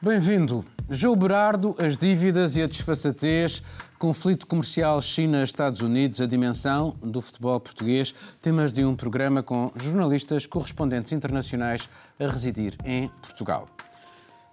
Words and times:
Bem-vindo. 0.00 0.64
João 0.88 1.16
Berardo, 1.16 1.74
as 1.76 1.96
dívidas 1.96 2.54
e 2.54 2.62
a 2.62 2.68
desfaçatez, 2.68 3.60
conflito 3.98 4.46
comercial 4.46 5.02
China-Estados 5.02 5.80
Unidos, 5.80 6.20
a 6.20 6.26
dimensão 6.26 6.94
do 7.02 7.20
futebol 7.20 7.58
português, 7.58 8.14
temas 8.40 8.72
de 8.72 8.84
um 8.84 8.94
programa 8.94 9.42
com 9.42 9.72
jornalistas 9.74 10.46
correspondentes 10.46 11.10
internacionais 11.10 11.90
a 12.16 12.28
residir 12.28 12.76
em 12.84 13.08
Portugal. 13.20 13.68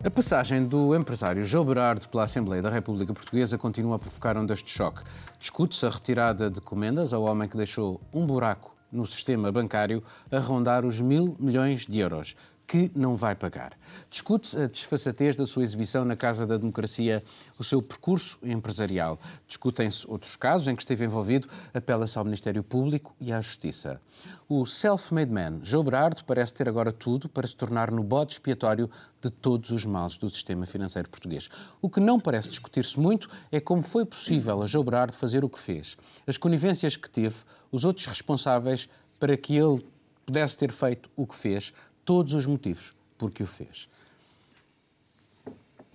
A 0.03 0.09
passagem 0.09 0.65
do 0.65 0.95
empresário 0.95 1.45
João 1.45 1.63
Berardo 1.63 2.09
pela 2.09 2.23
Assembleia 2.23 2.63
da 2.63 2.71
República 2.71 3.13
Portuguesa 3.13 3.55
continua 3.55 3.97
a 3.97 3.99
provocar 3.99 4.35
ondas 4.35 4.63
de 4.63 4.71
choque. 4.71 5.03
Discute-se 5.39 5.85
a 5.85 5.91
retirada 5.91 6.49
de 6.49 6.59
comendas 6.59 7.13
ao 7.13 7.21
homem 7.21 7.47
que 7.47 7.55
deixou 7.55 8.01
um 8.11 8.25
buraco 8.25 8.73
no 8.91 9.05
sistema 9.05 9.51
bancário 9.51 10.01
a 10.31 10.39
rondar 10.39 10.85
os 10.85 10.99
mil 10.99 11.35
milhões 11.39 11.85
de 11.85 11.99
euros 11.99 12.35
que 12.67 12.91
não 12.95 13.15
vai 13.15 13.35
pagar. 13.35 13.73
Discute-se 14.09 14.59
a 14.59 14.67
desfaçatez 14.67 15.35
da 15.35 15.45
sua 15.45 15.63
exibição 15.63 16.03
na 16.03 16.15
Casa 16.15 16.47
da 16.47 16.57
Democracia, 16.57 17.23
o 17.59 17.63
seu 17.63 17.81
percurso 17.81 18.39
empresarial. 18.43 19.19
Discutem-se 19.47 20.09
outros 20.09 20.35
casos 20.35 20.67
em 20.67 20.75
que 20.75 20.81
esteve 20.81 21.05
envolvido, 21.05 21.47
apela-se 21.73 22.17
ao 22.17 22.25
Ministério 22.25 22.63
Público 22.63 23.15
e 23.19 23.31
à 23.31 23.39
Justiça. 23.39 24.01
O 24.49 24.65
self-made 24.65 25.31
man, 25.31 25.59
João 25.63 25.83
Berardo, 25.83 26.23
parece 26.25 26.53
ter 26.53 26.67
agora 26.67 26.91
tudo 26.91 27.29
para 27.29 27.47
se 27.47 27.55
tornar 27.55 27.91
no 27.91 28.03
bode 28.03 28.33
expiatório 28.33 28.89
de 29.21 29.29
todos 29.29 29.71
os 29.71 29.85
males 29.85 30.17
do 30.17 30.29
sistema 30.29 30.65
financeiro 30.65 31.09
português. 31.09 31.49
O 31.81 31.89
que 31.89 31.99
não 31.99 32.19
parece 32.19 32.49
discutir-se 32.49 32.99
muito 32.99 33.29
é 33.51 33.59
como 33.59 33.81
foi 33.81 34.05
possível 34.05 34.61
a 34.61 34.67
João 34.67 34.83
Berardo 34.83 35.13
fazer 35.13 35.43
o 35.43 35.49
que 35.49 35.59
fez, 35.59 35.97
as 36.27 36.37
conivências 36.37 36.95
que 36.95 37.09
teve, 37.09 37.35
os 37.71 37.85
outros 37.85 38.05
responsáveis 38.05 38.87
para 39.19 39.35
que 39.35 39.55
ele 39.55 39.83
pudesse 40.25 40.57
ter 40.57 40.71
feito 40.71 41.09
o 41.15 41.25
que 41.25 41.35
fez, 41.35 41.71
todos 42.05 42.33
os 42.33 42.45
motivos 42.45 42.95
por 43.17 43.31
que 43.31 43.43
o 43.43 43.47
fez. 43.47 43.89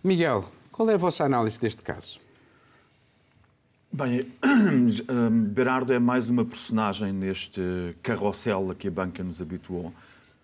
Miguel, 0.02 0.44
qual 0.72 0.90
é 0.90 0.94
a 0.94 0.98
vossa 0.98 1.24
análise 1.24 1.58
deste 1.60 1.82
caso? 1.82 2.18
Bem, 3.92 4.32
Berardo 5.50 5.92
é 5.92 5.98
mais 5.98 6.30
uma 6.30 6.44
personagem 6.44 7.12
neste 7.12 7.60
carrossel 8.02 8.70
a 8.70 8.74
que 8.74 8.88
a 8.88 8.90
banca 8.90 9.22
nos 9.22 9.42
habituou 9.42 9.92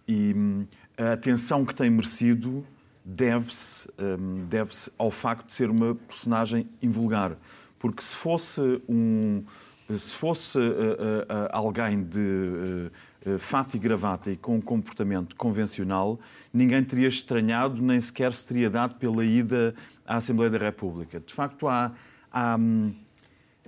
e 0.07 0.35
hum, 0.35 0.67
a 0.97 1.13
atenção 1.13 1.65
que 1.65 1.75
tem 1.75 1.89
merecido 1.91 2.67
deve-se 3.05 3.89
hum, 3.99 4.47
deve 4.49 4.73
ao 4.99 5.11
facto 5.11 5.47
de 5.47 5.53
ser 5.53 5.71
uma 5.71 5.95
personagem 5.95 6.69
invulgar. 6.83 7.37
Porque 7.79 8.03
se 8.03 8.15
fosse 8.15 8.61
um 8.89 9.45
se 9.89 10.13
fosse 10.13 10.59
uh, 10.59 10.61
uh, 10.61 11.49
alguém 11.53 12.03
de 12.03 12.19
eh, 12.19 12.91
fato 13.39 13.77
e 13.77 13.79
gravata 13.79 14.31
e 14.31 14.37
com 14.37 14.57
um 14.57 14.61
comportamento 14.61 15.35
convencional, 15.37 16.19
ninguém 16.53 16.83
teria 16.85 17.09
estranhado, 17.09 17.83
nem 17.83 18.01
sequer 18.01 18.33
se 18.33 18.47
teria 18.47 18.71
dado 18.71 18.95
pela 18.97 19.25
ida 19.25 19.75
à 20.07 20.17
Assembleia 20.17 20.51
da 20.51 20.59
República. 20.59 21.21
De 21.21 21.35
facto, 21.35 21.67
há, 21.67 21.93
há 22.33 22.57
hum, 22.57 22.95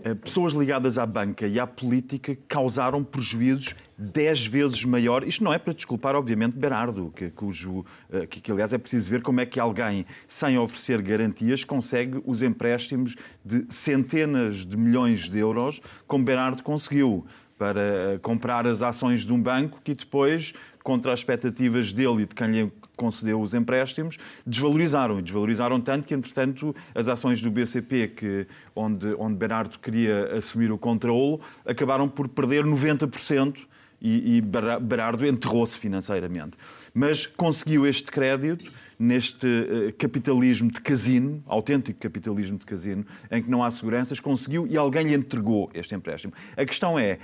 eh, 0.04 0.14
pessoas 0.14 0.52
ligadas 0.52 0.96
à 0.96 1.04
banca 1.04 1.46
e 1.46 1.58
à 1.58 1.66
política 1.66 2.34
que 2.34 2.42
causaram 2.46 3.02
prejuízos 3.02 3.74
dez 3.96 4.46
vezes 4.46 4.84
maior. 4.84 5.26
Isto 5.26 5.42
não 5.42 5.52
é 5.52 5.58
para 5.58 5.72
desculpar, 5.72 6.14
obviamente, 6.14 6.56
Berardo, 6.56 7.12
que, 7.16 7.30
cujo, 7.30 7.84
eh, 8.12 8.26
que, 8.26 8.40
que, 8.40 8.52
aliás 8.52 8.72
é 8.72 8.78
preciso 8.78 9.10
ver 9.10 9.22
como 9.22 9.40
é 9.40 9.46
que 9.46 9.58
alguém, 9.58 10.06
sem 10.28 10.56
oferecer 10.56 11.02
garantias, 11.02 11.64
consegue 11.64 12.22
os 12.24 12.42
empréstimos 12.42 13.16
de 13.44 13.66
centenas 13.70 14.64
de 14.64 14.76
milhões 14.76 15.28
de 15.28 15.38
euros, 15.38 15.80
como 16.06 16.24
Berardo 16.24 16.62
conseguiu 16.62 17.26
para 17.58 18.18
comprar 18.22 18.66
as 18.66 18.82
ações 18.82 19.26
de 19.26 19.32
um 19.32 19.42
banco 19.42 19.80
que 19.82 19.94
depois, 19.94 20.54
contra 20.82 21.12
as 21.12 21.20
expectativas 21.20 21.92
dele 21.92 22.22
e 22.22 22.26
de 22.26 22.34
quem 22.34 22.46
lhe 22.48 22.72
concedeu 22.96 23.40
os 23.40 23.52
empréstimos, 23.52 24.16
desvalorizaram. 24.46 25.18
E 25.18 25.22
desvalorizaram 25.22 25.80
tanto 25.80 26.06
que, 26.06 26.14
entretanto, 26.14 26.74
as 26.94 27.08
ações 27.08 27.40
do 27.40 27.50
BCP, 27.50 28.08
que, 28.08 28.46
onde, 28.74 29.14
onde 29.18 29.34
Berardo 29.34 29.78
queria 29.78 30.36
assumir 30.36 30.70
o 30.70 30.78
controle, 30.78 31.40
acabaram 31.66 32.08
por 32.08 32.28
perder 32.28 32.64
90% 32.64 33.66
e, 34.00 34.36
e 34.36 34.40
Berardo 34.40 35.26
enterrou-se 35.26 35.76
financeiramente. 35.78 36.56
Mas 36.94 37.26
conseguiu 37.26 37.86
este 37.86 38.10
crédito 38.10 38.70
neste 38.98 39.46
uh, 39.46 39.92
capitalismo 39.96 40.70
de 40.70 40.80
casino, 40.80 41.42
autêntico 41.46 42.00
capitalismo 42.00 42.58
de 42.58 42.66
casino, 42.66 43.06
em 43.30 43.42
que 43.42 43.50
não 43.50 43.62
há 43.62 43.70
seguranças, 43.70 44.18
conseguiu 44.18 44.66
e 44.66 44.76
alguém 44.76 45.04
lhe 45.04 45.14
entregou 45.14 45.70
este 45.72 45.94
empréstimo. 45.94 46.32
A 46.56 46.64
questão 46.64 46.98
é, 46.98 47.18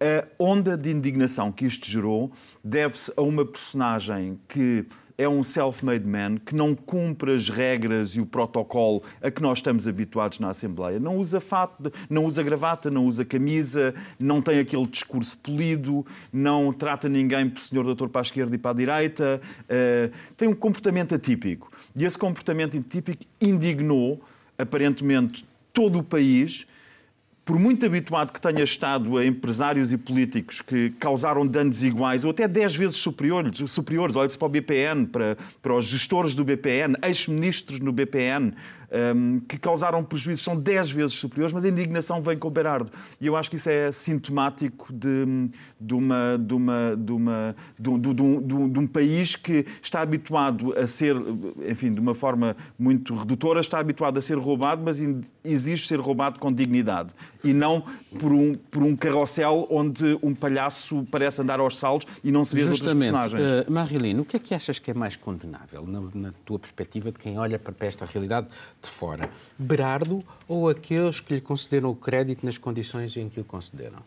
a 0.00 0.26
onda 0.42 0.76
de 0.76 0.90
indignação 0.90 1.52
que 1.52 1.66
isto 1.66 1.86
gerou 1.86 2.32
deve-se 2.64 3.12
a 3.16 3.22
uma 3.22 3.44
personagem 3.44 4.40
que 4.48 4.86
é 5.18 5.28
um 5.28 5.44
self-made 5.44 6.08
man 6.08 6.38
que 6.38 6.54
não 6.54 6.74
cumpre 6.74 7.34
as 7.34 7.50
regras 7.50 8.12
e 8.12 8.22
o 8.22 8.24
protocolo 8.24 9.02
a 9.20 9.30
que 9.30 9.42
nós 9.42 9.58
estamos 9.58 9.86
habituados 9.86 10.38
na 10.38 10.48
Assembleia. 10.48 10.98
Não 10.98 11.18
usa 11.18 11.38
fato, 11.42 11.92
não 12.08 12.24
usa 12.24 12.42
gravata, 12.42 12.90
não 12.90 13.04
usa 13.04 13.22
camisa, 13.22 13.94
não 14.18 14.40
tem 14.40 14.58
aquele 14.58 14.86
discurso 14.86 15.36
polido, 15.36 16.06
não 16.32 16.72
trata 16.72 17.06
ninguém 17.06 17.50
por 17.50 17.60
senhor 17.60 17.84
doutor 17.84 18.08
para 18.08 18.22
a 18.22 18.24
esquerda 18.24 18.54
e 18.54 18.58
para 18.58 18.70
a 18.70 18.74
direita. 18.74 19.42
Uh, 19.64 20.10
tem 20.38 20.48
um 20.48 20.54
comportamento 20.54 21.14
atípico. 21.14 21.70
E 21.94 22.06
esse 22.06 22.16
comportamento 22.16 22.78
atípico 22.78 23.22
indignou, 23.38 24.22
aparentemente, 24.56 25.46
todo 25.74 25.98
o 25.98 26.02
país 26.02 26.66
por 27.50 27.58
muito 27.58 27.84
habituado 27.84 28.32
que 28.32 28.40
tenha 28.40 28.62
estado 28.62 29.16
a 29.16 29.26
empresários 29.26 29.90
e 29.90 29.98
políticos 29.98 30.62
que 30.62 30.90
causaram 31.00 31.44
danos 31.44 31.82
iguais 31.82 32.24
ou 32.24 32.30
até 32.30 32.46
10 32.46 32.76
vezes 32.76 32.96
superiores, 32.98 33.68
superiores 33.68 34.14
olhe-se 34.14 34.38
para 34.38 34.46
o 34.46 34.48
BPN, 34.48 35.06
para, 35.06 35.36
para 35.60 35.74
os 35.74 35.86
gestores 35.86 36.32
do 36.32 36.44
BPN, 36.44 36.94
ex-ministros 37.02 37.80
no 37.80 37.90
BPN, 37.90 38.52
um, 38.90 39.40
que 39.40 39.56
causaram 39.56 40.02
prejuízos 40.02 40.44
são 40.44 40.56
10 40.56 40.90
vezes 40.90 41.12
superiores, 41.14 41.52
mas 41.52 41.64
a 41.64 41.68
indignação 41.68 42.20
vem 42.20 42.36
com 42.36 42.48
o 42.48 42.50
Berardo. 42.50 42.90
E 43.20 43.26
eu 43.26 43.36
acho 43.36 43.48
que 43.48 43.56
isso 43.56 43.70
é 43.70 43.92
sintomático 43.92 44.92
de, 44.92 45.50
de, 45.80 45.94
uma, 45.94 46.36
de, 46.38 46.54
uma, 46.54 46.96
de, 46.96 47.12
uma, 47.12 47.56
de, 47.78 47.98
de, 47.98 48.14
de, 48.14 48.68
de 48.68 48.78
um 48.78 48.86
país 48.86 49.36
que 49.36 49.64
está 49.80 50.00
habituado 50.00 50.76
a 50.76 50.86
ser, 50.86 51.16
enfim, 51.68 51.92
de 51.92 52.00
uma 52.00 52.14
forma 52.14 52.56
muito 52.78 53.14
redutora, 53.14 53.60
está 53.60 53.78
habituado 53.78 54.18
a 54.18 54.22
ser 54.22 54.38
roubado, 54.38 54.82
mas 54.84 55.00
exige 55.44 55.86
ser 55.86 56.00
roubado 56.00 56.38
com 56.38 56.52
dignidade. 56.52 57.14
E 57.42 57.52
não 57.52 57.82
por 58.18 58.32
um, 58.32 58.54
por 58.54 58.82
um 58.82 58.94
carrossel 58.94 59.66
onde 59.70 60.18
um 60.22 60.34
palhaço 60.34 61.06
parece 61.10 61.40
andar 61.40 61.60
aos 61.60 61.78
saltos 61.78 62.06
e 62.22 62.30
não 62.30 62.44
se 62.44 62.54
vê 62.54 62.62
Justamente. 62.62 63.14
as 63.14 63.24
outras 63.24 63.40
personagens. 63.40 63.68
Uh, 63.68 63.72
Marilino, 63.72 64.22
o 64.22 64.24
que 64.24 64.36
é 64.36 64.38
que 64.38 64.54
achas 64.54 64.78
que 64.78 64.90
é 64.90 64.94
mais 64.94 65.16
condenável, 65.16 65.86
na, 65.86 66.00
na 66.14 66.32
tua 66.44 66.58
perspectiva 66.58 67.10
de 67.10 67.18
quem 67.18 67.38
olha 67.38 67.58
para 67.58 67.74
esta 67.86 68.04
realidade 68.04 68.48
de 68.80 68.88
fora? 68.88 69.30
Berardo 69.58 70.22
ou 70.46 70.68
aqueles 70.68 71.20
que 71.20 71.34
lhe 71.34 71.40
concederam 71.40 71.90
o 71.90 71.96
crédito 71.96 72.44
nas 72.44 72.58
condições 72.58 73.16
em 73.16 73.28
que 73.28 73.40
o 73.40 73.44
concederam? 73.44 74.00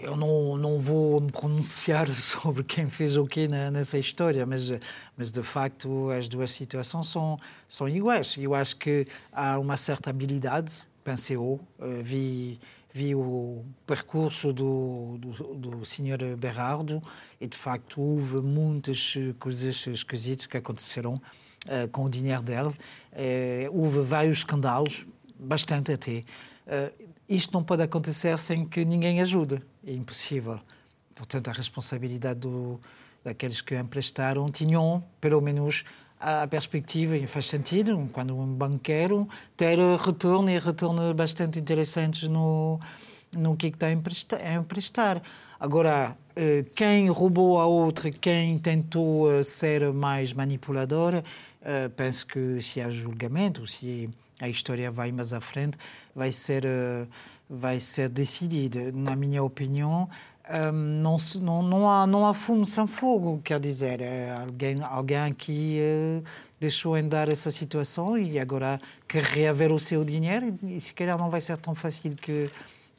Eu 0.00 0.16
não, 0.16 0.56
não 0.56 0.78
vou 0.78 1.20
me 1.20 1.30
pronunciar 1.30 2.08
sobre 2.08 2.64
quem 2.64 2.88
fez 2.88 3.16
o 3.16 3.26
quê 3.26 3.46
nessa 3.46 3.98
história, 3.98 4.46
mas, 4.46 4.72
mas 5.16 5.30
de 5.30 5.42
facto 5.42 6.10
as 6.10 6.28
duas 6.28 6.50
situações 6.52 7.08
são, 7.08 7.38
são 7.68 7.88
iguais. 7.88 8.36
Eu 8.38 8.54
acho 8.54 8.76
que 8.76 9.06
há 9.30 9.58
uma 9.58 9.76
certa 9.76 10.08
habilidade, 10.08 10.72
pensei 11.06 11.36
eu, 11.36 11.60
eh, 11.78 12.02
vi, 12.02 12.60
vi 12.92 13.14
o 13.14 13.64
percurso 13.86 14.52
do, 14.52 15.16
do, 15.18 15.54
do 15.54 15.84
Sr. 15.84 16.36
Berardo 16.36 17.00
e 17.40 17.46
de 17.46 17.56
facto 17.56 18.00
houve 18.00 18.40
muitas 18.40 19.14
coisas 19.38 19.86
esquisitas 19.86 20.46
que 20.46 20.56
aconteceram 20.56 21.14
uh, 21.14 21.88
com 21.92 22.04
o 22.06 22.10
dinheiro 22.10 22.42
dele. 22.42 22.74
Houve 23.70 24.00
vários 24.00 24.38
escândalos, 24.38 25.06
bastante 25.38 25.92
até. 25.92 26.24
Isto 27.28 27.52
não 27.54 27.62
pode 27.62 27.82
acontecer 27.82 28.36
sem 28.36 28.66
que 28.66 28.84
ninguém 28.84 29.20
ajude. 29.20 29.62
É 29.86 29.92
impossível. 29.92 30.58
Portanto, 31.14 31.48
a 31.48 31.52
responsabilidade 31.52 32.40
do, 32.40 32.80
daqueles 33.22 33.60
que 33.60 33.76
emprestaram 33.76 34.50
tinham, 34.50 35.04
pelo 35.20 35.40
menos, 35.40 35.84
a 36.20 36.46
perspectiva, 36.46 37.16
e 37.16 37.26
faz 37.26 37.46
sentido, 37.46 38.08
quando 38.12 38.36
um 38.36 38.46
banqueiro 38.46 39.28
ter 39.56 39.78
retorno 39.98 40.50
e 40.50 40.58
retorno 40.58 41.12
bastante 41.14 41.58
interessantes 41.58 42.28
no, 42.28 42.80
no 43.36 43.56
que 43.56 43.68
está 43.68 43.86
a 43.86 43.92
emprestar. 44.54 45.22
Agora, 45.58 46.16
quem 46.74 47.08
roubou 47.08 47.60
a 47.60 47.66
outra, 47.66 48.10
quem 48.10 48.58
tentou 48.58 49.42
ser 49.42 49.92
mais 49.92 50.32
manipulador, 50.32 51.22
Uh, 51.66 51.90
penso 51.90 52.24
que 52.24 52.62
se 52.62 52.80
há 52.80 52.88
julgamento, 52.90 53.66
se 53.66 54.08
a 54.40 54.48
história 54.48 54.88
vai 54.88 55.10
mais 55.10 55.34
à 55.34 55.40
frente, 55.40 55.76
vai 56.14 56.30
ser, 56.30 56.64
vai 57.50 57.80
ser 57.80 58.08
decidida. 58.08 58.92
Na 58.92 59.16
minha 59.16 59.42
opinião, 59.42 60.08
não, 60.72 61.16
não, 61.40 61.62
não, 61.62 61.90
há, 61.90 62.06
não 62.06 62.26
há 62.26 62.32
fumo 62.32 62.64
sem 62.64 62.86
fogo, 62.86 63.40
quer 63.42 63.58
dizer, 63.58 64.00
é 64.00 64.32
alguém, 64.32 64.80
alguém 64.82 65.34
que 65.34 65.80
uh, 65.80 66.24
deixou 66.60 66.94
andar 66.94 67.28
essa 67.28 67.50
situação 67.50 68.16
e 68.16 68.38
agora 68.38 68.80
quer 69.08 69.24
reaver 69.24 69.72
o 69.72 69.80
seu 69.80 70.04
dinheiro 70.04 70.56
e, 70.62 70.76
e 70.76 70.80
se 70.80 70.94
calhar 70.94 71.18
não 71.18 71.30
vai 71.30 71.40
ser 71.40 71.58
tão 71.58 71.74
fácil 71.74 72.14
que, 72.14 72.48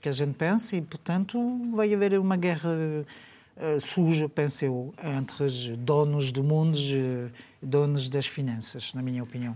que 0.02 0.10
a 0.10 0.12
gente 0.12 0.34
pensa 0.34 0.76
e, 0.76 0.82
portanto, 0.82 1.40
vai 1.74 1.94
haver 1.94 2.20
uma 2.20 2.36
guerra 2.36 2.70
uh, 2.70 3.80
suja, 3.80 4.28
penso 4.28 4.66
eu, 4.66 4.94
entre 5.02 5.44
os 5.44 5.70
donos 5.78 6.32
do 6.32 6.44
mundo 6.44 6.78
donos 7.62 8.10
das 8.10 8.26
finanças, 8.26 8.94
na 8.94 9.02
minha 9.02 9.24
opinião. 9.24 9.56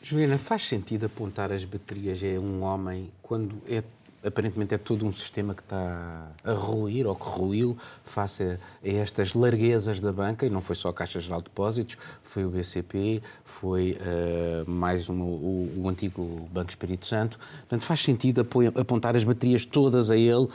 Juliana, 0.00 0.38
faz 0.38 0.64
sentido 0.64 1.06
apontar 1.06 1.50
as 1.50 1.64
baterias 1.64 2.22
a 2.22 2.38
um 2.38 2.62
homem 2.62 3.10
quando 3.20 3.60
é 3.68 3.82
aparentemente 4.26 4.74
é 4.74 4.78
todo 4.78 5.06
um 5.06 5.12
sistema 5.12 5.54
que 5.54 5.62
está 5.62 6.28
a 6.44 6.52
ruir 6.52 7.06
ou 7.06 7.14
que 7.14 7.26
ruiu 7.26 7.76
face 8.04 8.42
a, 8.42 8.58
a 8.84 8.88
estas 8.88 9.34
larguezas 9.34 10.00
da 10.00 10.12
banca, 10.12 10.44
e 10.44 10.50
não 10.50 10.60
foi 10.60 10.74
só 10.74 10.88
a 10.88 10.92
Caixa 10.92 11.20
Geral 11.20 11.40
de 11.40 11.44
Depósitos, 11.44 11.96
foi 12.22 12.44
o 12.44 12.50
BCP, 12.50 13.22
foi 13.44 13.96
uh, 13.96 14.70
mais 14.70 15.08
um, 15.08 15.20
o, 15.22 15.72
o, 15.78 15.88
antigo 15.88 16.48
Banco 16.52 16.70
Espírito 16.70 17.06
Santo. 17.06 17.38
Portanto, 17.60 17.82
faz 17.82 18.00
sentido 18.00 18.46
apontar 18.78 19.14
as 19.16 19.24
baterias 19.24 19.64
todas 19.64 20.10
a 20.10 20.16
ele. 20.16 20.44
Uh, 20.44 20.50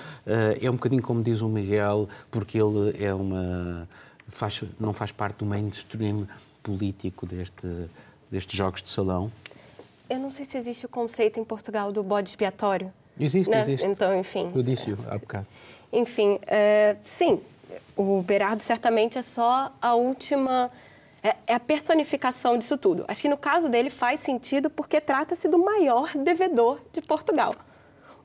é 0.62 0.70
um 0.70 0.74
bocadinho 0.74 1.02
como 1.02 1.24
diz 1.24 1.42
o 1.42 1.48
Miguel, 1.48 2.10
porque 2.30 2.58
ele 2.58 2.96
é 3.04 3.14
uma. 3.14 3.88
Faz, 4.28 4.64
não 4.80 4.94
faz 4.94 5.12
parte 5.12 5.38
do 5.40 5.46
mainstream 5.46 6.28
político 6.64 7.26
deste, 7.26 7.68
destes 8.30 8.56
jogos 8.56 8.82
de 8.82 8.90
salão. 8.90 9.32
Eu 10.10 10.20
não 10.20 10.30
sei 10.30 10.46
se 10.46 10.58
existe 10.58 10.86
o 10.86 10.90
conceito 10.90 11.40
em 11.40 11.44
Portugal 11.44 11.92
do 11.92 12.04
bode 12.04 12.30
expiatório. 12.30 12.92
Existe, 13.20 13.52
né? 13.52 13.60
existe. 13.60 13.88
Então, 13.88 14.18
enfim. 14.18 14.52
Eu 14.56 14.64
disse 14.64 14.96
há 15.10 15.18
bocado. 15.18 15.48
Enfim, 15.92 16.40
é, 16.48 16.96
sim, 17.04 17.42
o 17.96 18.22
Berardo 18.22 18.64
certamente 18.64 19.18
é 19.18 19.22
só 19.22 19.72
a 19.82 19.94
última. 19.94 20.72
É, 21.24 21.36
é, 21.46 21.54
a 21.54 21.60
personificação 21.60 22.58
disso 22.58 22.78
tudo. 22.78 23.06
Acho 23.08 23.22
que 23.22 23.30
no 23.30 23.38
caso 23.38 23.70
dele 23.70 23.92
faz 23.92 24.22
sentido 24.22 24.72
porque 24.72 25.00
trata-se 25.00 25.48
do 25.48 25.60
maior 25.60 26.12
devedor 26.18 26.80
de 26.92 27.00
Portugal. 27.00 27.56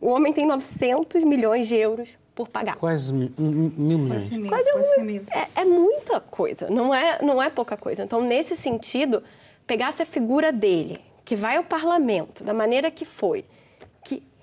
O 0.00 0.08
homem 0.08 0.32
tem 0.32 0.46
900 0.46 1.22
milhões 1.24 1.68
de 1.68 1.74
euros 1.74 2.08
por 2.34 2.48
pagar. 2.48 2.76
Quase 2.76 3.12
mil, 3.12 3.30
mil 3.38 3.98
milhões. 3.98 4.22
Quase, 4.22 4.38
mil, 4.38 4.48
quase, 4.48 4.72
quase 4.72 5.02
mil. 5.02 5.22
É, 5.30 5.60
é, 5.60 5.64
muita 5.64 6.20
coisa, 6.20 6.70
não 6.70 6.94
é, 6.94 7.18
não 7.22 7.42
é 7.42 7.50
pouca 7.50 7.76
coisa. 7.76 8.04
Então, 8.04 8.22
nesse 8.22 8.56
sentido, 8.56 9.22
pegasse 9.66 10.02
a 10.02 10.06
figura 10.06 10.52
dele, 10.52 11.00
que 11.24 11.34
vai 11.34 11.56
ao 11.56 11.64
parlamento, 11.64 12.44
da 12.44 12.54
maneira 12.54 12.90
que 12.90 13.04
foi, 13.04 13.44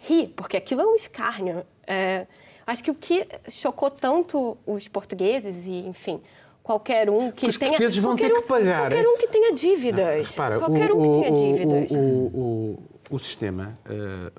rir, 0.08 0.34
porque 0.36 0.58
aquilo 0.58 0.82
é 0.82 0.86
um 0.86 0.96
escárnio. 0.96 1.66
É, 1.88 2.28
acho 2.66 2.84
que 2.84 2.92
o 2.92 2.96
que 2.96 3.28
chocou 3.50 3.90
tanto 3.90 4.58
os 4.66 4.88
portugueses 4.88 5.66
e, 5.66 5.88
enfim, 5.88 6.22
qualquer 6.62 7.10
um 7.10 7.32
que 7.32 7.48
os 7.48 7.58
tenha... 7.58 7.72
Os 7.72 7.78
portugueses 7.78 7.98
vão 7.98 8.16
ter 8.16 8.32
um, 8.32 8.36
que 8.36 8.48
pagar. 8.48 8.92
Qualquer 8.92 9.08
um 9.08 9.18
que 9.18 9.28
tenha 9.28 9.54
dívidas. 9.54 10.28
Ah, 10.28 10.30
repara, 10.30 10.60
qualquer 10.60 10.92
o, 10.92 10.98
um 10.98 11.04
que 11.04 11.32
tenha 11.32 11.32
dívidas. 11.32 11.92
O, 11.92 11.98
o, 11.98 12.84
o 13.10 13.20
sistema 13.20 13.78
uh, 13.86 14.32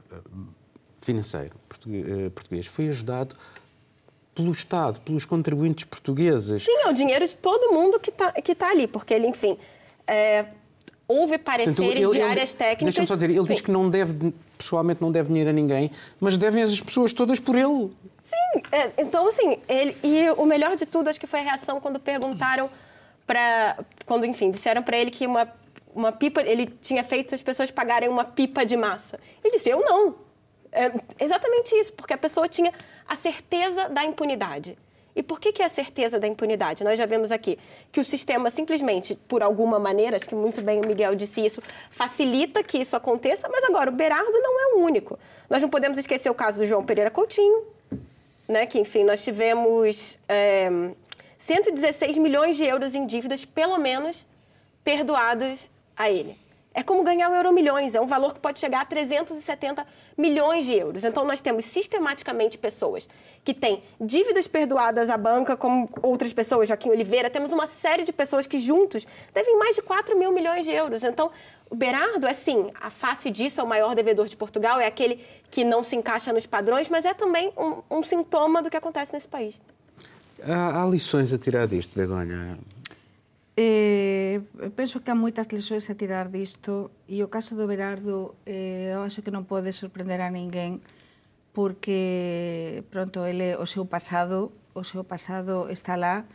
financeiro 1.01 1.55
português, 1.69 2.05
uh, 2.07 2.31
português 2.31 2.67
foi 2.67 2.89
ajudado 2.89 3.37
pelo 4.35 4.51
Estado, 4.51 5.01
pelos 5.01 5.25
contribuintes 5.25 5.85
portugueses. 5.85 6.63
Sim, 6.63 6.77
é 6.85 6.89
o 6.89 6.93
dinheiro 6.93 7.27
de 7.27 7.37
todo 7.37 7.73
mundo 7.73 8.01
que 8.01 8.11
está 8.11 8.33
que 8.33 8.55
tá 8.55 8.71
ali, 8.71 8.87
porque 8.87 9.15
ele, 9.15 9.27
enfim... 9.27 9.59
É, 10.07 10.45
houve 11.07 11.37
pareceres 11.37 11.77
Portanto, 11.77 11.97
ele, 11.97 12.13
de 12.13 12.23
áreas 12.23 12.51
ele, 12.51 12.59
técnicas... 12.59 12.85
Deixa-me 12.85 13.07
só 13.07 13.15
dizer, 13.15 13.31
ele 13.31 13.41
Sim. 13.41 13.47
diz 13.47 13.61
que 13.61 13.71
não 13.71 13.91
deve 13.91 14.33
pessoalmente 14.65 15.03
não 15.03 15.13
deve 15.13 15.29
dinheiro 15.29 15.51
a 15.51 15.53
ninguém, 15.53 15.91
mas 16.19 16.37
devem 16.37 16.63
as 16.63 16.81
pessoas 16.81 17.13
todas 17.13 17.39
por 17.39 17.55
ele. 17.55 17.93
Sim, 18.25 18.63
é, 18.73 18.91
então 18.99 19.29
assim, 19.29 19.59
ele, 19.69 19.97
e 20.03 20.31
o 20.31 20.47
melhor 20.47 20.75
de 20.75 20.87
tudo 20.87 21.09
acho 21.09 21.21
que 21.21 21.27
foi 21.27 21.41
a 21.41 21.43
reação 21.43 21.79
quando 21.81 22.01
perguntaram 22.01 22.71
para, 23.27 23.79
quando 24.07 24.25
enfim, 24.25 24.51
disseram 24.51 24.83
para 24.83 24.97
ele 24.97 25.11
que 25.11 25.27
uma, 25.27 25.53
uma 25.95 26.11
pipa, 26.11 26.41
ele 26.41 26.67
tinha 26.67 27.05
feito 27.05 27.35
as 27.35 27.43
pessoas 27.43 27.71
pagarem 27.71 28.09
uma 28.09 28.25
pipa 28.25 28.65
de 28.65 28.77
massa. 28.77 29.21
Ele 29.43 29.55
disse, 29.55 29.69
eu 29.69 29.81
não. 29.81 30.17
É 30.73 30.91
exatamente 31.21 31.73
isso, 31.77 31.93
porque 31.93 32.13
a 32.13 32.19
pessoa 32.19 32.49
tinha 32.49 32.73
a 33.07 33.15
certeza 33.15 33.89
da 33.89 34.05
impunidade. 34.05 34.77
E 35.17 35.23
por 35.23 35.39
que, 35.39 35.53
que 35.53 35.63
é 35.63 35.67
a 35.67 35.71
certeza 35.71 36.19
da 36.19 36.27
impunidade? 36.27 36.83
Nós 36.83 36.99
já 36.99 37.07
vemos 37.07 37.31
aqui 37.31 37.59
que 37.93 38.01
o 38.01 38.05
sistema 38.05 38.51
simplesmente, 38.51 39.15
por 39.29 39.43
alguma 39.43 39.79
maneira, 39.79 40.17
acho 40.17 40.29
que 40.29 40.35
muito 40.35 40.61
bem 40.61 40.81
o 40.81 40.87
Miguel 40.87 41.15
disse 41.15 41.45
isso, 41.45 41.63
facilita 41.91 42.63
que 42.65 42.79
isso 42.79 42.97
aconteça, 42.97 43.49
mas 43.49 43.65
agora 43.65 43.91
o 43.91 43.93
Berardo 43.93 44.33
não 44.33 44.61
é 44.61 44.75
o 44.75 44.79
único. 44.81 45.19
Nós 45.49 45.63
não 45.63 45.69
podemos 45.69 45.99
esquecer 45.99 46.31
o 46.31 46.35
caso 46.35 46.59
do 46.59 46.67
João 46.67 46.85
Pereira 46.85 47.11
Coutinho, 47.11 47.65
né, 48.49 48.67
que, 48.67 48.79
enfim, 48.79 49.05
nós 49.05 49.23
tivemos 49.23 50.19
é, 50.29 50.69
116 51.39 52.19
milhões 52.19 52.57
de 52.57 52.65
euros 52.65 52.95
em 52.95 53.07
dívidas, 53.07 53.45
pelo 53.45 53.79
menos, 53.79 54.27
perdoadas 54.83 55.69
a 55.97 56.11
ele. 56.11 56.37
É 56.77 56.83
como 56.83 57.05
ganhar 57.05 57.31
o 57.31 57.35
Euro 57.35 57.53
Milhões, 57.53 57.95
é 57.95 58.01
um 58.01 58.07
valor 58.07 58.35
que 58.35 58.41
pode 58.41 58.59
chegar 58.59 58.81
a 58.81 58.85
370 58.85 59.87
milhões 60.19 60.67
de 60.67 60.75
euros. 60.75 61.05
Então, 61.05 61.25
nós 61.25 61.41
temos 61.41 61.65
sistematicamente 61.67 62.59
pessoas 62.59 63.09
que 63.45 63.55
têm 63.55 63.81
dívidas 64.01 64.49
perdoadas 64.49 65.09
à 65.09 65.17
banca, 65.17 65.57
como 65.57 65.89
outras 66.03 66.33
pessoas, 66.33 66.67
Joaquim 66.67 66.91
Oliveira, 66.91 67.31
temos 67.31 67.53
uma 67.53 67.69
série 67.81 68.03
de 68.03 68.13
pessoas 68.13 68.45
que 68.49 68.59
juntos 68.59 69.07
devem 69.33 69.57
mais 69.57 69.77
de 69.77 69.83
4 69.83 70.19
mil 70.19 70.33
milhões 70.33 70.65
de 70.65 70.73
euros. 70.73 71.05
Então, 71.05 71.31
o 71.71 71.77
Berardo 71.77 72.27
é 72.27 72.35
sim, 72.35 72.69
a 72.81 72.91
face 72.91 73.31
disso 73.31 73.61
é 73.61 73.65
o 73.65 73.67
maior 73.69 73.95
devedor 73.95 74.27
de 74.27 74.37
Portugal, 74.37 74.81
é 74.81 74.87
aquele 74.87 75.25
que 75.53 75.63
não 75.63 75.85
se 75.85 75.95
encaixa 75.95 76.33
nos 76.33 76.45
padrões, 76.45 76.89
mas 76.89 77.05
é 77.05 77.15
também 77.15 77.53
um, 77.57 77.99
um 77.99 78.03
sintoma 78.03 78.61
do 78.61 78.69
que 78.69 78.77
acontece 78.77 79.13
nesse 79.13 79.29
país. 79.29 79.61
Há, 80.43 80.83
há 80.83 80.87
lições 80.87 81.33
a 81.33 81.39
tirar 81.39 81.69
disto, 81.69 81.95
Begonha? 81.95 82.59
Eh, 83.57 84.43
penso 84.75 84.99
que 85.07 85.15
há 85.15 85.15
moitas 85.15 85.47
lesões 85.55 85.87
a 85.87 85.95
tirar 85.95 86.27
disto 86.27 86.91
e 87.07 87.23
o 87.23 87.31
caso 87.31 87.55
do 87.55 87.71
Berardo 87.71 88.35
eh, 88.51 88.91
eu 88.91 89.07
acho 89.07 89.23
que 89.23 89.31
non 89.31 89.47
pode 89.47 89.71
sorprender 89.71 90.19
a 90.19 90.27
ninguén 90.27 90.83
porque 91.55 92.83
pronto 92.91 93.23
ele 93.23 93.55
o 93.55 93.67
seu 93.71 93.87
pasado 93.87 94.51
o 94.75 94.83
seu 94.83 95.07
pasado 95.07 95.71
está 95.71 95.95
lá. 95.95 96.27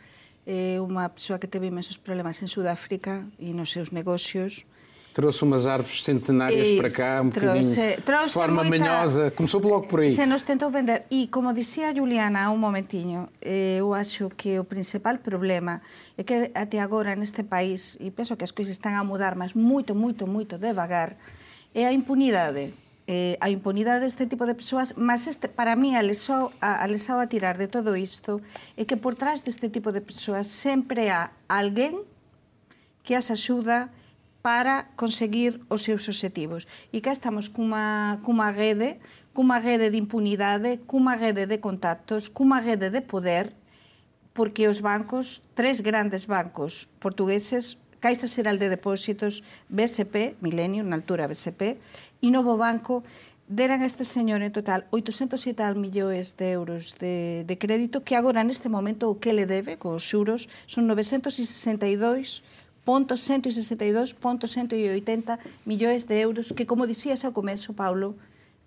É 0.48 0.76
eh, 0.76 0.80
unha 0.80 1.12
persoa 1.12 1.36
que 1.36 1.44
teve 1.44 1.68
imensos 1.68 2.00
problemas 2.00 2.40
en 2.40 2.48
Sudáfrica 2.48 3.28
e 3.36 3.52
nos 3.52 3.68
seus 3.68 3.92
negocios. 3.92 4.64
Trouxe 5.12 5.42
umas 5.42 5.66
árvores 5.66 6.04
centenárias 6.04 6.68
Isso, 6.68 6.76
para 6.76 6.90
cá, 6.90 7.20
um 7.20 7.30
trouxe, 7.30 7.70
bocadinho 7.74 8.02
trouxe 8.02 8.26
de 8.28 8.32
forma 8.32 8.62
muita... 8.62 8.84
manhosa. 8.84 9.30
Começou 9.32 9.60
logo 9.60 9.88
por 9.88 10.00
aí. 10.00 10.10
Se 10.14 10.24
nos 10.24 10.42
tentou 10.42 10.70
vender. 10.70 11.02
E, 11.10 11.26
como 11.26 11.52
dizia 11.52 11.88
a 11.88 11.94
Juliana 11.94 12.44
há 12.44 12.50
um 12.50 12.56
momentinho, 12.56 13.28
eh, 13.42 13.78
eu 13.80 13.92
acho 13.92 14.30
que 14.30 14.58
o 14.58 14.64
principal 14.64 15.18
problema 15.18 15.82
é 16.16 16.22
que 16.22 16.52
até 16.54 16.78
agora 16.78 17.16
neste 17.16 17.42
país, 17.42 17.98
e 18.00 18.10
penso 18.12 18.36
que 18.36 18.44
as 18.44 18.52
coisas 18.52 18.76
estão 18.76 18.94
a 18.94 19.02
mudar, 19.02 19.34
mas 19.34 19.52
muito, 19.52 19.94
muito, 19.94 20.26
muito 20.26 20.56
devagar, 20.56 21.16
é 21.74 21.86
a 21.86 21.92
impunidade. 21.92 22.72
Eh, 23.08 23.36
a 23.40 23.50
impunidade 23.50 24.04
deste 24.04 24.26
tipo 24.26 24.46
de 24.46 24.54
persoas, 24.54 24.94
mas 24.96 25.26
este, 25.26 25.48
para 25.48 25.74
mí 25.74 25.96
a 25.96 26.00
lesao, 26.00 26.52
a, 26.60 26.84
a 26.84 26.86
lesao 26.86 27.18
a 27.18 27.26
tirar 27.26 27.58
de 27.58 27.66
todo 27.66 27.96
isto 27.96 28.40
é 28.76 28.84
que 28.84 28.94
por 28.94 29.16
trás 29.16 29.42
deste 29.42 29.68
tipo 29.68 29.90
de 29.90 30.00
persoas 30.00 30.46
sempre 30.46 31.10
há 31.10 31.32
alguén 31.48 32.06
que 33.02 33.18
as 33.18 33.34
axuda 33.34 33.90
para 34.42 34.88
conseguir 34.96 35.60
os 35.68 35.82
seus 35.82 36.08
objetivos. 36.08 36.66
E 36.92 37.00
cá 37.04 37.12
estamos 37.12 37.48
cunha, 37.48 38.18
cunha 38.24 38.48
rede, 38.50 38.96
cunha 39.36 39.60
rede 39.60 39.92
de 39.92 39.98
impunidade, 40.00 40.80
cunha 40.88 41.16
rede 41.16 41.44
de 41.44 41.58
contactos, 41.60 42.32
cunha 42.32 42.60
rede 42.60 42.88
de 42.88 43.00
poder, 43.04 43.52
porque 44.32 44.68
os 44.68 44.80
bancos, 44.80 45.44
tres 45.52 45.80
grandes 45.84 46.24
bancos 46.24 46.88
portugueses, 46.98 47.76
Caixa 48.00 48.24
Xeral 48.24 48.56
de 48.56 48.72
Depósitos, 48.72 49.44
BSP, 49.68 50.40
Milenio, 50.40 50.80
na 50.88 50.96
altura 50.96 51.28
BSP, 51.28 51.76
e 52.24 52.32
Novo 52.32 52.56
Banco, 52.56 53.04
deran 53.50 53.82
a 53.82 53.90
este 53.90 54.06
señor 54.06 54.46
en 54.46 54.54
total 54.54 54.86
800 54.94 55.36
e 55.50 55.52
tal 55.58 55.74
millóns 55.74 56.38
de 56.38 56.54
euros 56.54 56.94
de, 57.02 57.42
de 57.42 57.58
crédito 57.58 58.06
que 58.06 58.14
agora 58.14 58.46
neste 58.46 58.70
momento 58.70 59.10
o 59.10 59.18
que 59.18 59.34
le 59.34 59.42
debe 59.42 59.74
cos 59.74 60.06
xuros 60.06 60.46
son 60.70 60.86
962 60.86 62.46
162.180 62.86 65.38
millóns 65.66 66.08
de 66.08 66.20
euros 66.20 66.52
que, 66.52 66.66
como 66.66 66.86
dicías 66.86 67.24
ao 67.24 67.32
começo, 67.32 67.74
Paulo, 67.74 68.14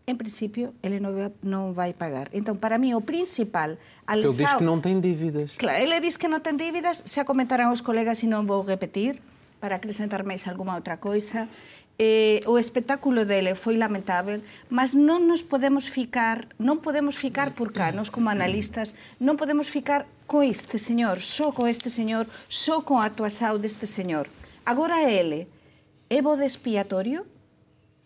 en 0.06 0.20
principio, 0.20 0.76
ele 0.84 1.00
non 1.00 1.16
vai, 1.16 1.32
non 1.42 1.72
vai 1.72 1.96
pagar. 1.96 2.28
Entón, 2.36 2.60
para 2.60 2.76
mí, 2.76 2.92
o 2.92 3.00
principal... 3.00 3.80
Ele 4.04 4.28
diz 4.28 4.52
que 4.60 4.68
non 4.68 4.84
ten 4.84 5.00
dívidas. 5.00 5.56
Claro, 5.56 5.80
ele 5.80 5.96
diz 6.04 6.20
que 6.20 6.28
non 6.28 6.44
ten 6.44 6.60
dívidas, 6.60 7.08
xa 7.08 7.24
comentaran 7.24 7.72
os 7.72 7.80
colegas 7.80 8.20
e 8.20 8.28
non 8.28 8.44
vou 8.44 8.68
repetir, 8.68 9.24
para 9.64 9.80
acrescentar 9.80 10.28
máis 10.28 10.44
alguma 10.52 10.76
outra 10.76 11.00
coisa. 11.00 11.48
Eh, 11.96 12.44
o 12.52 12.60
espectáculo 12.60 13.24
dele 13.24 13.56
foi 13.56 13.80
lamentável, 13.80 14.44
mas 14.68 14.92
non 14.92 15.24
nos 15.24 15.40
podemos 15.40 15.88
ficar, 15.88 16.52
non 16.60 16.84
podemos 16.84 17.16
ficar 17.16 17.56
por 17.56 17.72
cá, 17.72 17.96
nos 17.96 18.12
como 18.12 18.28
analistas, 18.28 19.00
non 19.24 19.40
podemos 19.40 19.72
ficar 19.72 20.04
co 20.28 20.44
este 20.44 20.78
señor, 20.78 21.22
só 21.22 21.52
co 21.52 21.68
este 21.68 21.90
señor, 21.90 22.28
só 22.50 22.82
coa 22.82 23.10
tua 23.10 23.30
saúde 23.30 23.68
este 23.68 23.88
señor. 23.88 24.28
Agora 24.66 25.04
ele 25.10 25.48
é 26.10 26.22
bo 26.22 26.36
despiatorio? 26.38 27.26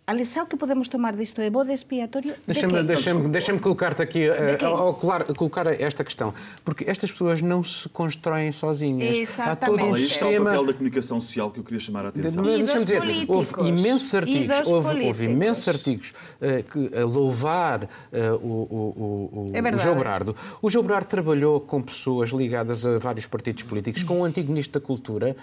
A 0.08 0.14
lição 0.14 0.46
que 0.46 0.56
podemos 0.56 0.88
tomar 0.88 1.18
disto 1.18 1.42
é 1.42 1.50
bode 1.50 1.74
expiatório 1.74 2.34
Deixa-me 2.48 2.76
de 2.76 2.84
deixa 2.84 3.14
deixa 3.14 3.60
colocar-te 3.60 4.02
aqui, 4.02 4.24
eh, 4.24 4.58
ao 4.64 4.94
colocar, 4.94 5.26
colocar 5.34 5.68
esta 5.68 6.02
questão. 6.02 6.34
Porque 6.64 6.90
estas 6.90 7.12
pessoas 7.12 7.42
não 7.42 7.62
se 7.62 7.90
constroem 7.90 8.50
sozinhas. 8.54 9.38
Há 9.38 9.54
todo 9.58 9.76
Exatamente. 9.76 9.84
um 9.84 9.88
é 9.88 9.92
o 9.92 9.96
sistema... 9.96 10.46
papel 10.46 10.66
da 10.66 10.74
comunicação 10.74 11.20
social 11.20 11.52
que 11.52 11.60
eu 11.60 11.64
queria 11.66 11.82
chamar 11.82 12.06
a 12.06 12.08
atenção. 12.08 12.42
Mas 12.42 12.56
E 12.58 12.64
dos 12.64 12.86
dizer, 12.86 13.02
houve 13.28 13.68
imensos 13.68 14.16
artigos, 14.16 14.68
houve, 14.68 15.08
houve 15.08 15.26
imensos 15.26 15.68
artigos 15.68 16.14
eh, 16.40 16.64
que, 16.64 16.90
a 16.98 17.04
louvar 17.04 17.90
eh, 18.14 18.32
o, 18.32 18.36
o, 18.38 19.52
o, 19.52 19.52
É 19.54 19.76
o. 19.76 19.78
João 19.78 19.98
Berardo. 19.98 20.34
O 20.62 20.70
João 20.70 20.86
Berardo 20.86 21.08
trabalhou 21.08 21.60
com 21.60 21.82
pessoas 21.82 22.30
ligadas 22.30 22.86
a 22.86 22.98
vários 22.98 23.26
partidos 23.26 23.64
políticos, 23.64 24.04
com 24.04 24.22
o 24.22 24.24
antigo 24.24 24.48
Ministro 24.48 24.80
da 24.80 24.86
Cultura, 24.86 25.36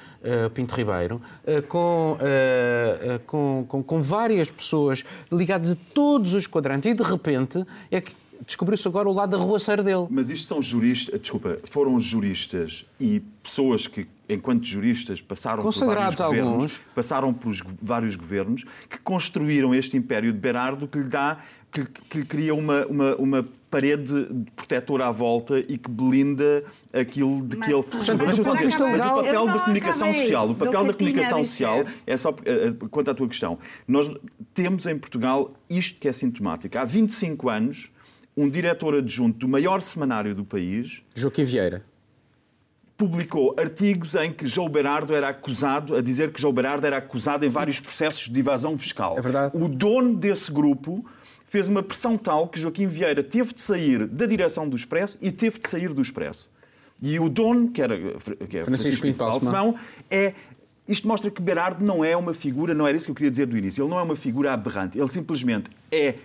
Pinto 0.55 0.75
Ribeiro, 0.75 1.21
com, 1.69 2.17
com, 3.27 3.65
com, 3.69 3.83
com 3.83 4.03
várias 4.03 4.54
pessoas 4.55 5.05
ligadas 5.31 5.73
a 5.73 5.77
todos 5.93 6.35
os 6.35 6.47
quadrantes 6.47 6.91
e 6.91 6.95
de 6.95 7.03
repente 7.03 7.65
é 7.91 8.01
que 8.01 8.13
descobriu-se 8.45 8.87
agora 8.87 9.09
o 9.09 9.13
lado 9.13 9.31
da 9.31 9.43
ruaceira 9.43 9.83
dele. 9.83 10.07
Mas 10.11 10.31
isto 10.31 10.47
são 10.47 10.61
juristas, 10.61 11.21
desculpa, 11.21 11.59
foram 11.65 11.99
juristas 12.01 12.85
e 13.01 13.21
pessoas 13.43 13.87
que, 13.87 14.07
enquanto 14.29 14.65
juristas, 14.65 15.21
passaram 15.21 15.63
por 15.63 15.73
vários 15.73 16.15
governos, 16.15 16.53
alguns. 16.53 16.81
passaram 16.95 17.33
por 17.33 17.49
os 17.49 17.63
vários 17.81 18.17
governos, 18.17 18.65
que 18.89 18.99
construíram 18.99 19.75
este 19.75 19.97
império 19.97 20.33
de 20.33 20.39
Berardo 20.39 20.87
que 20.87 20.99
lhe 20.99 21.09
dá, 21.09 21.39
que, 21.71 21.85
que 21.85 22.19
lhe 22.19 22.25
cria 22.25 22.55
uma, 22.55 22.87
uma, 22.87 23.17
uma 23.17 23.49
parede 23.75 24.29
protetora 24.55 25.07
à 25.09 25.11
volta 25.11 25.59
e 25.59 25.77
que 25.77 25.91
blinda 25.91 26.63
aquilo 26.93 27.43
de 27.45 27.57
Mas, 27.57 27.67
que 27.67 27.75
ele. 27.75 27.83
portanto, 27.83 28.25
Mas 28.25 28.39
do 28.39 28.45
ponto 28.45 28.59
de 28.59 28.65
vista 28.67 28.85
mas 28.85 28.93
legal- 28.93 29.19
o 29.19 29.25
papel 29.25 29.35
Eu 29.41 29.47
da 29.49 29.59
comunicação 29.59 30.09
acabei 30.09 30.23
social, 30.23 30.49
o 30.51 30.55
papel 30.55 30.85
da 30.85 30.93
comunicação 30.95 31.41
dizer. 31.43 31.51
social 31.53 31.85
é 32.07 32.17
só 32.17 32.31
eh, 32.45 32.73
quanto 32.89 33.11
à 33.11 33.15
tua 33.15 33.27
questão. 33.27 33.59
Nós 33.89 34.09
temos 34.55 34.87
em 34.87 34.97
Portugal 34.97 35.53
isto 35.69 35.99
que 35.99 36.07
é 36.07 36.13
sintomático. 36.13 36.79
Há 36.79 36.85
25 36.85 37.49
anos, 37.51 37.91
um 38.37 38.49
diretor 38.49 38.95
adjunto 38.95 39.39
do 39.41 39.49
maior 39.49 39.83
semanário 39.83 40.37
do 40.37 40.45
país 40.45 41.03
Joaquim 41.17 41.43
Vieira. 41.43 41.85
publicou 42.97 43.57
artigos 43.59 44.15
em 44.15 44.33
que 44.33 44.47
João 44.47 44.69
Berardo 44.69 45.15
era 45.17 45.29
acusado, 45.31 45.97
a 45.97 46.01
dizer 46.01 46.31
que 46.33 46.41
João 46.41 46.53
Berardo 46.53 46.87
era 46.87 46.99
acusado 46.99 47.45
em 47.45 47.49
vários 47.49 47.81
processos 47.81 48.29
de 48.29 48.39
evasão 48.39 48.79
fiscal. 48.79 49.17
É 49.19 49.21
verdade. 49.21 49.57
O 49.57 49.69
dono 49.69 50.15
desse 50.15 50.51
grupo 50.53 51.05
fez 51.55 51.69
uma 51.69 51.85
pressão 51.85 52.19
tal 52.19 52.49
que 52.49 52.59
Joaquim 52.59 52.89
Vieira 52.89 53.23
teve 53.23 53.55
de 53.55 53.61
sair 53.61 54.09
da 54.09 54.27
direção 54.27 54.69
do 54.69 54.75
Expresso 54.75 55.17
e 55.21 55.31
teve 55.31 55.61
de 55.61 55.69
sair 55.69 55.95
do 55.95 56.03
Expresso. 56.03 56.51
E 57.01 57.17
o 57.21 57.29
dono, 57.29 57.71
que 57.71 57.81
era 57.81 57.97
que 57.97 58.59
é 58.59 58.65
Francisco 58.65 59.03
Pinto 59.03 59.19
Balsemão, 59.19 59.77
é 60.11 60.35
isto 60.89 61.07
mostra 61.07 61.31
que 61.31 61.41
Berardo 61.41 61.85
não 61.85 62.05
é 62.05 62.17
uma 62.17 62.35
figura, 62.35 62.75
não 62.75 62.89
era 62.89 62.97
isso 62.97 63.07
que 63.07 63.13
eu 63.13 63.15
queria 63.15 63.31
dizer 63.31 63.47
do 63.47 63.57
início, 63.57 63.85
ele 63.85 63.89
não 63.89 64.01
é 64.01 64.03
uma 64.03 64.17
figura 64.17 64.53
aberrante, 64.53 64.99
ele 64.99 65.09
simplesmente 65.09 65.71
é 65.93 66.17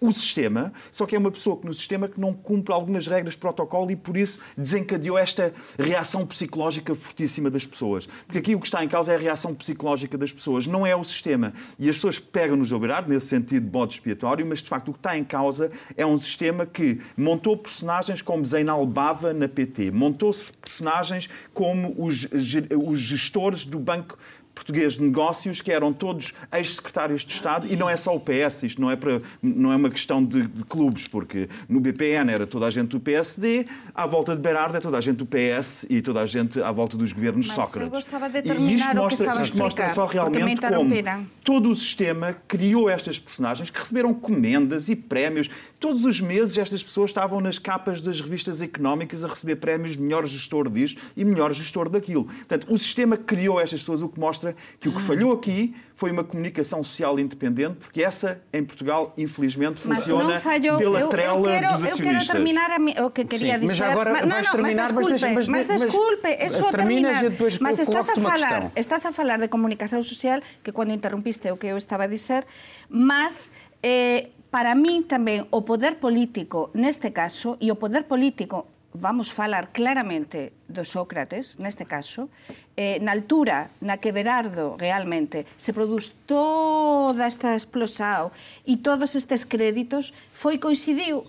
o 0.00 0.12
sistema, 0.12 0.72
só 0.92 1.06
que 1.06 1.16
é 1.16 1.18
uma 1.18 1.30
pessoa 1.30 1.56
que 1.56 1.66
no 1.66 1.72
sistema 1.72 2.08
que 2.08 2.20
não 2.20 2.32
cumpre 2.34 2.72
algumas 2.72 3.06
regras 3.06 3.32
de 3.32 3.38
protocolo 3.38 3.90
e 3.90 3.96
por 3.96 4.16
isso 4.16 4.38
desencadeou 4.56 5.16
esta 5.16 5.52
reação 5.78 6.26
psicológica 6.26 6.94
fortíssima 6.94 7.50
das 7.50 7.66
pessoas. 7.66 8.06
Porque 8.26 8.38
aqui 8.38 8.54
o 8.54 8.60
que 8.60 8.66
está 8.66 8.84
em 8.84 8.88
causa 8.88 9.12
é 9.12 9.16
a 9.16 9.18
reação 9.18 9.54
psicológica 9.54 10.18
das 10.18 10.32
pessoas, 10.32 10.66
não 10.66 10.86
é 10.86 10.94
o 10.94 11.02
sistema. 11.02 11.54
E 11.78 11.88
as 11.88 11.96
pessoas 11.96 12.18
pegam 12.18 12.56
no 12.56 12.64
João 12.64 12.80
Berardo, 12.80 13.12
nesse 13.12 13.26
sentido 13.26 13.64
de 13.64 13.70
bode 13.70 13.94
expiatório, 13.94 14.44
mas 14.44 14.60
de 14.60 14.68
facto 14.68 14.88
o 14.88 14.92
que 14.92 14.98
está 14.98 15.16
em 15.16 15.24
causa 15.24 15.70
é 15.96 16.04
um 16.04 16.18
sistema 16.18 16.66
que 16.66 17.00
montou 17.16 17.56
personagens 17.56 18.20
como 18.20 18.44
Zeinal 18.44 18.84
Bava 18.86 19.32
na 19.32 19.48
PT, 19.48 19.90
montou-se 19.90 20.52
personagens 20.52 21.28
como 21.54 21.94
os, 21.98 22.28
os 22.30 23.00
gestores 23.00 23.64
do 23.64 23.78
Banco 23.78 24.18
português 24.56 24.94
de 24.94 25.02
negócios 25.02 25.60
que 25.60 25.70
eram 25.70 25.92
todos 25.92 26.32
ex-secretários 26.50 27.24
de 27.24 27.32
Estado 27.34 27.66
e 27.70 27.76
não 27.76 27.90
é 27.90 27.96
só 27.96 28.16
o 28.16 28.18
PS, 28.18 28.62
isto 28.62 28.80
não 28.80 28.90
é, 28.90 28.96
para, 28.96 29.20
não 29.42 29.70
é 29.70 29.76
uma 29.76 29.90
questão 29.90 30.24
de, 30.24 30.48
de 30.48 30.64
clubes, 30.64 31.06
porque 31.06 31.46
no 31.68 31.78
BPN 31.78 32.32
era 32.32 32.46
toda 32.46 32.66
a 32.66 32.70
gente 32.70 32.88
do 32.88 32.98
PSD, 32.98 33.66
à 33.94 34.06
volta 34.06 34.34
de 34.34 34.40
Berardo 34.40 34.78
é 34.78 34.80
toda 34.80 34.96
a 34.96 35.00
gente 35.00 35.18
do 35.18 35.26
PS 35.26 35.84
e 35.90 36.00
toda 36.00 36.20
a 36.20 36.26
gente 36.26 36.60
à 36.60 36.72
volta 36.72 36.96
dos 36.96 37.12
governos 37.12 37.46
Mas 37.48 37.54
Sócrates. 37.54 37.82
eu 37.82 37.90
gostava 37.90 38.30
de 38.30 38.38
E 38.38 38.74
isto 38.74 38.86
o 38.86 38.90
que 38.90 38.96
mostra, 38.96 39.24
estava 39.24 39.40
a 39.40 39.44
isto 39.44 39.58
mostra 39.58 39.88
só 39.90 40.06
realmente 40.06 40.60
como 40.62 41.26
todo 41.44 41.70
o 41.70 41.76
sistema 41.76 42.34
criou 42.48 42.88
estas 42.88 43.18
personagens 43.18 43.68
que 43.68 43.78
receberam 43.78 44.14
comendas 44.14 44.88
e 44.88 44.96
prémios. 44.96 45.50
Todos 45.78 46.04
os 46.06 46.20
meses 46.20 46.56
estas 46.56 46.82
pessoas 46.82 47.10
estavam 47.10 47.40
nas 47.42 47.58
capas 47.58 48.00
das 48.00 48.20
revistas 48.20 48.62
económicas 48.62 49.22
a 49.22 49.28
receber 49.28 49.56
prémios 49.56 49.96
de 49.96 50.02
melhor 50.02 50.26
gestor 50.26 50.70
disto 50.70 51.00
e 51.14 51.24
melhor 51.24 51.52
gestor 51.52 51.90
daquilo. 51.90 52.24
Portanto, 52.24 52.66
o 52.68 52.78
sistema 52.78 53.16
criou 53.16 53.60
estas 53.60 53.80
pessoas, 53.80 54.00
o 54.00 54.08
que 54.08 54.18
mostra 54.18 54.45
que 54.80 54.88
o 54.88 54.92
que 54.92 55.00
falhou 55.00 55.32
aqui 55.32 55.74
foi 55.94 56.10
uma 56.10 56.22
comunicação 56.22 56.84
social 56.84 57.18
independente, 57.18 57.76
porque 57.78 58.02
essa, 58.02 58.40
em 58.52 58.62
Portugal, 58.62 59.14
infelizmente, 59.16 59.80
Mas 59.84 60.00
funciona 60.00 60.34
não 60.34 60.40
falhou. 60.40 60.76
pela 60.78 61.00
eu, 61.00 61.08
trela 61.08 61.38
eu 61.38 61.42
quero, 61.44 61.72
dos 61.72 61.82
eu 61.82 61.88
acionistas. 61.88 62.02
quero 62.26 62.26
terminar 62.32 62.70
a 62.70 63.06
o 63.06 63.10
que 63.10 63.24
queria 63.24 63.54
Sim, 63.54 63.60
dizer. 63.60 63.66
mas 63.66 63.90
agora 63.92 64.10
não, 64.22 64.28
vais 64.28 64.46
não, 64.46 64.52
terminar, 64.52 64.92
mas 64.92 65.06
mas 65.08 65.20
desculpe, 65.20 65.34
mas 65.34 65.48
mas, 65.48 65.66
mas- 65.66 65.80
desculpe, 65.80 66.28
é 66.28 66.48
só 66.50 66.70
terminas 66.70 67.12
terminar. 67.12 67.24
e 67.24 67.30
depois 67.30 67.58
mas 67.58 67.78
eu 67.78 67.82
estás 67.84 68.08
a 68.10 68.14
falar, 68.16 68.72
estás 68.76 69.06
a 69.06 69.12
falar 69.12 69.38
de 69.38 69.48
comunicação 69.48 70.02
social, 70.02 70.40
que 70.62 70.70
quando 70.72 70.92
interrompiste 70.92 71.48
é 71.48 71.52
o 71.52 71.56
que 71.56 71.66
eu 71.68 71.78
estava 71.78 72.04
a 72.04 72.06
dizer, 72.06 72.44
mas 72.90 73.50
eh, 73.82 74.28
para 74.50 74.74
mim 74.74 75.02
também 75.02 75.46
o 75.50 75.62
poder 75.62 75.94
político 75.96 76.70
neste 76.74 77.10
caso 77.10 77.56
e 77.60 77.70
o 77.72 77.76
poder 77.76 78.04
político 78.04 78.66
vamos 78.96 79.30
falar 79.30 79.70
claramente 79.72 80.52
do 80.66 80.84
Sócrates, 80.84 81.60
neste 81.60 81.84
caso, 81.84 82.32
eh, 82.74 82.98
na 83.04 83.12
altura 83.12 83.70
na 83.84 84.00
que 84.00 84.10
Berardo 84.10 84.74
realmente 84.80 85.46
se 85.56 85.76
produz 85.76 86.12
toda 86.24 87.28
esta 87.28 87.54
explosao 87.54 88.32
e 88.64 88.80
todos 88.80 89.14
estes 89.14 89.44
créditos 89.44 90.16
foi 90.32 90.58
coincidiu, 90.58 91.28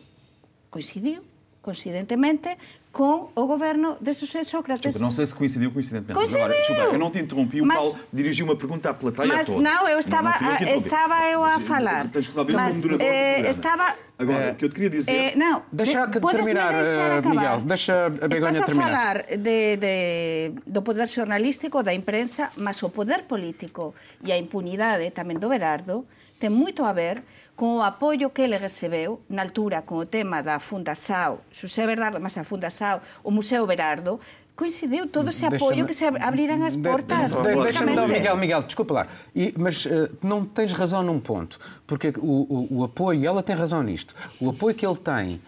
coincidiu 0.71 1.21
coincidentemente 1.67 2.55
com 2.97 3.29
o 3.35 3.45
governo 3.45 3.95
de 4.01 4.11
José 4.11 4.41
Sócrates. 4.43 4.81
Desculpa, 4.81 5.05
não 5.05 5.11
sei 5.11 5.25
se 5.29 5.35
coincidiu 5.35 5.69
coincidentemente. 5.71 6.17
Coincidiu! 6.17 6.43
Agora, 6.45 6.57
desculpa, 6.57 6.81
eu 6.81 6.97
não 6.99 7.11
te 7.13 7.19
interrompi, 7.19 7.61
o 7.61 7.65
Mas- 7.65 7.77
Paulo 7.77 7.99
dirigiu 8.11 8.43
uma 8.49 8.55
pergunta 8.55 8.89
à 8.89 8.93
plateia 8.95 9.27
Mas 9.27 9.45
toda. 9.45 9.61
não, 9.61 9.87
eu 9.87 9.99
estava, 9.99 10.29
a- 10.33 10.37
interrompi. 10.57 10.73
estava 10.73 11.15
eu 11.29 11.43
a 11.45 11.55
Mas, 11.59 11.67
falar. 11.67 12.03
Tens 12.09 12.25
que 12.25 12.31
resolver 12.33 12.53
Mas, 12.57 12.83
o 12.83 12.97
eh, 12.99 13.49
estava- 13.49 13.93
Agora, 14.17 14.45
Eh, 14.45 14.51
o 14.51 14.55
que 14.55 14.65
eu 14.65 14.69
te 14.69 14.73
queria 14.73 14.89
dizer... 14.89 15.13
Eh, 15.13 15.35
não, 15.37 15.61
Deixa 15.71 16.07
de- 16.07 16.19
terminar, 16.19 16.73
deixar 16.73 17.11
eh, 17.11 17.17
acabar? 17.19 17.29
Miguel. 17.35 17.57
Deixa 17.69 18.05
a 18.07 18.09
Begonha 18.09 18.49
Estás 18.49 18.57
a 18.57 18.65
terminar. 18.65 18.89
falar 18.89 19.15
de, 19.37 19.77
de, 19.77 20.53
do 20.65 20.81
poder 20.81 21.07
xornalístico, 21.07 21.83
da 21.83 21.93
imprensa, 21.93 22.49
mas 22.57 22.81
o 22.81 22.89
poder 22.89 23.29
político 23.29 23.93
e 24.25 24.31
a 24.33 24.37
impunidade 24.41 25.05
tamén 25.13 25.37
do 25.37 25.45
Berardo 25.53 26.09
ten 26.41 26.49
moito 26.49 26.81
a 26.81 26.93
ver 26.97 27.21
con 27.57 27.81
o 27.81 27.83
apoio 27.83 28.29
que 28.29 28.45
ele 28.45 28.55
recebeu 28.61 29.25
na 29.33 29.41
altura 29.41 29.81
con 29.81 29.97
o 29.97 30.05
tema 30.05 30.45
da 30.45 30.61
Fundação 30.61 31.41
Xosé 31.49 31.89
Berardo, 31.89 32.21
mas 32.21 32.37
a 32.37 32.45
Fundação, 32.45 33.01
o 33.25 33.31
Museo 33.33 33.65
Berardo, 33.65 34.21
coincidiu 34.55 35.09
todo 35.09 35.29
ese 35.33 35.45
apoio 35.45 35.85
que 35.89 35.93
se 35.97 36.05
ab- 36.05 36.21
abriran 36.21 36.61
as 36.65 36.77
portas. 36.77 37.33
de- 37.33 37.41
de- 37.41 37.63
Deixa-me 37.65 37.95
dar. 37.97 38.07
Miguel, 38.07 38.37
Miguel, 38.37 38.61
desculpa 38.61 38.93
lá. 38.93 39.07
E- 39.35 39.53
mas 39.57 39.85
eh, 39.89 40.09
não 40.21 40.45
tens 40.45 40.71
razão 40.73 41.01
num 41.01 41.19
ponto, 41.19 41.57
porque 41.85 42.13
o, 42.17 42.45
o, 42.45 42.77
o 42.77 42.83
apoio, 42.83 43.25
ela 43.25 43.41
tem 43.41 43.55
razão 43.55 43.81
nisto, 43.81 44.13
o 44.39 44.49
apoio 44.49 44.75
que 44.75 44.85
ele 44.85 44.97
tem 44.97 45.41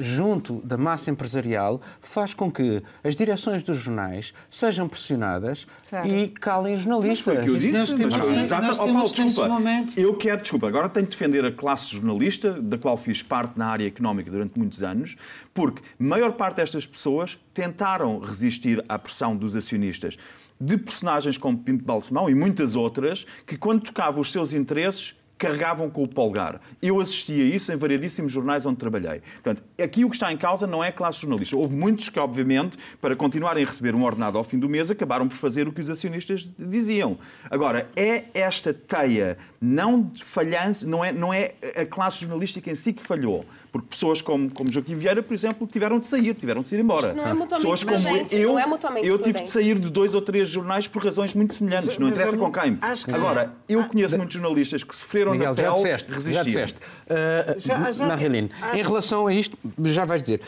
junto 0.00 0.60
da 0.64 0.76
massa 0.76 1.10
empresarial 1.10 1.80
faz 2.00 2.32
com 2.34 2.50
que 2.50 2.82
as 3.02 3.16
direções 3.16 3.62
dos 3.62 3.76
jornais 3.78 4.32
sejam 4.50 4.88
pressionadas 4.88 5.66
Claro. 5.90 6.08
e 6.08 6.28
calem 6.28 6.74
os 6.74 6.80
Mas 6.80 6.84
jornalistas. 6.84 7.20
foi 7.20 7.36
o 7.36 7.40
que 7.42 7.48
eu 7.50 7.56
disse. 7.56 7.72
nós 7.72 7.92
temos- 7.94 8.16
mas 8.16 8.24
foi 8.26 8.34
nós 8.34 8.44
exato- 8.44 8.62
temos 8.62 8.78
Oh, 8.78 8.84
Paulo, 8.92 9.08
desculpa. 9.14 9.48
momento- 9.48 9.98
Eu 9.98 10.14
quero, 10.16 10.42
desculpa, 10.42 10.68
agora 10.68 10.88
tenho 10.88 11.06
de 11.06 11.10
defender 11.10 11.44
a 11.44 11.52
classe 11.52 11.90
jornalista, 11.92 12.52
da 12.52 12.78
qual 12.78 12.96
fiz 12.96 13.22
parte 13.22 13.58
na 13.58 13.66
área 13.66 13.86
económica 13.86 14.30
durante 14.30 14.58
muitos 14.58 14.82
anos, 14.82 15.16
porque 15.52 15.82
a 16.00 16.02
maior 16.04 16.32
parte 16.32 16.56
destas 16.56 16.86
pessoas 16.86 17.38
tentaram 17.52 18.18
resistir 18.20 18.84
à 18.88 18.98
pressão 18.98 19.36
dos 19.36 19.56
acionistas 19.56 20.16
de 20.60 20.78
personagens 20.78 21.36
como 21.36 21.58
Pinto 21.58 21.84
Balsemão 21.84 22.30
e 22.30 22.34
muitas 22.34 22.76
outras, 22.76 23.26
que 23.46 23.56
quando 23.56 23.82
tocavam 23.82 24.20
os 24.20 24.30
seus 24.30 24.52
interesses 24.52 25.14
carregavam 25.38 25.90
com 25.90 26.02
o 26.02 26.08
polgar. 26.08 26.60
Eu 26.80 27.00
assisti 27.00 27.32
a 27.32 27.44
isso 27.44 27.72
em 27.72 27.76
variadíssimos 27.76 28.32
jornais 28.32 28.64
onde 28.66 28.76
trabalhei. 28.76 29.20
Portanto, 29.42 29.62
aqui 29.82 30.04
o 30.04 30.10
que 30.10 30.16
está 30.16 30.32
em 30.32 30.36
causa 30.36 30.66
não 30.66 30.82
é 30.82 30.88
a 30.88 30.92
classe 30.92 31.20
jornalista. 31.20 31.56
Houve 31.56 31.74
muitos 31.74 32.08
que, 32.08 32.18
obviamente, 32.18 32.78
para 33.00 33.16
continuarem 33.16 33.64
a 33.64 33.66
receber 33.66 33.94
um 33.94 34.02
ordenado 34.02 34.38
ao 34.38 34.44
fim 34.44 34.58
do 34.58 34.68
mês, 34.68 34.90
acabaram 34.90 35.28
por 35.28 35.36
fazer 35.36 35.66
o 35.68 35.72
que 35.72 35.80
os 35.80 35.90
acionistas 35.90 36.54
diziam. 36.58 37.18
Agora, 37.50 37.88
é 37.96 38.24
esta 38.32 38.72
teia 38.72 39.36
não 39.60 40.12
falhante, 40.22 40.86
não 40.86 41.04
é, 41.04 41.12
não 41.12 41.32
é 41.32 41.54
a 41.76 41.84
classe 41.84 42.20
jornalística 42.20 42.70
em 42.70 42.74
si 42.74 42.92
que 42.92 43.02
falhou. 43.02 43.44
Porque 43.74 43.88
pessoas 43.88 44.22
como, 44.22 44.54
como 44.54 44.70
Joaquim 44.70 44.94
Vieira, 44.94 45.20
por 45.20 45.34
exemplo, 45.34 45.66
tiveram 45.66 45.98
de 45.98 46.06
sair, 46.06 46.32
tiveram 46.34 46.62
de 46.62 46.72
ir 46.72 46.78
embora. 46.78 47.12
Não 47.12 47.24
é 47.26 47.34
mutuamente 47.34 47.54
pessoas 47.56 47.82
como 47.82 47.96
excludente, 47.96 48.36
eu, 48.36 48.52
não 48.52 48.58
é 48.60 48.66
mutuamente 48.66 49.04
eu 49.08 49.18
tive 49.18 49.40
de 49.42 49.50
sair 49.50 49.76
de 49.80 49.90
dois 49.90 50.14
ou 50.14 50.22
três 50.22 50.48
jornais 50.48 50.86
por 50.86 51.02
razões 51.04 51.34
muito 51.34 51.54
semelhantes. 51.54 51.88
Mas- 51.88 51.98
não 51.98 52.06
mas 52.06 52.16
interessa 52.16 52.36
eu 52.36 52.38
com 52.38 52.44
não- 52.44 52.52
quem. 52.52 52.78
acho 52.80 53.04
que- 53.04 53.10
Agora, 53.10 53.52
eu 53.68 53.82
conheço 53.88 54.16
muitos 54.16 54.34
jornalistas 54.36 54.84
que 54.84 54.94
sofreram 54.94 55.32
Miguel, 55.32 55.48
na 55.50 55.54
já 55.56 55.62
pele 55.64 55.74
disseste, 55.74 56.08
de 56.08 56.14
resistir. 56.14 56.34
já 56.36 56.42
disseste. 56.44 56.78
Uh, 56.78 57.58
Já- 57.58 57.90
já- 57.90 58.06
Marilene, 58.06 58.48
acho- 58.62 58.76
em 58.76 58.82
relação 58.82 59.26
a 59.26 59.34
isto, 59.34 59.58
já 59.86 60.04
vais 60.04 60.22
dizer. 60.22 60.40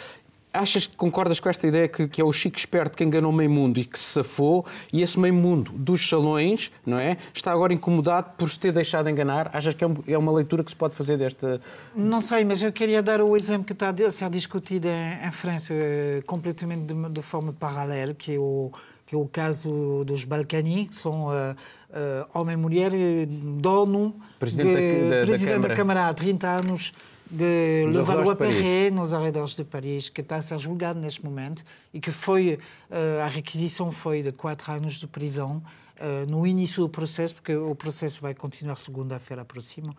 Achas 0.57 0.87
que 0.87 0.97
concordas 0.97 1.41
com 1.41 1.49
esta 1.49 1.67
ideia 1.67 1.89
que, 1.89 2.09
que, 2.09 2.21
é 2.21 2.25
o 2.25 2.33
chico 2.33 2.59
esperto 2.59 2.97
que 2.97 3.05
enganou 3.05 3.33
meio 3.33 3.51
mundo 3.51 3.79
e 3.79 3.85
que 3.85 3.99
se 3.99 4.05
safou, 4.05 4.65
e 4.93 5.03
esse 5.03 5.19
meio 5.19 5.35
mundo 5.35 5.73
dos 5.73 6.09
salões, 6.09 6.71
não 6.85 6.99
é? 6.99 7.17
Está 7.33 7.53
agora 7.53 7.73
incomodado 7.73 8.31
por 8.37 8.51
se 8.51 8.59
ter 8.59 8.73
deixado 8.73 9.09
enganar? 9.09 9.51
Achas 9.53 9.75
que 9.75 9.85
é, 9.85 9.87
um, 9.87 9.95
é 10.07 10.19
uma 10.19 10.33
leitura 10.33 10.65
que 10.65 10.71
se 10.71 10.77
pode 10.77 10.95
fazer 10.95 11.17
desta. 11.17 11.61
Não 11.95 12.21
sei, 12.21 12.45
mas 12.45 12.63
eu 12.63 12.73
queria 12.73 13.03
dar 13.03 13.21
o 13.21 13.37
exemplo 13.37 13.65
que 13.65 13.73
está 13.73 13.91
a 13.91 14.11
ser 14.11 14.31
discutido 14.31 14.89
em, 14.89 15.27
em 15.27 15.33
França, 15.33 15.73
eh, 15.73 16.23
completamente 16.27 16.93
de, 16.93 17.09
de, 17.11 17.23
forma 17.23 17.53
paralela, 17.53 18.15
que 18.15 18.35
é 18.35 18.39
o, 18.39 18.71
que 19.07 19.15
é 19.15 19.19
o 19.19 19.27
caso 19.27 20.05
dos 20.05 20.25
Balcani, 20.25 20.87
que 20.87 20.97
são. 20.97 21.29
Uh, 21.29 21.57
uh, 21.91 22.39
homem 22.39 22.55
e 22.55 22.57
mulher, 22.57 22.91
dono, 23.27 24.15
presidente, 24.39 24.69
de, 24.69 25.09
da, 25.09 25.21
da, 25.21 25.27
presidente 25.27 25.47
da, 25.47 25.53
Câmara. 25.53 25.69
da 25.69 25.77
Câmara 25.77 26.09
há 26.09 26.15
30 26.15 26.49
anos, 26.49 26.93
de 27.31 27.87
Levallois-Perret, 27.89 28.91
nos 28.91 29.13
arredores 29.13 29.55
de 29.55 29.65
Paris, 29.65 30.09
que 30.09 30.21
está 30.21 30.37
a 30.37 30.43
ser 30.43 30.59
julgado 30.59 30.99
neste 30.99 31.25
momento 31.25 31.65
e 31.93 32.01
que 32.01 32.13
foi, 32.13 32.59
uh, 32.91 33.23
a 33.23 33.27
requisição 33.27 33.91
foi 33.91 34.23
de 34.23 34.33
quatro 34.33 34.73
anos 34.73 34.95
de 34.95 35.07
prisão 35.07 35.63
uh, 36.01 36.31
no 36.31 36.47
início 36.47 36.83
do 36.83 36.89
processo, 36.89 37.35
porque 37.35 37.55
o 37.55 37.75
processo 37.75 38.21
vai 38.21 38.35
continuar 38.35 38.77
segunda-feira 38.77 39.45
próxima. 39.45 39.95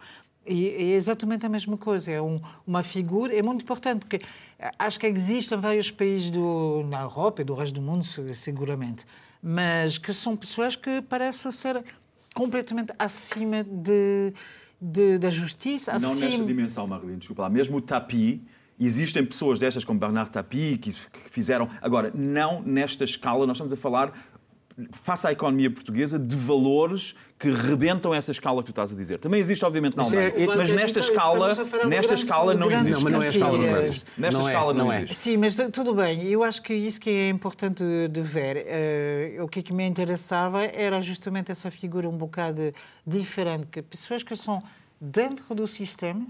E 0.46 0.70
é 0.70 0.82
exatamente 0.94 1.46
a 1.46 1.50
mesma 1.50 1.78
coisa, 1.78 2.10
é 2.10 2.22
um, 2.22 2.40
uma 2.66 2.82
figura, 2.82 3.36
é 3.36 3.42
muito 3.42 3.64
importante, 3.64 4.00
porque 4.00 4.22
acho 4.80 4.98
que 4.98 5.06
existem 5.06 5.60
vários 5.60 5.92
países 5.92 6.32
do, 6.32 6.86
na 6.88 7.02
Europa 7.02 7.42
e 7.42 7.46
do 7.46 7.54
resto 7.54 7.76
do 7.76 7.82
mundo, 7.82 8.06
seguramente, 8.34 9.06
mas 9.44 9.98
que 9.98 10.14
são 10.14 10.38
pessoas 10.38 10.78
que 10.78 11.02
parecem 11.02 11.52
ser 11.52 11.84
completamente 12.34 12.94
acima 12.98 13.62
de 13.62 14.32
de, 14.82 15.18
da 15.18 15.30
justiça. 15.30 15.98
Não 16.00 16.12
assim... 16.12 16.26
nesta 16.26 16.46
dimensão, 16.46 16.88
Marilene, 16.88 17.18
desculpa 17.18 17.44
lá. 17.44 17.50
Mesmo 17.50 17.78
o 17.78 17.82
Tapi, 17.82 18.42
existem 18.80 19.26
pessoas 19.26 19.60
destas 19.60 19.84
como 19.84 20.00
Bernard 20.00 20.30
Tapie 20.30 20.78
que, 20.78 20.92
que 20.92 21.30
fizeram. 21.30 21.68
Agora, 21.82 22.12
não 22.14 22.62
nesta 22.62 23.04
escala, 23.04 23.46
nós 23.48 23.58
estamos 23.58 23.74
a 23.74 23.78
falar 23.78 24.14
face 24.92 25.26
à 25.26 25.32
economia 25.32 25.72
portuguesa, 25.72 26.20
de 26.20 26.36
valores 26.36 27.16
que 27.40 27.50
rebentam 27.50 28.14
essa 28.14 28.32
escala 28.32 28.62
que 28.62 28.68
tu 28.68 28.70
estás 28.72 28.92
a 28.92 28.96
dizer. 28.96 29.20
Também 29.20 29.40
existe, 29.40 29.64
obviamente, 29.66 29.98
na 29.98 30.04
Alemanha. 30.04 30.34
É, 30.36 30.46
mas 30.56 30.72
nesta 30.72 31.00
escala, 31.00 31.50
nesta 31.88 32.14
escala 32.14 32.54
não 32.54 32.72
existe. 32.72 32.92
Não, 32.92 33.02
mas 33.02 33.14
não 33.14 33.22
é 33.22 33.26
a 33.26 33.30
escala 33.30 33.58
do 33.58 33.68
Brasil. 33.68 34.04
Nesta 34.18 34.40
não 34.40 34.48
escala 34.48 34.72
é, 34.72 34.76
não, 34.76 34.86
não 34.86 34.94
é. 34.94 34.98
existe. 34.98 35.16
Sim, 35.18 35.38
mas 35.38 35.56
tudo 35.72 35.96
bem. 35.96 36.24
Eu 36.24 36.44
acho 36.44 36.62
que 36.62 36.74
isso 36.74 37.00
que 37.00 37.10
é 37.10 37.30
importante 37.30 37.84
de 38.10 38.22
ver. 38.22 38.58
Uh, 39.40 39.44
o 39.44 39.48
que, 39.48 39.74
me 39.74 39.86
interessava 39.86 40.64
era 40.64 41.02
justamente 41.02 41.52
essa 41.52 41.72
figura 41.72 42.08
um 42.08 42.18
bocado 42.18 42.72
diferente, 43.06 43.68
que 43.68 43.82
pessoas 43.82 44.24
que 44.24 44.36
são 44.36 44.62
dentro 45.02 45.54
do 45.56 45.68
sistema, 45.68 46.26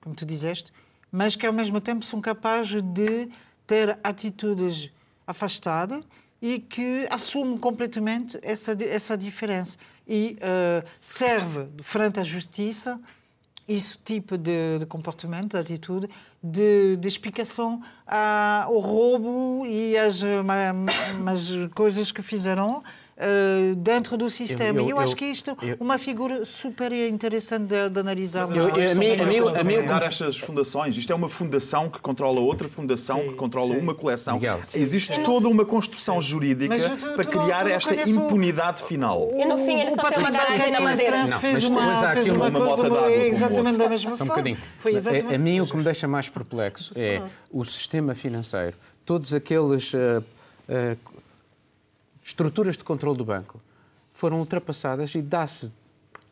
como 0.00 0.14
tu 0.14 0.24
disseste, 0.24 0.72
mas 1.12 1.36
que 1.36 1.46
ao 1.46 1.52
mesmo 1.52 1.80
tempo 1.80 2.04
são 2.04 2.20
capazes 2.20 2.82
de 2.82 3.28
ter 3.66 3.98
atitudes 4.02 4.90
afastadas 5.26 6.04
e 6.40 6.58
que 6.58 7.06
assume 7.10 7.58
completamente 7.58 8.38
essa, 8.42 8.76
essa 8.84 9.16
diferença. 9.16 9.76
E 10.08 10.38
uh, 10.40 10.86
serve 11.00 11.68
frente 11.82 12.18
à 12.18 12.24
justiça 12.24 13.00
esse 13.68 13.96
tipo 13.98 14.36
de, 14.36 14.80
de 14.80 14.86
comportamento, 14.86 15.52
de 15.52 15.58
atitude, 15.58 16.08
de, 16.42 16.96
de 16.96 17.06
explicação 17.06 17.80
ao 18.04 18.78
roubo 18.80 19.64
e 19.64 19.96
às, 19.96 20.22
as 21.26 21.50
coisas 21.72 22.10
que 22.10 22.20
fizeram 22.20 22.82
uh, 23.20 23.74
dentro 23.76 24.16
do 24.16 24.30
sistema. 24.30 24.80
Eu, 24.80 24.84
eu, 24.84 24.90
eu 24.90 25.00
acho 25.00 25.14
que 25.14 25.26
isto 25.26 25.50
é 25.50 25.76
uma 25.78 25.98
figura 25.98 26.44
super 26.44 26.92
interessante 26.92 27.64
de, 27.64 27.90
de 27.90 28.00
analisar. 28.00 28.46
Mas, 28.48 28.56
eu, 28.56 28.68
eu, 28.68 28.90
a 28.90 28.94
mim, 28.94 29.10
a 29.12 29.26
mim, 29.26 29.38
a 29.60 29.64
mim, 29.64 29.74
estas 30.04 30.38
fundações, 30.38 30.96
isto 30.96 31.12
é 31.12 31.14
uma 31.14 31.28
fundação 31.28 31.88
que 31.90 32.00
controla 32.00 32.40
outra 32.40 32.68
fundação 32.68 33.20
sim, 33.20 33.28
que 33.28 33.34
controla 33.34 33.74
sim. 33.74 33.80
uma 33.80 33.94
coleção. 33.94 34.34
Miguel. 34.34 34.56
Existe 34.74 35.16
sim. 35.16 35.22
toda 35.24 35.48
uma 35.48 35.64
construção 35.64 36.20
jurídica 36.20 36.76
tu, 36.76 37.12
para 37.12 37.24
criar 37.24 37.66
esta 37.66 37.94
impunidade 38.08 38.82
final. 38.82 39.30
E 39.34 39.44
no 39.44 39.58
fim 39.58 39.80
ele 39.80 39.94
só 39.94 40.10
tem 40.10 40.18
uma 40.18 40.30
garagem 40.30 40.70
na 40.70 40.80
madeira. 40.80 41.26
Não, 41.26 41.40
fez 41.40 41.64
uma, 41.64 42.12
fez 42.12 42.28
uma, 42.28 42.48
uma 42.48 42.76
coisa 42.76 42.88
uma, 42.88 43.12
exatamente 43.12 43.76
da 43.76 43.88
mesma 43.88 44.10
forma. 44.16 44.24
Um 44.24 44.28
bocadinho. 44.28 44.58
Foi 44.78 44.94
exatamente 44.94 45.32
a, 45.32 45.36
a 45.36 45.38
mim 45.38 45.60
o 45.60 45.66
que 45.66 45.76
me 45.76 45.84
deixa 45.84 46.08
mais 46.08 46.28
perplexo 46.28 46.92
é 46.96 47.22
o 47.50 47.64
sistema 47.64 48.14
financeiro. 48.14 48.76
Todos 49.04 49.34
aqueles 49.34 49.92
uh, 49.92 50.22
uh, 50.68 50.96
estruturas 52.30 52.76
de 52.76 52.84
controle 52.84 53.18
do 53.18 53.24
banco 53.24 53.60
foram 54.12 54.38
ultrapassadas 54.38 55.14
e 55.14 55.22
dá-se 55.22 55.72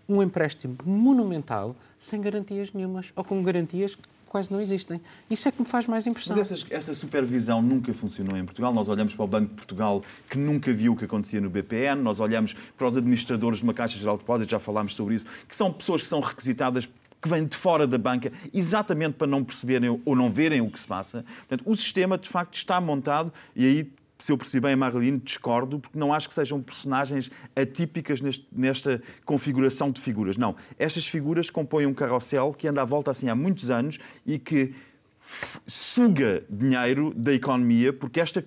um 0.09 0.23
empréstimo 0.23 0.77
monumental 0.85 1.77
sem 1.99 2.21
garantias 2.21 2.73
nenhumas 2.73 3.13
ou 3.15 3.25
com 3.25 3.43
garantias 3.43 3.95
que 3.95 4.03
quase 4.27 4.53
não 4.53 4.61
existem. 4.61 5.01
Isso 5.29 5.49
é 5.49 5.53
que 5.53 5.61
me 5.61 5.67
faz 5.67 5.87
mais 5.87 6.07
impressão. 6.07 6.37
Mas 6.37 6.53
essa, 6.53 6.67
essa, 6.71 6.95
supervisão 6.95 7.63
nunca 7.63 7.93
funcionou 7.95 8.37
em 8.37 8.45
Portugal. 8.45 8.73
Nós 8.73 8.89
olhamos 8.89 9.15
para 9.15 9.25
o 9.25 9.27
Banco 9.27 9.49
de 9.49 9.55
Portugal, 9.55 10.03
que 10.29 10.37
nunca 10.37 10.73
viu 10.73 10.93
o 10.93 10.97
que 10.97 11.07
acontecia 11.07 11.41
no 11.41 11.49
BPN. 11.49 12.03
Nós 12.03 12.21
olhamos 12.21 12.55
para 12.77 12.87
os 12.87 12.97
administradores 12.97 13.59
de 13.59 13.65
uma 13.65 13.75
Caixa 13.75 13.99
Geral 13.99 14.17
de 14.17 14.23
Depósitos, 14.23 14.51
já 14.51 14.59
falámos 14.59 14.95
sobre 14.95 15.15
isso, 15.15 15.27
que 15.49 15.57
são 15.57 15.73
pessoas 15.73 16.03
que 16.03 16.09
são 16.09 16.21
requisitadas 16.21 16.89
que 17.21 17.29
vêm 17.29 17.47
de 17.47 17.57
fora 17.57 17.87
da 17.87 17.99
banca, 17.99 18.31
exatamente 18.55 19.15
para 19.15 19.27
não 19.27 19.43
perceberem 19.43 20.01
ou 20.05 20.15
não 20.15 20.31
verem 20.31 20.61
o 20.61 20.71
que 20.71 20.79
se 20.79 20.87
passa. 20.87 21.25
Portanto, 21.49 21.69
o 21.69 21.75
sistema, 21.75 22.17
de 22.17 22.29
facto, 22.29 22.55
está 22.55 22.81
montado 22.81 23.33
e 23.57 23.65
aí 23.65 23.93
se 24.19 24.33
eu 24.33 24.37
percebi 24.37 24.63
bem 24.63 24.73
a 24.73 24.77
discordo, 25.25 25.79
porque 25.79 25.99
não 25.99 26.13
acho 26.13 26.29
que 26.29 26.35
sejam 26.35 26.61
personagens 26.61 27.31
atípicas 27.55 28.21
neste, 28.21 28.47
nesta 28.53 29.01
configuração 29.25 29.91
de 29.91 30.01
figuras. 30.01 30.37
Não. 30.37 30.57
Estas 30.79 31.07
figuras 31.07 31.51
compõem 31.51 31.87
um 31.87 31.95
carrossel 31.95 32.53
que 32.53 32.67
anda 32.67 32.83
à 32.83 32.85
volta 32.85 33.11
assim 33.11 33.29
há 33.29 33.35
muitos 33.35 33.71
anos 33.71 33.99
e 34.27 34.39
que 34.39 34.75
suga 35.67 36.43
dinheiro 36.49 37.13
da 37.15 37.33
economia, 37.33 37.93
porque 37.93 38.21
esta, 38.21 38.45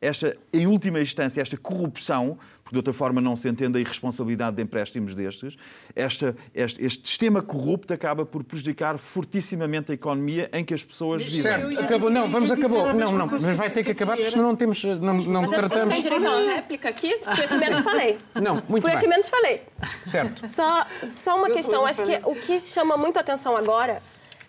esta, 0.00 0.36
em 0.52 0.66
última 0.66 1.00
instância, 1.00 1.40
esta 1.40 1.56
corrupção 1.56 2.38
porque 2.68 2.74
de 2.74 2.78
outra 2.78 2.92
forma 2.92 3.20
não 3.20 3.34
se 3.34 3.48
entende 3.48 3.78
a 3.78 3.80
irresponsabilidade 3.80 4.56
de 4.56 4.62
empréstimos 4.62 5.14
destes, 5.14 5.56
esta, 5.96 6.36
este, 6.54 6.84
este, 6.84 7.08
sistema 7.08 7.40
corrupto 7.40 7.94
acaba 7.94 8.26
por 8.26 8.44
prejudicar 8.44 8.98
fortissimamente 8.98 9.90
a 9.90 9.94
economia 9.94 10.50
em 10.52 10.62
que 10.62 10.74
as 10.74 10.84
pessoas 10.84 11.22
vivem. 11.22 11.40
Certo, 11.40 11.80
acabou. 11.80 12.10
Não, 12.10 12.30
vamos 12.30 12.52
acabou. 12.52 12.92
Não, 12.92 13.12
não, 13.12 13.26
mas 13.26 13.44
vai 13.56 13.70
ter 13.70 13.82
que 13.82 13.92
acabar 13.92 14.16
porque 14.16 14.30
senão 14.30 14.44
não 14.44 14.56
temos, 14.56 14.84
não, 14.84 15.14
não 15.14 15.42
mas 15.42 15.50
tratamos. 15.50 15.88
Mas 15.88 16.02
direito 16.02 16.26
a 16.26 16.30
uma 16.30 16.52
réplica 16.52 16.88
aqui? 16.90 17.18
Foi 17.22 17.44
a 17.44 17.48
que 17.48 17.54
menos 17.56 17.80
falei. 17.80 18.18
Não, 18.34 18.62
muito 18.68 18.82
Foi 18.82 18.90
bem. 18.90 18.98
a 18.98 19.00
que 19.00 19.06
menos 19.08 19.28
falei. 19.28 19.62
Certo. 20.06 20.48
Só, 20.48 20.86
só 21.04 21.36
uma 21.36 21.50
questão. 21.50 21.84
Acho 21.84 22.02
que 22.02 22.20
o 22.24 22.34
que 22.34 22.60
chama 22.60 22.96
muito 22.96 23.18
atenção 23.18 23.56
agora 23.56 24.00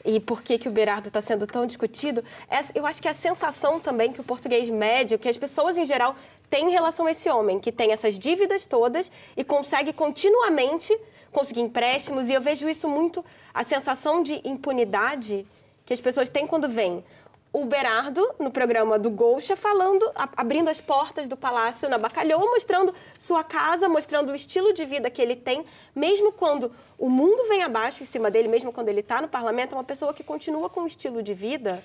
e 0.06 0.20
por 0.20 0.42
que, 0.42 0.58
que 0.58 0.68
o 0.68 0.72
Berardo 0.72 1.08
está 1.08 1.22
sendo 1.22 1.46
tão 1.46 1.66
discutido, 1.66 2.24
é, 2.50 2.60
eu 2.74 2.86
acho 2.86 3.02
que 3.02 3.08
é 3.08 3.12
a 3.12 3.16
sensação 3.16 3.80
também 3.80 4.12
que 4.12 4.22
o 4.22 4.24
português 4.24 4.70
médio, 4.70 5.20
que 5.20 5.28
as 5.28 5.38
pessoas 5.38 5.78
em 5.78 5.86
geral 5.86 6.16
têm 6.50 6.68
em 6.68 6.72
relação 6.72 7.06
a 7.06 7.12
esse 7.12 7.30
homem, 7.30 7.60
que 7.60 7.72
tem 7.72 7.92
essas 7.92 8.18
dívidas 8.18 8.66
todas 8.66 9.12
e 9.38 9.44
consegue 9.44 9.94
continuamente 9.94 10.98
conseguir 11.32 11.62
empréstimos. 11.62 12.30
E 12.30 12.34
eu 12.34 12.42
vejo 12.42 12.68
isso 12.68 12.88
muito, 12.88 13.24
a 13.54 13.64
sensação 13.64 14.24
de 14.24 14.42
impunidade 14.44 15.46
que 15.86 15.94
as 15.94 16.02
pessoas 16.02 16.30
têm 16.30 16.48
quando 16.48 16.68
vêm 16.68 17.04
o 17.52 17.66
Berardo, 17.66 18.36
no 18.38 18.52
programa 18.52 19.00
do 19.00 19.10
Golcha, 19.10 19.56
falando, 19.56 20.10
abrindo 20.38 20.70
as 20.70 20.80
portas 20.80 21.28
do 21.28 21.36
palácio 21.36 21.90
na 21.90 21.98
Bacalhau, 21.98 22.40
mostrando 22.42 22.94
sua 23.18 23.44
casa, 23.44 23.90
mostrando 23.90 24.32
o 24.32 24.36
estilo 24.36 24.72
de 24.72 24.86
vida 24.86 25.10
que 25.10 25.20
ele 25.20 25.36
tem, 25.36 25.66
mesmo 25.96 26.32
quando 26.32 26.72
o 26.98 27.10
mundo 27.10 27.48
vem 27.50 27.64
abaixo 27.64 28.04
em 28.04 28.06
cima 28.06 28.30
dele, 28.30 28.48
mesmo 28.48 28.72
quando 28.72 28.90
ele 28.90 29.00
está 29.00 29.20
no 29.20 29.28
parlamento, 29.28 29.74
é 29.74 29.78
uma 29.78 29.84
pessoa 29.84 30.14
que 30.14 30.24
continua 30.24 30.70
com 30.70 30.82
um 30.82 30.86
estilo 30.86 31.24
de 31.24 31.34
vida 31.34 31.82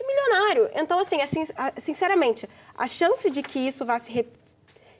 de 0.00 0.06
milionário. 0.06 0.70
Então, 0.74 0.98
assim, 0.98 1.20
assim 1.20 1.46
sinceramente, 1.76 2.48
a 2.76 2.88
chance 2.88 3.28
de 3.30 3.42
que 3.42 3.58
isso 3.58 3.84
vá 3.84 3.98
se, 3.98 4.10
re, 4.10 4.26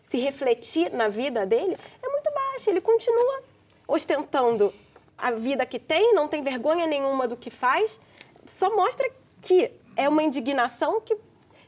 se 0.08 0.18
refletir 0.18 0.92
na 0.92 1.08
vida 1.08 1.46
dele 1.46 1.76
é 2.02 2.08
muito 2.08 2.30
baixa. 2.32 2.70
Ele 2.70 2.80
continua 2.80 3.42
ostentando 3.88 4.72
a 5.16 5.30
vida 5.32 5.64
que 5.66 5.78
tem, 5.78 6.14
não 6.14 6.28
tem 6.28 6.42
vergonha 6.42 6.86
nenhuma 6.86 7.26
do 7.26 7.36
que 7.36 7.50
faz, 7.50 7.98
só 8.46 8.74
mostra 8.74 9.10
que 9.40 9.70
é 9.96 10.08
uma 10.08 10.22
indignação 10.22 11.00
que, 11.00 11.16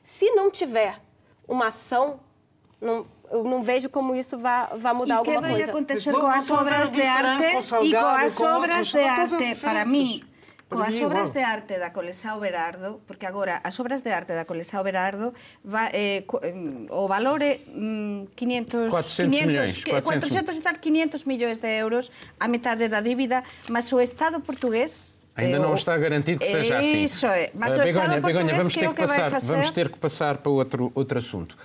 se 0.05 0.31
não 0.31 0.51
tiver 0.51 1.01
uma 1.47 1.67
ação, 1.67 2.21
não, 2.81 3.07
eu 3.31 3.45
não 3.45 3.63
vejo 3.63 3.89
como 3.89 4.15
isso 4.15 4.39
vai, 4.39 4.67
vai 4.77 4.95
mudar 4.95 5.17
alguma 5.17 5.41
coisa. 5.41 5.49
E 5.49 5.53
que 5.53 5.63
vai 5.63 5.71
acontecer 5.71 6.13
com 6.13 6.27
as 6.27 6.51
obras 6.51 6.93
de 6.93 7.03
arte 7.03 7.47
e 7.83 7.93
com 7.93 8.07
as 8.07 8.41
obras 8.41 8.87
de 8.87 9.01
arte, 9.01 9.55
para 9.61 9.85
mim, 9.85 10.25
Coas 10.73 10.97
obras 11.01 11.31
de 11.37 11.43
arte 11.45 11.79
da 11.79 11.93
Colesao 11.93 12.41
Berardo, 12.41 13.01
porque 13.07 13.27
agora 13.27 13.61
as 13.63 13.79
obras 13.79 14.03
de 14.03 14.11
arte 14.11 14.33
da 14.33 14.45
Colesao 14.45 14.83
Berardo 14.83 15.35
va, 15.65 15.93
eh, 15.93 16.25
co, 16.27 16.41
eh, 16.43 16.55
o 16.89 17.05
valor 17.07 17.45
é 17.45 17.61
mm, 17.69 18.33
500 18.35 18.89
400 18.89 19.85
500, 19.85 20.03
400 20.03 20.57
está 20.57 20.73
500 20.75 21.25
millóns 21.29 21.59
de 21.61 21.71
euros, 21.79 22.11
a 22.41 22.49
metade 22.49 22.89
da 22.89 23.01
dívida, 23.01 23.45
mas 23.69 23.93
o 23.93 24.01
Estado 24.01 24.41
portugués 24.41 25.23
Ainda 25.35 25.57
eh, 25.57 25.59
eu... 25.59 25.63
não 25.63 25.75
está 25.75 25.97
garantido 25.97 26.41
que 26.41 26.47
seja 26.47 26.79
assim. 26.79 27.05
Isso 27.05 27.27
é. 27.27 27.51
Mas 27.55 27.73
eh, 27.73 27.77
uh, 27.77 27.85
Begonha, 27.85 28.21
Begonha, 28.21 28.55
vamos 28.55 28.75
ter 28.75 28.89
que, 28.89 28.95
que 28.95 29.07
passar, 29.07 29.41
vamos 29.41 29.71
ter 29.71 29.89
que 29.89 29.99
passar 29.99 30.39
para 30.39 30.53
outro 30.53 30.93
outro 30.95 31.19
assunto. 31.19 31.57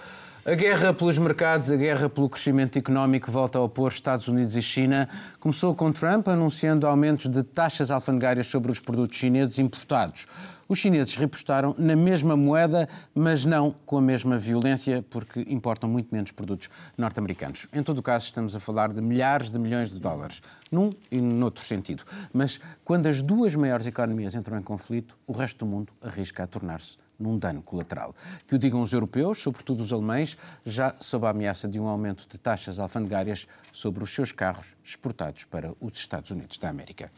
A 0.48 0.56
guerra 0.56 0.94
pelos 0.94 1.18
mercados, 1.18 1.70
a 1.70 1.76
guerra 1.76 2.08
pelo 2.08 2.30
crescimento 2.30 2.80
económico 2.80 3.30
volta 3.30 3.60
a 3.60 3.62
opor 3.62 3.92
Estados 3.92 4.30
Unidos 4.30 4.56
e 4.56 4.62
China. 4.62 5.10
Começou 5.42 5.76
com 5.76 5.92
Trump 5.92 6.26
anunciando 6.30 6.88
aumentos 6.88 7.30
de 7.30 7.44
taxas 7.44 7.92
alfandegárias 7.92 8.48
sobre 8.48 8.72
os 8.72 8.80
produtos 8.80 9.18
chineses 9.18 9.60
importados. 9.60 10.26
Os 10.66 10.80
chineses 10.80 11.18
repostaram 11.18 11.76
na 11.78 11.98
mesma 11.98 12.38
moeda, 12.38 12.88
mas 13.14 13.44
não 13.44 13.76
com 13.86 13.98
a 13.98 14.02
mesma 14.02 14.38
violência, 14.38 15.04
porque 15.10 15.44
importam 15.50 15.90
muito 15.90 16.16
menos 16.16 16.32
produtos 16.32 16.70
norte-americanos. 16.98 17.68
Em 17.74 17.84
todo 17.84 17.98
o 17.98 18.02
caso, 18.02 18.24
estamos 18.24 18.56
a 18.56 18.60
falar 18.62 18.94
de 18.94 19.02
milhares 19.02 19.50
de 19.50 19.60
milhões 19.60 19.90
de 19.90 20.00
dólares, 20.00 20.42
num 20.72 20.92
e 21.12 21.20
noutro 21.20 21.66
sentido. 21.66 22.06
Mas 22.32 22.58
quando 22.86 23.08
as 23.08 23.22
duas 23.22 23.54
maiores 23.54 23.86
economias 23.86 24.34
entram 24.34 24.58
em 24.58 24.64
conflito, 24.64 25.18
o 25.28 25.34
resto 25.34 25.66
do 25.66 25.70
mundo 25.70 25.92
arrisca 26.02 26.44
a 26.44 26.48
tornar-se 26.48 27.06
num 27.20 27.38
dano 27.38 27.62
colateral. 27.62 28.16
Que 28.48 28.56
o 28.56 28.60
digam 28.60 28.82
os 28.82 28.94
europeus, 28.94 29.42
sobretudo 29.42 29.82
os 29.82 29.92
alemães, 29.92 30.38
já 30.66 30.96
sob 31.00 31.26
a 31.26 31.30
ameaça 31.30 31.68
de 31.68 31.80
um 31.80 31.88
aumento 31.88 32.28
de 32.28 32.38
taxas 32.38 32.80
alfandegárias 32.80 33.48
sobre 33.72 34.04
os 34.04 34.14
seus 34.14 34.32
carros 34.32 34.76
exportados 34.84 35.46
para 35.46 35.74
os 35.80 35.98
Estados 35.98 36.32
Unidos 36.32 36.58
da 36.58 36.70
América. 36.70 37.12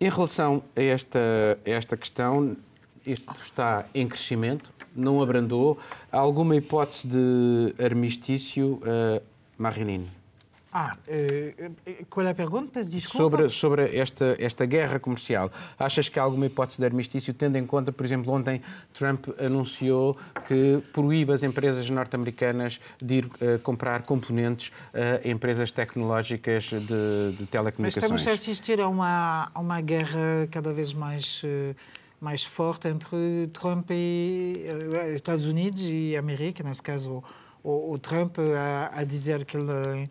Em 0.00 0.08
relação 0.08 0.62
a 0.74 0.82
esta, 0.82 1.18
a 1.64 1.70
esta 1.70 1.96
questão, 1.96 2.56
isto 3.06 3.32
está 3.40 3.86
em 3.94 4.08
crescimento, 4.08 4.72
não 4.94 5.22
abrandou. 5.22 5.78
Há 6.10 6.18
alguma 6.18 6.56
hipótese 6.56 7.06
de 7.06 7.74
armistício, 7.82 8.80
uh? 8.82 9.32
Ah, 10.72 10.96
eh, 11.06 11.70
qual 12.08 12.26
é 12.26 12.30
a 12.30 12.34
pergunta? 12.34 12.82
Desculpa. 12.82 13.18
Sobre, 13.18 13.48
sobre 13.50 13.96
esta, 13.96 14.36
esta 14.38 14.64
guerra 14.64 14.98
comercial. 14.98 15.50
Achas 15.78 16.08
que 16.08 16.18
há 16.18 16.22
alguma 16.22 16.46
hipótese 16.46 16.78
de 16.78 16.86
armistício, 16.86 17.34
tendo 17.34 17.58
em 17.58 17.66
conta, 17.66 17.92
por 17.92 18.06
exemplo, 18.06 18.32
ontem 18.32 18.62
Trump 18.94 19.26
anunciou 19.38 20.16
que 20.48 20.82
proíbe 20.92 21.32
as 21.32 21.42
empresas 21.42 21.88
norte-americanas 21.90 22.80
de 23.02 23.16
ir 23.16 23.26
uh, 23.26 23.58
comprar 23.62 24.02
componentes 24.02 24.72
a 24.94 25.26
uh, 25.26 25.28
empresas 25.28 25.70
tecnológicas 25.70 26.64
de, 26.64 27.36
de 27.36 27.46
telecomunicações? 27.46 28.10
Mas 28.10 28.20
estamos 28.20 28.28
a 28.28 28.32
assistir 28.32 28.80
a 28.80 28.88
uma, 28.88 29.50
a 29.54 29.60
uma 29.60 29.80
guerra 29.80 30.48
cada 30.50 30.72
vez 30.72 30.94
mais... 30.94 31.42
Uh, 31.42 31.74
mais 32.20 32.44
forte 32.44 32.86
entre 32.86 33.48
Trump 33.52 33.90
e 33.90 34.52
Estados 35.12 35.44
Unidos 35.44 35.82
e 35.82 36.16
América, 36.16 36.62
nesse 36.62 36.80
caso 36.80 37.20
o, 37.64 37.92
o 37.92 37.98
Trump 37.98 38.38
a, 38.38 39.00
a 39.00 39.02
dizer 39.02 39.44
que 39.44 39.56
ele 39.56 40.08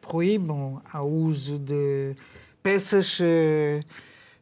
proíbam 0.00 0.82
o 0.94 1.02
uso 1.02 1.58
de 1.58 2.16
peças 2.62 3.18
eh, 3.20 3.80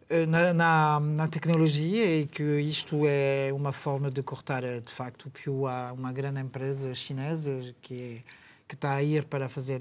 eh, 0.08 0.26
na, 0.26 0.54
na, 0.54 1.00
na, 1.00 1.28
tecnologia 1.28 2.20
e 2.20 2.26
que 2.26 2.60
isto 2.60 3.02
é 3.04 3.52
uma 3.52 3.72
forma 3.72 4.10
de 4.10 4.22
cortar, 4.22 4.62
eh, 4.62 4.80
de 4.80 4.92
facto, 4.92 5.28
porque 5.28 5.50
há 5.50 5.92
uma 5.92 6.12
grande 6.12 6.40
empresa 6.40 6.94
chinesa 6.94 7.74
que, 7.82 8.22
que 8.68 8.74
está 8.76 8.94
a 8.94 9.02
ir 9.02 9.24
para 9.24 9.48
fazer, 9.48 9.80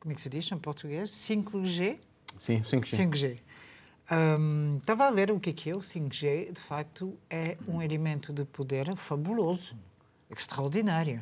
como 0.00 0.10
é 0.10 0.14
que 0.14 0.20
se 0.20 0.28
diz 0.28 0.50
em 0.50 0.58
português? 0.58 1.10
5G? 1.12 1.98
Sim, 2.36 2.60
5G. 2.62 2.96
5G. 2.96 3.38
Um, 4.10 4.78
estava 4.78 5.06
a 5.06 5.10
ver 5.12 5.30
o 5.30 5.38
que 5.38 5.50
é 5.50 5.52
que 5.52 5.70
é 5.70 5.72
o 5.72 5.80
5G. 5.80 6.52
De 6.52 6.60
facto, 6.60 7.16
é 7.30 7.56
um 7.68 7.80
elemento 7.80 8.32
de 8.32 8.44
poder 8.44 8.96
fabuloso, 8.96 9.76
extraordinário. 10.28 11.20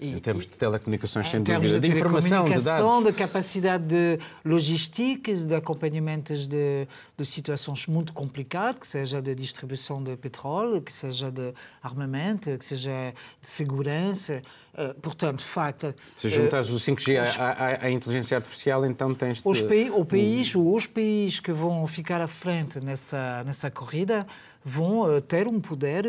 E, 0.00 0.12
em 0.12 0.18
termos 0.18 0.46
de 0.46 0.52
telecomunicações, 0.52 1.28
sem 1.28 1.42
dúvida, 1.42 1.78
de, 1.78 1.88
de 1.88 1.96
informação, 1.96 2.46
de 2.46 2.64
dados. 2.64 3.04
de 3.04 3.12
capacidade 3.12 3.84
de 3.84 4.18
logística, 4.42 5.34
de 5.34 5.54
acompanhamentos 5.54 6.48
de, 6.48 6.88
de 7.16 7.26
situações 7.26 7.86
muito 7.86 8.12
complicadas, 8.14 8.80
que 8.80 8.88
seja 8.88 9.20
de 9.20 9.34
distribuição 9.34 10.02
de 10.02 10.16
petróleo, 10.16 10.80
que 10.80 10.92
seja 10.92 11.30
de 11.30 11.52
armamento, 11.82 12.56
que 12.56 12.64
seja 12.64 13.12
de 13.42 13.48
segurança. 13.48 14.40
Uh, 14.72 14.94
portanto, 15.00 15.44
facto... 15.44 15.92
Se 16.14 16.28
juntas 16.28 16.70
uh, 16.70 16.74
o 16.74 16.76
5G 16.76 17.22
os, 17.22 17.38
à, 17.38 17.50
à, 17.50 17.84
à, 17.86 17.90
inteligência 17.90 18.36
artificial, 18.36 18.86
então 18.86 19.12
tens... 19.14 19.42
Os, 19.44 19.60
de, 19.60 19.90
o 19.90 20.04
país, 20.04 20.54
um... 20.54 20.72
Os 20.72 20.86
países 20.86 21.40
que 21.40 21.52
vão 21.52 21.86
ficar 21.86 22.20
à 22.20 22.28
frente 22.28 22.78
nessa, 22.80 23.42
nessa 23.44 23.70
corrida 23.70 24.26
vão 24.64 25.00
uh, 25.00 25.20
ter 25.20 25.48
um 25.48 25.60
poder 25.60 26.06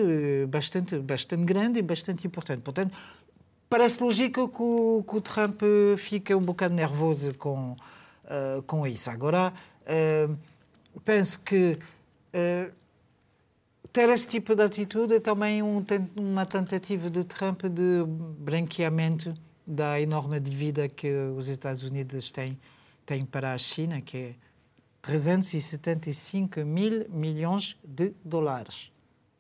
bastante, 0.47 0.97
bastante 0.99 1.43
grande 1.43 1.79
e 1.79 1.81
bastante 1.81 2.25
importante. 2.27 2.61
Portanto, 2.61 2.93
Parece 3.71 4.03
lógico 4.03 4.49
que 4.49 4.61
o, 4.61 5.01
que 5.07 5.15
o 5.15 5.21
Trump 5.21 5.61
fica 5.97 6.35
um 6.35 6.41
bocado 6.41 6.75
nervoso 6.75 7.33
com, 7.37 7.71
uh, 8.25 8.61
com 8.63 8.85
isso. 8.85 9.09
Agora, 9.09 9.53
uh, 9.83 10.37
penso 11.05 11.41
que 11.41 11.77
uh, 12.35 12.71
ter 13.93 14.09
esse 14.09 14.27
tipo 14.27 14.55
de 14.55 14.63
atitude 14.63 15.13
é 15.13 15.19
também 15.21 15.63
um, 15.63 15.85
uma 16.17 16.45
tentativa 16.45 17.09
de 17.09 17.23
Trump 17.23 17.61
de 17.63 18.03
branqueamento 18.39 19.33
da 19.65 20.01
enorme 20.01 20.37
dívida 20.41 20.89
que 20.89 21.09
os 21.37 21.47
Estados 21.47 21.81
Unidos 21.81 22.29
têm, 22.29 22.59
têm 23.05 23.23
para 23.23 23.53
a 23.53 23.57
China, 23.57 24.01
que 24.01 24.17
é 24.17 24.35
375 25.01 26.65
mil 26.65 27.05
milhões 27.09 27.77
de 27.85 28.11
dólares. 28.21 28.91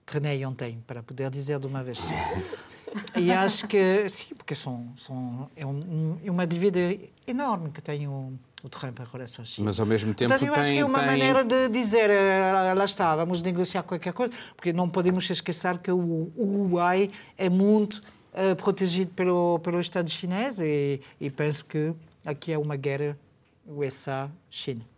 Treinei 0.05 0.45
ontem, 0.45 0.81
para 0.87 1.03
poder 1.03 1.29
dizer 1.29 1.59
de 1.59 1.67
uma 1.67 1.83
vez 1.83 1.97
só. 1.97 2.70
E 3.15 3.31
acho 3.31 3.67
que, 3.67 4.09
sim, 4.09 4.35
porque 4.35 4.53
são, 4.53 4.93
são, 4.97 5.49
é, 5.55 5.65
um, 5.65 6.17
é 6.23 6.29
uma 6.29 6.45
dívida 6.45 6.79
enorme 7.25 7.71
que 7.71 7.81
tem 7.81 8.07
o, 8.07 8.33
o 8.63 8.69
Trump 8.69 8.99
em 8.99 9.03
relação 9.11 9.43
à 9.43 9.45
China. 9.45 9.65
Mas 9.65 9.79
ao 9.79 9.85
mesmo 9.85 10.13
tempo 10.13 10.29
Portanto, 10.29 10.47
eu 10.47 10.53
tem, 10.53 10.61
acho 10.61 10.71
que 10.71 10.79
é 10.79 10.85
uma 10.85 10.99
tem... 10.99 11.07
maneira 11.07 11.43
de 11.43 11.69
dizer, 11.69 12.09
eh, 12.09 12.73
lá 12.75 12.85
está, 12.85 13.15
vamos 13.15 13.41
negociar 13.41 13.83
qualquer 13.83 14.13
coisa, 14.13 14.33
porque 14.55 14.73
não 14.73 14.89
podemos 14.89 15.29
esquecer 15.29 15.77
que 15.77 15.91
o 15.91 16.31
Uruguai 16.35 17.09
é 17.37 17.49
muito 17.49 18.03
uh, 18.33 18.55
protegido 18.57 19.11
pelo, 19.13 19.59
pelo 19.59 19.79
Estado 19.79 20.09
chinês 20.09 20.59
e, 20.59 21.01
e 21.19 21.29
penso 21.29 21.65
que 21.65 21.93
aqui 22.25 22.51
é 22.51 22.57
uma 22.57 22.75
guerra 22.75 23.17
USA-China. 23.65 24.90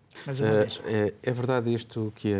É, 0.85 1.13
é, 1.21 1.31
verdade 1.31 1.73
isto 1.73 2.13
que 2.15 2.33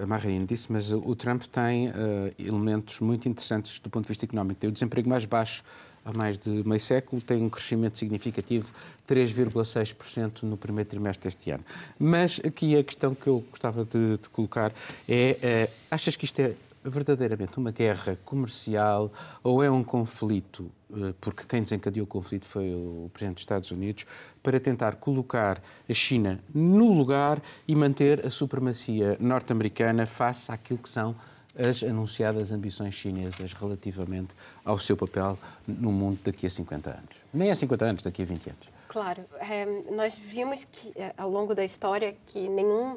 a, 0.00 0.06
Marine 0.06 0.46
disse, 0.46 0.70
mas 0.70 0.92
o 0.92 1.14
Trump 1.14 1.42
tem 1.44 1.88
uh, 1.88 1.92
elementos 2.38 3.00
muito 3.00 3.28
interessantes 3.28 3.78
do 3.80 3.90
ponto 3.90 4.04
de 4.04 4.08
vista 4.08 4.24
económico. 4.24 4.60
Tem 4.60 4.70
o 4.70 4.72
desemprego 4.72 5.08
mais 5.08 5.24
baixo 5.24 5.62
há 6.04 6.16
mais 6.16 6.38
de 6.38 6.50
meio 6.66 6.80
século, 6.80 7.20
tem 7.20 7.42
um 7.42 7.48
crescimento 7.50 7.98
significativo, 7.98 8.72
3,6% 9.06 10.42
no 10.42 10.56
primeiro 10.56 10.88
trimestre 10.88 11.24
deste 11.24 11.50
ano. 11.50 11.64
Mas 11.98 12.40
aqui 12.44 12.76
a 12.76 12.82
questão 12.82 13.14
que 13.14 13.26
eu 13.26 13.44
gostava 13.50 13.84
de, 13.84 14.16
de 14.16 14.28
colocar 14.30 14.72
é, 15.08 15.68
uh, 15.68 15.74
achas 15.90 16.16
que 16.16 16.24
isto 16.24 16.40
é 16.40 16.54
verdadeiramente 16.84 17.58
uma 17.58 17.70
guerra 17.70 18.18
comercial 18.24 19.12
ou 19.42 19.62
é 19.62 19.70
um 19.70 19.82
conflito, 19.84 20.70
eh, 20.92 21.14
porque 21.20 21.44
quem 21.44 21.62
desencadeou 21.62 22.04
o 22.04 22.06
conflito 22.06 22.46
foi 22.46 22.74
o 22.74 23.10
Presidente 23.12 23.36
dos 23.36 23.42
Estados 23.42 23.70
Unidos, 23.70 24.06
para 24.42 24.58
tentar 24.58 24.96
colocar 24.96 25.62
a 25.88 25.94
China 25.94 26.40
no 26.54 26.92
lugar 26.92 27.42
e 27.66 27.74
manter 27.74 28.24
a 28.24 28.30
supremacia 28.30 29.16
norte-americana 29.20 30.06
face 30.06 30.50
àquilo 30.50 30.78
que 30.78 30.88
são 30.88 31.14
as 31.58 31.82
anunciadas 31.82 32.52
ambições 32.52 32.94
chinesas 32.94 33.52
relativamente 33.52 34.34
ao 34.64 34.78
seu 34.78 34.96
papel 34.96 35.36
no 35.66 35.90
mundo 35.90 36.20
daqui 36.22 36.46
a 36.46 36.50
50 36.50 36.90
anos. 36.90 37.16
Nem 37.34 37.50
há 37.50 37.54
50 37.54 37.84
anos, 37.84 38.02
daqui 38.02 38.22
a 38.22 38.24
20 38.24 38.50
anos. 38.50 38.78
Claro. 38.88 39.24
É, 39.38 39.66
nós 39.92 40.18
vimos 40.18 40.64
que, 40.64 40.92
é, 40.96 41.12
ao 41.18 41.28
longo 41.28 41.54
da 41.54 41.64
história 41.64 42.16
que 42.26 42.48
nenhum 42.48 42.96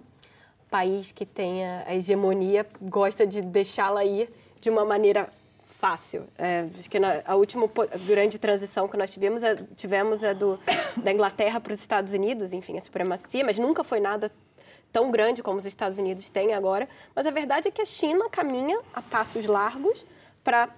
país 0.71 1.11
que 1.11 1.25
tenha 1.25 1.83
a 1.85 1.93
hegemonia 1.93 2.65
gosta 2.81 3.27
de 3.27 3.41
deixá-la 3.41 4.05
ir 4.05 4.29
de 4.61 4.69
uma 4.69 4.85
maneira 4.85 5.29
fácil. 5.67 6.23
É, 6.37 6.65
acho 6.79 6.89
que 6.89 6.97
na, 6.97 7.21
a 7.25 7.35
última 7.35 7.69
grande 8.07 8.39
transição 8.39 8.87
que 8.87 8.95
nós 8.95 9.11
tivemos, 9.11 9.43
é, 9.43 9.55
tivemos 9.75 10.23
a 10.23 10.31
do, 10.31 10.57
da 10.95 11.11
Inglaterra 11.11 11.59
para 11.59 11.73
os 11.73 11.79
Estados 11.79 12.13
Unidos, 12.13 12.53
enfim, 12.53 12.77
a 12.77 12.81
supremacia, 12.81 13.43
mas 13.43 13.59
nunca 13.59 13.83
foi 13.83 13.99
nada 13.99 14.31
tão 14.93 15.11
grande 15.11 15.43
como 15.43 15.59
os 15.59 15.65
Estados 15.65 15.97
Unidos 15.97 16.29
têm 16.29 16.53
agora. 16.53 16.87
Mas 17.13 17.25
a 17.25 17.31
verdade 17.31 17.67
é 17.67 17.71
que 17.71 17.81
a 17.81 17.85
China 17.85 18.29
caminha 18.29 18.79
a 18.93 19.01
passos 19.01 19.45
largos 19.45 20.05
para, 20.43 20.69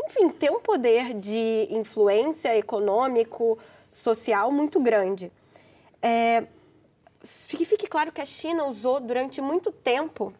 enfim, 0.00 0.30
ter 0.30 0.50
um 0.50 0.60
poder 0.60 1.14
de 1.14 1.68
influência 1.70 2.56
econômico, 2.56 3.56
social 3.92 4.50
muito 4.50 4.80
grande. 4.80 5.30
É, 6.02 6.44
que 7.48 7.64
fique 7.64 7.86
claro 7.86 8.12
que 8.12 8.20
a 8.20 8.26
China 8.26 8.64
usou 8.64 9.00
durante 9.00 9.40
muito 9.40 9.72
tempo 9.72 10.32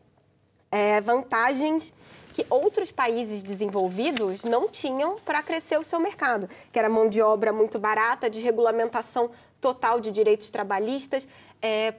é, 0.70 1.00
vantagens 1.00 1.92
que 2.34 2.46
outros 2.48 2.92
países 2.92 3.42
desenvolvidos 3.42 4.44
não 4.44 4.68
tinham 4.68 5.16
para 5.16 5.42
crescer 5.42 5.76
o 5.76 5.82
seu 5.82 5.98
mercado, 5.98 6.48
que 6.70 6.78
era 6.78 6.88
mão 6.88 7.08
de 7.08 7.20
obra 7.20 7.52
muito 7.52 7.78
barata, 7.80 8.30
desregulamentação 8.30 9.30
total 9.60 9.98
de 9.98 10.12
direitos 10.12 10.48
trabalhistas. 10.48 11.26
É, 11.60 11.94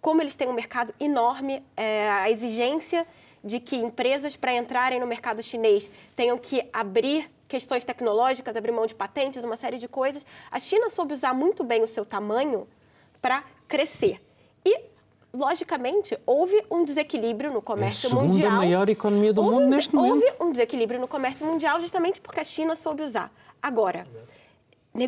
como 0.00 0.22
eles 0.22 0.36
têm 0.36 0.48
um 0.48 0.52
mercado 0.52 0.94
enorme, 1.00 1.64
é, 1.76 2.08
a 2.08 2.30
exigência 2.30 3.04
de 3.42 3.58
que 3.58 3.76
empresas, 3.76 4.36
para 4.36 4.54
entrarem 4.54 5.00
no 5.00 5.06
mercado 5.06 5.42
chinês, 5.42 5.90
tenham 6.14 6.38
que 6.38 6.68
abrir 6.72 7.28
questões 7.48 7.84
tecnológicas, 7.84 8.56
abrir 8.56 8.70
mão 8.70 8.86
de 8.86 8.94
patentes, 8.94 9.42
uma 9.42 9.56
série 9.56 9.78
de 9.78 9.88
coisas. 9.88 10.24
A 10.52 10.60
China 10.60 10.88
soube 10.88 11.14
usar 11.14 11.34
muito 11.34 11.64
bem 11.64 11.82
o 11.82 11.88
seu 11.88 12.04
tamanho 12.04 12.68
para 13.20 13.42
crescer. 13.66 14.20
E 14.64 14.90
logicamente, 15.32 16.18
houve 16.26 16.64
um 16.70 16.84
desequilíbrio 16.84 17.52
no 17.52 17.62
comércio 17.62 18.06
é 18.06 18.08
a 18.08 18.10
segunda 18.10 18.32
mundial. 18.32 18.52
maior 18.52 18.88
economia 18.88 19.32
do 19.32 19.42
houve 19.42 19.54
mundo 19.54 19.66
um, 19.66 19.68
neste 19.68 19.94
momento. 19.94 20.14
Houve 20.14 20.34
um 20.40 20.52
desequilíbrio 20.52 21.00
no 21.00 21.08
comércio 21.08 21.46
mundial 21.46 21.80
justamente 21.80 22.20
porque 22.20 22.40
a 22.40 22.44
China 22.44 22.74
soube 22.74 23.02
usar. 23.02 23.32
Agora, 23.62 24.06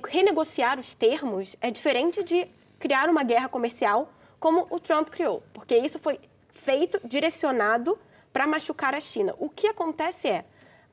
renegociar 0.09 0.79
os 0.79 0.95
termos 0.95 1.57
é 1.61 1.71
diferente 1.71 2.23
de 2.23 2.47
criar 2.79 3.09
uma 3.09 3.23
guerra 3.23 3.49
comercial 3.49 4.11
como 4.39 4.67
o 4.71 4.81
Trump 4.81 5.09
criou, 5.09 5.43
porque 5.53 5.77
isso 5.77 5.99
foi 5.99 6.19
feito, 6.51 7.01
direcionado 7.05 7.99
para 8.33 8.47
machucar 8.47 8.95
a 8.95 9.01
China. 9.01 9.35
O 9.39 9.49
que 9.49 9.67
acontece 9.67 10.29
é, 10.29 10.45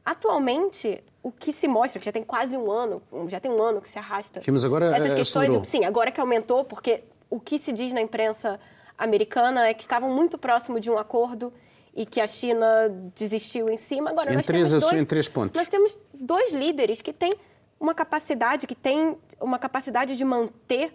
atualmente, 0.06 1.04
o 1.22 1.32
que 1.32 1.52
se 1.52 1.68
mostra, 1.68 2.00
que 2.00 2.06
já 2.06 2.12
tem 2.12 2.24
quase 2.24 2.56
um 2.58 2.72
ano, 2.72 3.02
já 3.28 3.40
tem 3.40 3.52
um 3.52 3.62
ano 3.62 3.82
que 3.82 3.90
se 3.90 3.98
arrasta. 3.98 4.42
Mas 4.48 4.66
agora 4.66 4.96
essas 4.96 5.14
eh, 5.14 5.16
questões, 5.16 5.50
acelerou. 5.50 5.66
sim, 5.66 5.86
agora 5.86 6.12
que 6.12 6.20
aumentou, 6.22 6.64
porque 6.64 7.04
o 7.30 7.40
que 7.40 7.58
se 7.60 7.72
diz 7.72 7.94
na 7.94 8.02
imprensa 8.02 8.60
americana 8.98 9.68
é 9.68 9.74
que 9.74 9.82
estavam 9.82 10.10
muito 10.10 10.38
próximo 10.38 10.80
de 10.80 10.90
um 10.90 10.98
acordo 10.98 11.54
e 11.94 12.06
que 12.06 12.22
a 12.22 12.28
China 12.28 12.68
desistiu 13.16 13.70
em 13.70 13.78
cima. 13.78 14.12
Agora 14.12 14.32
Em 14.32 14.36
nós 14.36 14.46
três 14.46 14.68
temos 14.70 14.84
dois, 14.84 15.02
em 15.02 15.06
três 15.06 15.28
pontos. 15.28 15.56
Nós 15.56 15.68
temos 15.68 15.98
dois 16.14 16.54
líderes 16.54 17.02
que 17.02 17.14
têm 17.14 17.34
uma 17.80 17.94
capacidade, 17.94 18.68
que 18.68 18.76
têm 18.76 19.18
uma 19.40 19.58
capacidade 19.58 20.16
de 20.16 20.26
manter 20.26 20.94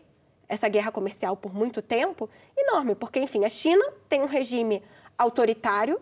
essa 0.49 0.69
guerra 0.69 0.93
comercial 0.93 1.37
por 1.37 1.55
muito 1.55 1.81
tempo 1.81 2.29
enorme, 2.57 2.95
porque 2.95 3.19
enfim, 3.19 3.45
a 3.45 3.51
China 3.51 3.85
tem 4.09 4.23
um 4.23 4.27
regime 4.27 4.83
autoritário 5.17 6.01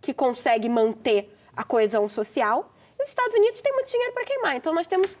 que 0.00 0.14
consegue 0.14 0.68
manter 0.68 1.34
a 1.56 1.64
coesão 1.64 2.08
social 2.08 2.72
e 2.98 3.02
os 3.02 3.08
Estados 3.08 3.34
Unidos 3.34 3.60
têm 3.60 3.72
muito 3.72 3.90
dinheiro 3.90 4.12
para 4.12 4.24
queimar. 4.24 4.56
Então 4.56 4.72
nós 4.72 4.86
temos 4.86 5.16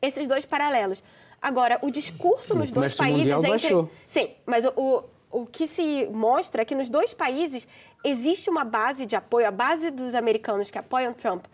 esses 0.00 0.26
dois 0.26 0.46
paralelos. 0.46 1.02
Agora, 1.40 1.78
o 1.82 1.90
discurso 1.90 2.54
nos 2.54 2.70
dois 2.70 2.94
comércio 2.94 2.98
países 2.98 3.18
mundial 3.18 3.38
entre... 3.40 3.50
baixou. 3.50 3.90
Sim, 4.06 4.30
mas 4.44 4.64
o, 4.64 4.72
o, 4.76 5.04
o 5.42 5.46
que 5.46 5.66
se 5.66 6.06
mostra 6.12 6.62
é 6.62 6.64
que 6.64 6.74
nos 6.74 6.88
dois 6.88 7.14
países 7.14 7.66
existe 8.04 8.50
uma 8.50 8.64
base 8.64 9.06
de 9.06 9.16
apoio, 9.16 9.46
a 9.46 9.50
base 9.50 9.90
dos 9.90 10.14
americanos 10.14 10.70
que 10.70 10.78
apoiam 10.78 11.12
Trump 11.12 11.46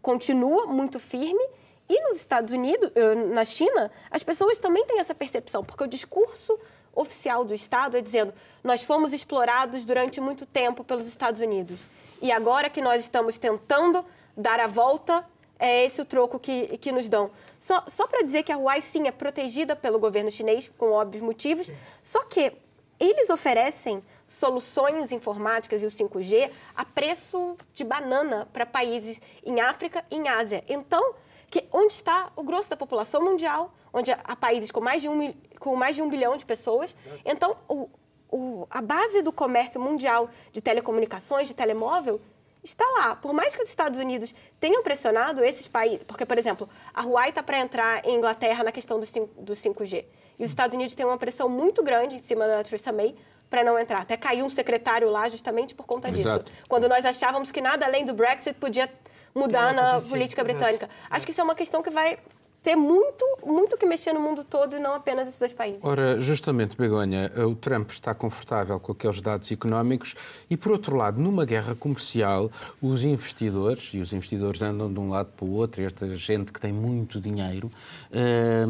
continua 0.00 0.66
muito 0.66 0.98
firme 0.98 1.44
e 1.88 2.00
nos 2.08 2.16
Estados 2.16 2.52
Unidos, 2.52 2.90
eh, 2.94 3.14
na 3.14 3.44
China, 3.44 3.90
as 4.10 4.22
pessoas 4.22 4.58
também 4.58 4.84
têm 4.86 4.98
essa 4.98 5.14
percepção, 5.14 5.62
porque 5.64 5.84
o 5.84 5.86
discurso 5.86 6.58
oficial 6.94 7.44
do 7.44 7.54
Estado 7.54 7.96
é 7.96 8.00
dizendo 8.00 8.32
nós 8.64 8.82
fomos 8.82 9.12
explorados 9.12 9.84
durante 9.84 10.20
muito 10.20 10.46
tempo 10.46 10.82
pelos 10.82 11.06
Estados 11.06 11.40
Unidos 11.40 11.80
e 12.20 12.32
agora 12.32 12.70
que 12.70 12.80
nós 12.80 13.02
estamos 13.02 13.38
tentando 13.38 14.04
dar 14.36 14.60
a 14.60 14.66
volta, 14.66 15.24
é 15.58 15.84
esse 15.84 16.00
o 16.00 16.04
troco 16.04 16.38
que, 16.38 16.78
que 16.78 16.92
nos 16.92 17.08
dão. 17.08 17.30
Só, 17.58 17.84
só 17.88 18.06
para 18.06 18.22
dizer 18.22 18.42
que 18.42 18.52
a 18.52 18.56
Huawei, 18.56 18.80
sim, 18.80 19.06
é 19.06 19.12
protegida 19.12 19.74
pelo 19.74 19.98
governo 19.98 20.30
chinês, 20.30 20.70
com 20.76 20.90
óbvios 20.90 21.22
motivos, 21.22 21.70
só 22.02 22.22
que 22.24 22.52
eles 22.98 23.28
oferecem 23.30 24.02
soluções 24.26 25.12
informáticas 25.12 25.82
e 25.82 25.86
o 25.86 25.90
5G 25.90 26.50
a 26.74 26.84
preço 26.84 27.56
de 27.74 27.84
banana 27.84 28.48
para 28.52 28.66
países 28.66 29.20
em 29.44 29.60
África 29.60 30.04
e 30.10 30.16
em 30.16 30.28
Ásia. 30.28 30.64
Então, 30.68 31.14
que, 31.50 31.64
onde 31.72 31.92
está 31.92 32.32
o 32.34 32.42
grosso 32.42 32.68
da 32.68 32.76
população 32.76 33.22
mundial, 33.22 33.72
onde 33.92 34.10
há 34.12 34.36
países 34.36 34.70
com 34.70 34.80
mais 34.80 35.00
de 35.00 35.08
um, 35.08 35.32
com 35.58 35.76
mais 35.76 35.96
de 35.96 36.02
um 36.02 36.08
bilhão 36.08 36.36
de 36.36 36.44
pessoas. 36.44 36.94
Então, 37.24 37.56
o, 37.68 37.88
o, 38.30 38.66
a 38.70 38.82
base 38.82 39.22
do 39.22 39.32
comércio 39.32 39.80
mundial 39.80 40.28
de 40.52 40.60
telecomunicações, 40.60 41.48
de 41.48 41.54
telemóvel, 41.54 42.20
está 42.66 42.84
lá. 42.98 43.16
Por 43.16 43.32
mais 43.32 43.54
que 43.54 43.62
os 43.62 43.68
Estados 43.68 43.98
Unidos 43.98 44.34
tenham 44.60 44.82
pressionado 44.82 45.42
esses 45.42 45.66
países, 45.66 46.02
porque, 46.06 46.26
por 46.26 46.36
exemplo, 46.38 46.68
a 46.92 47.02
Huawei 47.02 47.30
está 47.30 47.42
para 47.42 47.58
entrar 47.58 48.04
em 48.04 48.16
Inglaterra 48.16 48.64
na 48.64 48.72
questão 48.72 48.98
do, 48.98 49.06
5, 49.06 49.42
do 49.42 49.54
5G. 49.54 50.04
E 50.38 50.44
os 50.44 50.50
Estados 50.50 50.74
Unidos 50.74 50.94
têm 50.94 51.06
uma 51.06 51.16
pressão 51.16 51.48
muito 51.48 51.82
grande 51.82 52.16
em 52.16 52.18
cima 52.18 52.46
da 52.46 52.62
Theresa 52.62 52.92
May 52.92 53.14
para 53.48 53.62
não 53.64 53.78
entrar. 53.78 54.00
Até 54.00 54.16
caiu 54.16 54.44
um 54.44 54.50
secretário 54.50 55.08
lá 55.08 55.28
justamente 55.28 55.74
por 55.74 55.86
conta 55.86 56.10
disso. 56.10 56.28
Exato. 56.28 56.52
Quando 56.68 56.88
nós 56.88 57.04
achávamos 57.06 57.50
que 57.50 57.60
nada 57.60 57.86
além 57.86 58.04
do 58.04 58.12
Brexit 58.12 58.54
podia 58.54 58.92
mudar 59.34 59.72
na 59.72 60.00
política 60.00 60.42
exato. 60.42 60.58
britânica. 60.58 60.90
Acho 61.08 61.24
que 61.24 61.32
isso 61.32 61.40
é 61.40 61.44
uma 61.44 61.54
questão 61.54 61.82
que 61.82 61.90
vai 61.90 62.18
ter 62.66 62.74
muito, 62.74 63.24
muito 63.46 63.76
que 63.76 63.86
mexer 63.86 64.12
no 64.12 64.18
mundo 64.18 64.42
todo 64.42 64.74
e 64.74 64.80
não 64.80 64.92
apenas 64.92 65.28
esses 65.28 65.38
dois 65.38 65.52
países. 65.52 65.84
Ora, 65.84 66.20
justamente, 66.20 66.76
Begonha, 66.76 67.30
o 67.48 67.54
Trump 67.54 67.88
está 67.90 68.12
confortável 68.12 68.80
com 68.80 68.90
aqueles 68.90 69.22
dados 69.22 69.52
económicos 69.52 70.16
e, 70.50 70.56
por 70.56 70.72
outro 70.72 70.96
lado, 70.96 71.20
numa 71.20 71.44
guerra 71.44 71.76
comercial, 71.76 72.50
os 72.82 73.04
investidores, 73.04 73.94
e 73.94 73.98
os 73.98 74.12
investidores 74.12 74.62
andam 74.62 74.92
de 74.92 74.98
um 74.98 75.10
lado 75.10 75.28
para 75.36 75.46
o 75.46 75.52
outro, 75.52 75.80
esta 75.80 76.12
gente 76.16 76.52
que 76.52 76.60
tem 76.60 76.72
muito 76.72 77.20
dinheiro, 77.20 77.70
eh, 78.10 78.66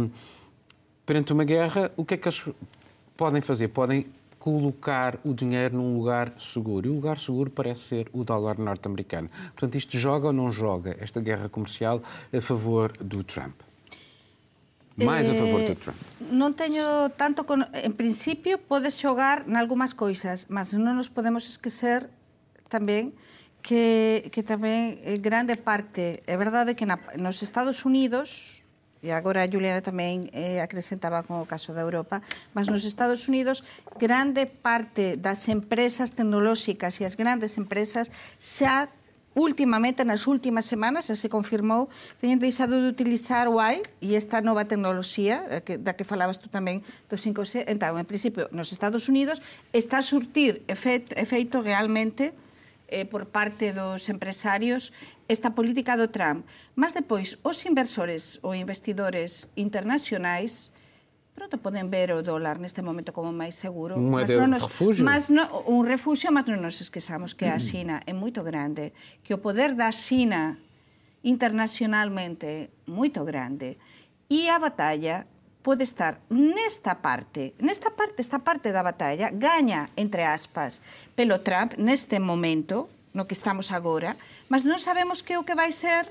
perante 1.07 1.33
uma 1.33 1.45
guerra, 1.45 1.91
o 1.97 2.05
que 2.05 2.13
é 2.13 2.17
que 2.19 2.29
eles 2.29 2.45
podem 3.17 3.41
fazer? 3.41 3.69
Podem 3.69 4.05
colocar 4.39 5.19
o 5.25 5.33
dinheiro 5.33 5.75
num 5.75 5.97
lugar 5.97 6.35
seguro. 6.39 6.87
E 6.87 6.91
o 6.91 6.97
lugar 6.97 7.19
seguro 7.19 7.49
parece 7.49 7.81
ser 7.81 8.11
o 8.13 8.23
dólar 8.25 8.59
norte-americano. 8.59 9.31
Portanto, 9.55 9.75
isto 9.77 9.97
joga 9.97 10.27
ou 10.27 10.35
não 10.35 10.53
joga 10.53 10.99
esta 11.01 11.19
guerra 11.19 11.49
comercial 11.49 12.03
a 12.31 12.41
favor 12.43 12.93
do 12.99 13.25
Trump? 13.25 13.55
máis 15.05 15.29
a 15.29 15.35
eh, 15.37 15.41
favor 15.41 15.61
do 15.61 15.77
Trump. 15.77 15.99
Non 16.33 16.57
teño 16.57 17.13
tanto 17.15 17.45
con... 17.45 17.69
En 17.77 17.93
principio, 17.93 18.57
podes 18.57 18.97
xogar 18.97 19.45
nalgúmas 19.45 19.93
coisas, 19.93 20.49
mas 20.49 20.73
non 20.73 20.97
nos 20.97 21.13
podemos 21.13 21.45
esquecer 21.45 22.09
tamén 22.73 23.13
que, 23.61 24.31
que 24.33 24.41
tamén 24.41 24.97
eh, 25.05 25.21
grande 25.21 25.61
parte... 25.61 26.25
É 26.25 26.37
verdade 26.41 26.73
que 26.73 26.89
na, 26.89 26.97
nos 27.21 27.45
Estados 27.45 27.85
Unidos, 27.85 28.65
e 29.05 29.13
agora 29.13 29.45
a 29.45 29.49
Juliana 29.51 29.85
tamén 29.85 30.33
eh, 30.33 30.65
acrescentaba 30.65 31.21
con 31.29 31.45
o 31.45 31.47
caso 31.47 31.77
da 31.77 31.85
Europa, 31.85 32.25
mas 32.57 32.73
nos 32.73 32.89
Estados 32.89 33.29
Unidos 33.29 33.61
grande 34.01 34.49
parte 34.49 35.21
das 35.21 35.45
empresas 35.53 36.17
tecnolóxicas 36.17 36.99
e 36.99 37.07
as 37.07 37.15
grandes 37.15 37.61
empresas 37.61 38.09
xa 38.41 38.89
Últimamente, 39.37 40.01
nas 40.09 40.25
últimas 40.25 40.65
semanas, 40.65 41.13
xa 41.13 41.15
se 41.15 41.29
confirmou, 41.29 41.93
teñen 42.17 42.41
deixado 42.41 42.81
de 42.81 42.89
utilizar 42.89 43.53
o 43.53 43.61
AI 43.61 43.85
e 44.01 44.17
esta 44.17 44.41
nova 44.41 44.65
tecnoloxía 44.65 45.45
eh, 45.53 45.61
que, 45.61 45.77
da 45.77 45.93
que 45.93 46.09
falabas 46.09 46.41
tú 46.41 46.49
tamén 46.49 46.81
do 47.13 47.21
5G. 47.21 47.69
Entón, 47.69 48.01
en 48.01 48.09
principio, 48.09 48.49
nos 48.49 48.73
Estados 48.73 49.13
Unidos 49.13 49.45
está 49.77 50.01
a 50.01 50.09
surtir 50.09 50.65
efeito, 50.73 51.13
efeito 51.21 51.61
realmente 51.61 52.33
eh, 52.89 53.05
por 53.05 53.29
parte 53.29 53.77
dos 53.77 54.09
empresarios 54.09 54.97
esta 55.29 55.53
política 55.53 56.01
do 56.01 56.09
Trump. 56.09 56.49
Mas 56.73 56.97
depois, 56.97 57.37
os 57.45 57.61
inversores 57.69 58.41
ou 58.41 58.57
investidores 58.57 59.53
internacionais 59.53 60.73
Pronto 61.37 61.61
poden 61.61 61.93
ver 61.93 62.17
o 62.17 62.25
dólar 62.25 62.57
neste 62.57 62.81
momento 62.81 63.13
como 63.13 63.29
máis 63.29 63.53
seguro. 63.53 64.01
Un 64.01 64.09
mas 64.09 64.33
non 64.33 64.57
nos, 64.57 64.65
refugio. 64.65 65.05
Mas 65.05 65.29
no, 65.29 65.45
un 65.69 65.85
refugio, 65.85 66.33
mas 66.33 66.49
non 66.49 66.65
nos 66.65 66.81
esquezamos 66.81 67.37
que 67.37 67.45
a 67.45 67.61
mm. 67.61 67.63
Xina 67.63 67.97
é 68.09 68.17
moito 68.17 68.41
grande, 68.41 68.97
que 69.21 69.37
o 69.37 69.39
poder 69.45 69.77
da 69.77 69.93
Xina 69.93 70.57
internacionalmente 71.21 72.73
moito 72.89 73.21
grande 73.29 73.77
e 74.33 74.49
a 74.49 74.57
batalla 74.57 75.29
pode 75.61 75.85
estar 75.85 76.25
nesta 76.33 77.05
parte, 77.05 77.53
nesta 77.61 77.93
parte, 77.93 78.17
esta 78.17 78.41
parte 78.41 78.73
da 78.73 78.81
batalla, 78.81 79.29
gaña, 79.29 79.93
entre 79.93 80.25
aspas, 80.25 80.81
pelo 81.13 81.45
Trump 81.45 81.77
neste 81.77 82.17
momento, 82.17 82.89
no 83.13 83.29
que 83.29 83.37
estamos 83.37 83.77
agora, 83.77 84.17
mas 84.49 84.65
non 84.65 84.81
sabemos 84.81 85.21
que 85.21 85.37
o 85.37 85.45
que 85.45 85.53
vai 85.53 85.69
ser 85.69 86.09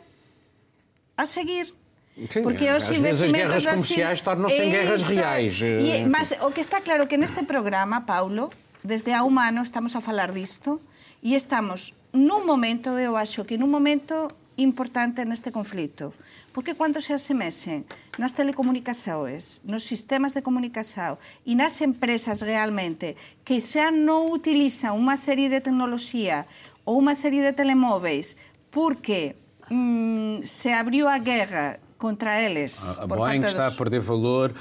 a 1.18 1.26
seguir 1.26 1.72
Sim, 2.16 2.44
Porque 2.44 2.68
às 2.68 2.88
os 2.90 2.96
vezes 2.98 3.22
as 3.22 3.30
investimentos 3.30 3.34
guerras 3.36 3.64
da 3.64 3.72
comerciais 3.76 4.22
tornam-se 4.22 4.62
em 4.64 4.72
guerras 4.72 5.02
Isso. 5.04 5.14
reais, 5.20 5.62
E- 5.62 5.92
eh, 5.92 6.08
mas 6.08 6.32
o 6.40 6.52
que 6.56 6.62
está 6.64 6.80
claro 6.80 7.08
que 7.12 7.20
neste 7.20 7.44
programa, 7.44 8.08
Paulo, 8.08 8.50
desde 8.84 9.12
a 9.12 9.24
Humano 9.28 9.62
estamos 9.62 9.96
a 9.96 10.02
falar 10.02 10.32
disto 10.32 10.80
e 11.20 11.36
estamos 11.36 11.92
nun 12.16 12.48
momento, 12.48 12.96
eu 12.96 13.20
acho 13.20 13.44
que 13.44 13.60
nun 13.60 13.68
momento 13.68 14.32
importante 14.56 15.28
neste 15.28 15.52
conflito. 15.52 16.16
Porque 16.56 16.72
cando 16.72 17.04
se 17.04 17.12
asemesen 17.12 17.84
nas 18.16 18.32
telecomunicações, 18.32 19.60
nos 19.68 19.84
sistemas 19.84 20.32
de 20.32 20.40
comunicação 20.40 21.20
e 21.44 21.52
nas 21.52 21.84
empresas 21.84 22.40
realmente 22.40 23.20
que 23.44 23.60
xa 23.60 23.92
non 23.92 24.32
utilizan 24.32 24.96
unha 24.96 25.20
serie 25.20 25.52
de 25.52 25.60
tecnoloxía 25.60 26.48
ou 26.88 27.04
unha 27.04 27.12
serie 27.12 27.44
de 27.44 27.52
telemóveis 27.52 28.40
porque 28.72 29.36
mm, 29.68 30.48
se 30.48 30.72
abriu 30.72 31.12
a 31.12 31.20
guerra 31.20 31.84
contra 31.98 32.42
eles 32.42 32.98
A 33.00 33.08
por 33.08 33.18
Boeing 33.18 33.42
está 33.42 33.66
a 33.66 33.70
dos- 33.70 33.78
perder 33.78 34.00
valor, 34.02 34.54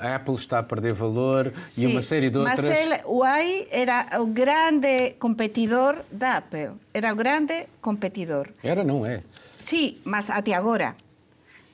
a 0.00 0.14
Apple 0.16 0.34
está 0.34 0.58
a 0.58 0.62
perder 0.62 0.92
valor 0.92 1.52
e 1.68 1.70
Sí, 1.70 1.86
uma 1.86 2.02
série 2.02 2.30
de 2.30 2.38
outras. 2.38 2.58
Mas 2.60 2.78
ele, 2.78 3.00
o 3.06 3.22
AI 3.22 3.66
era 3.70 4.20
o 4.20 4.26
grande 4.26 5.10
competidor 5.18 5.96
da 6.10 6.38
Apple. 6.38 6.72
Era 6.92 7.12
o 7.12 7.16
grande 7.16 7.66
competidor. 7.80 8.48
Era, 8.62 8.84
não 8.84 9.04
é? 9.04 9.22
Sí, 9.58 10.00
mas 10.04 10.28
até 10.30 10.52
agora. 10.54 10.94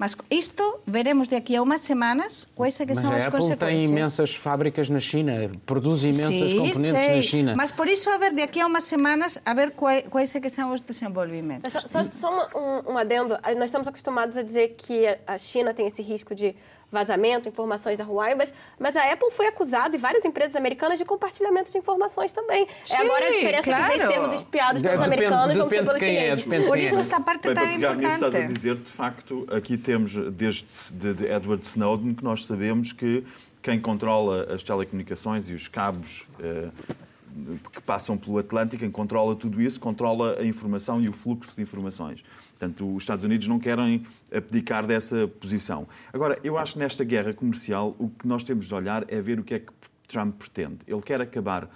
Mas 0.00 0.16
isto 0.30 0.80
veremos 0.86 1.28
daqui 1.28 1.54
a 1.54 1.62
umas 1.62 1.82
semanas 1.82 2.48
quais 2.54 2.80
é 2.80 2.86
que 2.86 2.94
Mas 2.94 3.02
são 3.04 3.12
a 3.12 3.16
as 3.16 3.26
Apple 3.26 3.38
consequências. 3.40 3.80
tem 3.80 3.84
imensas 3.84 4.34
fábricas 4.34 4.88
na 4.88 4.98
China, 4.98 5.50
produz 5.66 6.04
imensas 6.04 6.50
Sí, 6.52 6.56
componentes 6.56 7.04
sei. 7.04 7.16
na 7.16 7.22
China. 7.22 7.54
Mas 7.54 7.70
por 7.70 7.86
isso, 7.86 8.08
a 8.08 8.16
ver, 8.16 8.32
daqui 8.32 8.62
a 8.62 8.66
umas 8.66 8.84
semanas, 8.84 9.38
a 9.44 9.52
ver 9.52 9.72
quais, 9.72 10.04
quais 10.08 10.34
é 10.34 10.40
que 10.40 10.48
são 10.48 10.72
os 10.72 10.80
desenvolvimentos. 10.80 11.70
Mas 11.70 11.82
só, 11.82 12.02
só- 12.02 12.10
só 12.10 12.32
uma- 12.32 12.48
um, 12.88 12.92
um 12.94 12.96
adendo. 12.98 13.36
Nós 13.58 13.64
estamos 13.66 13.86
acostumados 13.86 14.38
a 14.38 14.42
dizer 14.42 14.68
que 14.68 15.04
a 15.26 15.36
China 15.36 15.74
tem 15.74 15.86
esse 15.86 16.00
risco 16.00 16.34
de 16.34 16.56
vazamento, 16.90 17.48
informações 17.48 17.96
da 17.96 18.04
Huawei, 18.04 18.34
mas, 18.34 18.52
mas 18.78 18.96
a 18.96 19.12
Apple 19.12 19.30
foi 19.30 19.46
acusada 19.46 19.94
e 19.94 19.98
várias 19.98 20.24
empresas 20.24 20.56
americanas 20.56 20.98
de 20.98 21.04
compartilhamento 21.04 21.70
de 21.70 21.78
informações 21.78 22.32
também. 22.32 22.66
Sim, 22.84 22.94
é 22.94 23.04
agora 23.04 23.26
a 23.28 23.30
diferença 23.30 23.62
claro. 23.62 23.84
é 23.84 23.90
que 23.90 23.98
vencemos 24.06 24.34
espiados 24.34 24.82
pelos 24.82 24.98
Depende- 24.98 25.14
americanos, 25.14 25.56
vamos 25.56 25.70
ser 25.70 25.82
depende 25.82 25.86
pelos 25.86 26.00
quem 26.02 26.16
é, 26.16 26.20
chineses. 26.22 26.44
depende 26.44 26.62
de 26.62 26.68
Por 26.68 26.78
isso 26.78 26.96
é. 26.96 26.98
esta 26.98 27.20
parte 27.20 27.42
Bem, 27.46 27.54
para 27.54 27.66
pegar 27.66 27.94
nisso, 27.96 28.08
estás 28.14 28.22
a 28.22 28.38
importante. 28.38 28.52
dizer, 28.54 28.74
de 28.76 28.90
facto, 28.90 29.46
aqui 29.50 29.76
temos, 29.76 30.16
desde 30.32 30.92
de, 30.94 31.14
de 31.14 31.26
Edward 31.26 31.64
Snowden, 31.66 32.14
que 32.14 32.24
nós 32.24 32.44
sabemos 32.44 32.92
que 32.92 33.24
quem 33.62 33.78
controla 33.80 34.52
as 34.52 34.62
telecomunicações 34.62 35.48
e 35.48 35.52
os 35.54 35.68
cabos 35.68 36.26
eh, 36.40 36.68
que 37.72 37.80
passam 37.82 38.16
pelo 38.16 38.38
Atlântico, 38.38 38.80
quem 38.80 38.90
controla 38.90 39.36
tudo 39.36 39.60
isso, 39.62 39.78
controla 39.78 40.38
a 40.40 40.44
informação 40.44 41.00
e 41.00 41.08
o 41.08 41.12
fluxo 41.12 41.54
de 41.54 41.62
informações. 41.62 42.24
Portanto, 42.60 42.94
os 42.94 43.02
Estados 43.02 43.24
Unidos 43.24 43.48
não 43.48 43.58
querem 43.58 44.06
abdicar 44.30 44.86
dessa 44.86 45.26
posição. 45.26 45.88
Agora, 46.12 46.38
eu 46.44 46.58
acho 46.58 46.74
que 46.74 46.78
nesta 46.78 47.02
guerra 47.02 47.32
comercial 47.32 47.96
o 47.98 48.10
que 48.10 48.28
nós 48.28 48.44
temos 48.44 48.68
de 48.68 48.74
olhar 48.74 49.02
é 49.08 49.18
ver 49.18 49.40
o 49.40 49.42
que 49.42 49.54
é 49.54 49.58
que 49.60 49.72
Trump 50.06 50.36
pretende. 50.36 50.80
Ele 50.86 51.00
quer 51.00 51.22
acabar 51.22 51.70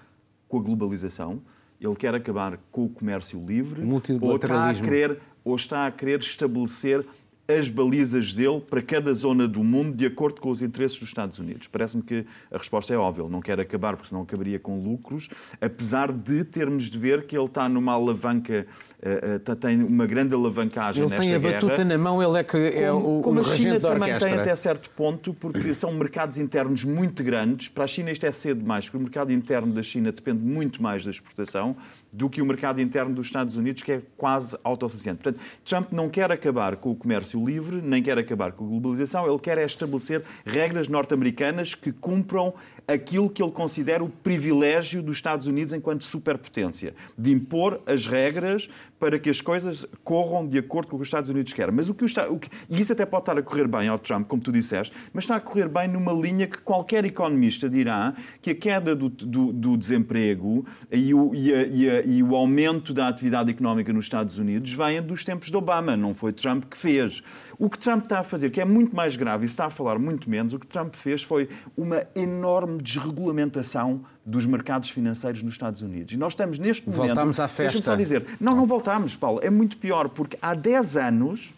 com 0.46 0.58
a 0.58 0.62
globalização, 0.62 1.40
ele 1.80 1.96
quer 1.96 2.14
acabar 2.14 2.58
com 2.70 2.84
o 2.84 2.88
comércio 2.90 3.42
livre, 3.42 3.80
ou 4.20 4.36
está 4.36 4.68
a 4.68 4.74
querer, 4.74 5.20
ou 5.42 5.56
está 5.56 5.86
a 5.86 5.90
querer 5.90 6.20
estabelecer 6.20 7.02
as 7.46 7.68
balizas 7.68 8.32
dele 8.32 8.60
para 8.60 8.80
cada 8.80 9.12
zona 9.12 9.46
do 9.46 9.62
mundo 9.62 9.94
de 9.94 10.06
acordo 10.06 10.40
com 10.40 10.48
os 10.48 10.62
interesses 10.62 10.98
dos 10.98 11.08
Estados 11.08 11.38
Unidos. 11.38 11.66
Parece-me 11.66 12.02
que 12.02 12.24
a 12.50 12.56
resposta 12.56 12.94
é 12.94 12.96
óbvia. 12.96 13.22
Ele 13.22 13.32
não 13.32 13.40
quer 13.40 13.60
acabar 13.60 13.96
porque 13.96 14.08
senão 14.08 14.22
acabaria 14.22 14.58
com 14.58 14.82
lucros, 14.82 15.28
apesar 15.60 16.10
de 16.10 16.42
termos 16.44 16.88
de 16.88 16.98
ver 16.98 17.26
que 17.26 17.36
ele 17.36 17.44
está 17.44 17.68
numa 17.68 17.92
alavanca, 17.92 18.66
eh, 19.04 19.54
tem 19.56 19.82
uma 19.82 20.06
grande 20.06 20.34
alavancagem 20.34 21.02
Ele 21.02 21.10
nesta 21.10 21.22
tem 21.22 21.34
a 21.34 21.38
guerra. 21.38 21.60
batuta 21.60 21.84
na 21.84 21.98
mão, 21.98 22.22
ele 22.22 22.38
é 22.38 22.42
que 22.42 22.56
é 22.56 22.90
o, 22.90 23.20
Como 23.20 23.38
o 23.38 23.42
a 23.42 23.44
China 23.44 23.78
também 23.78 24.16
tem 24.16 24.32
até 24.32 24.56
certo 24.56 24.88
ponto, 24.90 25.34
porque 25.34 25.74
são 25.74 25.92
mercados 25.92 26.38
internos 26.38 26.84
muito 26.84 27.22
grandes. 27.22 27.68
Para 27.68 27.84
a 27.84 27.86
China 27.86 28.10
isto 28.10 28.24
é 28.24 28.32
cedo 28.32 28.60
demais, 28.60 28.86
porque 28.86 28.96
o 28.96 29.00
mercado 29.00 29.30
interno 29.30 29.74
da 29.74 29.82
China 29.82 30.10
depende 30.10 30.42
muito 30.42 30.82
mais 30.82 31.04
da 31.04 31.10
exportação 31.10 31.76
do 32.10 32.30
que 32.30 32.40
o 32.40 32.46
mercado 32.46 32.80
interno 32.80 33.12
dos 33.12 33.26
Estados 33.26 33.56
Unidos, 33.56 33.82
que 33.82 33.92
é 33.92 34.02
quase 34.16 34.56
autossuficiente. 34.62 35.22
Portanto, 35.22 35.42
Trump 35.64 35.92
não 35.92 36.08
quer 36.08 36.30
acabar 36.30 36.76
com 36.76 36.92
o 36.92 36.94
comércio 36.94 37.44
livre, 37.44 37.82
nem 37.82 38.02
quer 38.02 38.16
acabar 38.16 38.52
com 38.52 38.64
a 38.64 38.68
globalização, 38.68 39.28
ele 39.28 39.38
quer 39.38 39.58
é 39.58 39.64
estabelecer 39.64 40.22
regras 40.46 40.88
norte-americanas 40.88 41.74
que 41.74 41.92
cumpram 41.92 42.54
aquilo 42.86 43.30
que 43.30 43.42
ele 43.42 43.52
considera 43.52 44.02
o 44.04 44.08
privilégio 44.08 45.02
dos 45.02 45.16
Estados 45.16 45.46
Unidos 45.46 45.72
enquanto 45.72 46.04
superpotência, 46.04 46.94
de 47.16 47.32
impor 47.32 47.80
as 47.86 48.06
regras 48.06 48.68
para 48.98 49.18
que 49.18 49.28
as 49.28 49.40
coisas 49.40 49.84
corram 50.02 50.46
de 50.46 50.58
acordo 50.58 50.88
com 50.88 50.96
o 50.96 50.98
que 50.98 51.02
os 51.02 51.08
Estados 51.08 51.28
Unidos 51.30 51.52
querem. 51.52 51.74
Mas 51.74 51.88
o 51.90 51.94
que, 51.94 52.04
o 52.04 52.08
o 52.32 52.38
que- 52.38 52.48
e 52.70 52.80
isso 52.80 52.92
até 52.92 53.04
pode 53.04 53.22
estar 53.22 53.38
a 53.38 53.42
correr 53.42 53.66
bem 53.68 53.88
ao 53.88 53.98
Trump, 53.98 54.26
como 54.26 54.40
tu 54.42 54.50
disseste, 54.52 54.94
mas 55.12 55.24
está 55.24 55.36
a 55.36 55.40
correr 55.40 55.68
bem 55.68 55.88
numa 55.88 56.12
linha 56.12 56.46
que 56.46 56.58
qualquer 56.58 57.04
economista 57.04 57.68
dirá 57.68 58.14
que 58.40 58.50
a 58.50 58.54
queda 58.54 58.94
do, 58.94 59.08
do- 59.08 59.52
do 59.52 59.76
desemprego 59.76 60.64
e 60.90 61.12
o, 61.14 61.34
e, 61.34 61.52
a- 61.52 61.66
e 61.66 61.90
a- 61.90 62.02
e 62.02 62.22
o 62.22 62.34
aumento 62.34 62.92
da 62.94 63.08
atividade 63.08 63.50
económica 63.50 63.92
nos 63.92 64.06
Estados 64.06 64.38
Unidos 64.38 64.72
vêm 64.72 65.02
dos 65.02 65.24
tempos 65.24 65.50
de 65.50 65.56
Obama, 65.56 65.96
não 65.96 66.14
foi 66.14 66.32
Trump 66.32 66.64
que 66.64 66.76
fez. 66.76 67.22
O 67.58 67.68
que 67.70 67.78
Trump 67.78 68.04
está 68.04 68.20
a 68.20 68.22
fazer, 68.24 68.50
que 68.50 68.60
é 68.60 68.64
muito 68.64 68.94
mais 68.96 69.16
grave 69.16 69.44
e 69.44 69.46
está 69.46 69.66
a 69.66 69.70
falar 69.70 69.98
muito 69.98 70.28
menos, 70.28 70.54
o 70.54 70.58
que 70.58 70.66
Trump 70.66 70.94
fez 70.94 71.22
foi 71.22 71.48
uma 71.76 72.04
enorme 72.16 72.73
desregulamentação 72.82 74.00
dos 74.24 74.46
mercados 74.46 74.90
financeiros 74.90 75.42
nos 75.42 75.54
Estados 75.54 75.82
Unidos. 75.82 76.12
E 76.12 76.16
nós 76.16 76.32
estamos 76.32 76.58
neste 76.58 76.86
momento... 76.88 77.06
Voltamos 77.06 77.38
à 77.40 77.46
Deixa-me 77.46 77.70
festa. 77.70 77.82
só 77.84 77.94
dizer, 77.96 78.26
não, 78.40 78.54
não 78.56 78.64
voltamos, 78.66 79.16
Paulo. 79.16 79.40
É 79.42 79.50
muito 79.50 79.76
pior, 79.76 80.08
porque 80.08 80.36
há 80.40 80.54
10 80.54 80.96
anos, 80.96 81.52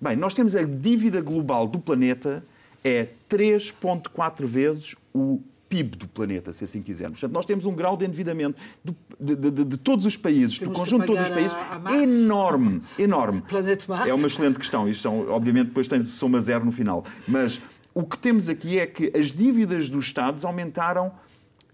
bem, 0.00 0.16
nós 0.16 0.32
temos 0.34 0.54
a 0.56 0.62
dívida 0.62 1.20
global 1.20 1.66
do 1.66 1.78
planeta 1.78 2.42
é 2.84 3.08
3,4 3.28 4.44
vezes 4.46 4.94
o 5.14 5.40
PIB 5.68 5.96
do 5.96 6.06
planeta, 6.06 6.52
se 6.52 6.62
assim 6.62 6.80
quisermos. 6.80 7.18
Portanto, 7.18 7.34
nós 7.34 7.44
temos 7.44 7.66
um 7.66 7.74
grau 7.74 7.96
de 7.96 8.04
endividamento 8.04 8.56
do- 8.84 8.94
de, 9.18 9.34
de- 9.34 9.50
de- 9.50 9.64
de 9.64 9.76
todos 9.76 10.06
os 10.06 10.16
países, 10.16 10.58
Temos 10.60 10.74
do 10.74 10.78
conjunto 10.78 11.00
de 11.00 11.06
todos 11.08 11.22
os 11.24 11.30
países, 11.30 11.54
a- 11.54 11.80
a 11.90 11.96
enorme, 11.96 12.80
enorme. 12.96 13.40
Planeta 13.48 13.84
Marte? 13.88 14.08
É 14.10 14.14
uma 14.14 14.28
excelente 14.28 14.60
questão. 14.60 14.88
Isto, 14.88 15.02
são, 15.02 15.28
obviamente, 15.28 15.66
depois 15.68 15.88
tens 15.88 16.06
soma 16.06 16.40
zero 16.40 16.64
no 16.64 16.70
final. 16.70 17.04
Mas 17.26 17.60
o 17.96 18.04
que 18.04 18.18
temos 18.18 18.50
aqui 18.50 18.78
é 18.78 18.86
que 18.86 19.10
as 19.16 19.32
dívidas 19.32 19.88
dos 19.88 20.04
Estados 20.04 20.44
aumentaram 20.44 21.10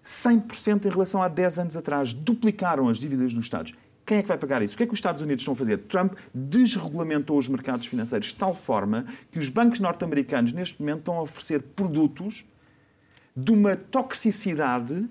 100% 0.04 0.86
em 0.86 0.88
relação 0.88 1.20
a 1.20 1.26
10 1.26 1.58
anos 1.58 1.76
atrás. 1.76 2.12
Duplicaram 2.12 2.88
as 2.88 2.98
dívidas 2.98 3.34
dos 3.34 3.44
Estados. 3.44 3.74
Quem 4.06 4.18
é 4.18 4.22
que 4.22 4.28
vai 4.28 4.38
pagar 4.38 4.62
isso? 4.62 4.74
O 4.74 4.76
que 4.76 4.84
é 4.84 4.86
que 4.86 4.92
os 4.92 4.98
Estados 4.98 5.20
Unidos 5.20 5.42
estão 5.42 5.54
a 5.54 5.56
fazer? 5.56 5.78
Trump 5.78 6.12
desregulamentou 6.32 7.36
os 7.36 7.48
mercados 7.48 7.86
financeiros 7.86 8.28
de 8.28 8.36
tal 8.36 8.54
forma 8.54 9.04
que 9.32 9.40
os 9.40 9.48
bancos 9.48 9.80
norte-americanos, 9.80 10.52
neste 10.52 10.80
momento, 10.80 11.00
estão 11.00 11.14
a 11.14 11.22
oferecer 11.22 11.60
produtos 11.60 12.44
de 13.36 13.50
uma 13.50 13.74
toxicidade 13.74 15.08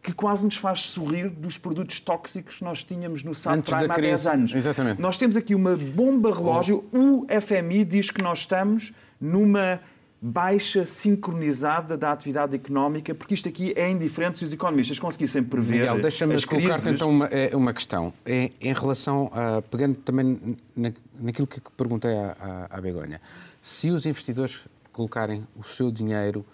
que 0.00 0.12
quase 0.12 0.44
nos 0.44 0.56
faz 0.56 0.82
sorrir 0.82 1.28
dos 1.28 1.58
produtos 1.58 1.98
tóxicos 1.98 2.58
que 2.58 2.64
nós 2.64 2.84
tínhamos 2.84 3.24
no 3.24 3.34
subprime 3.34 3.84
há 3.90 3.96
10 3.96 3.96
crise. 3.96 4.28
anos. 4.28 4.54
Exatamente. 4.54 5.02
Nós 5.02 5.16
temos 5.16 5.36
aqui 5.36 5.56
uma 5.56 5.74
bomba 5.76 6.32
relógio. 6.32 6.84
O 6.92 7.26
FMI 7.28 7.84
diz 7.84 8.12
que 8.12 8.22
nós 8.22 8.40
estamos 8.40 8.92
numa 9.20 9.80
baixa 10.24 10.86
sincronizada 10.86 11.98
da 11.98 12.12
atividade 12.12 12.54
económica, 12.54 13.12
porque 13.12 13.34
isto 13.34 13.48
aqui 13.48 13.72
é 13.74 13.90
indiferente 13.90 14.38
se 14.38 14.44
os 14.44 14.52
economistas 14.52 14.96
conseguissem 15.00 15.42
prever 15.42 15.80
Miguel, 15.80 16.00
deixa-me 16.00 16.40
colocar-te 16.46 16.90
então 16.90 17.10
uma, 17.10 17.26
é, 17.26 17.56
uma 17.56 17.72
questão. 17.72 18.12
É, 18.24 18.48
em 18.60 18.72
relação 18.72 19.28
a. 19.34 19.60
pegando 19.62 19.96
também 19.96 20.56
na, 20.76 20.92
naquilo 21.20 21.48
que 21.48 21.60
perguntei 21.76 22.12
à, 22.16 22.68
à, 22.70 22.78
à 22.78 22.80
Begonha. 22.80 23.20
Se 23.60 23.90
os 23.90 24.06
investidores 24.06 24.60
colocarem 24.92 25.44
o 25.56 25.64
seu 25.64 25.90
dinheiro 25.90 26.46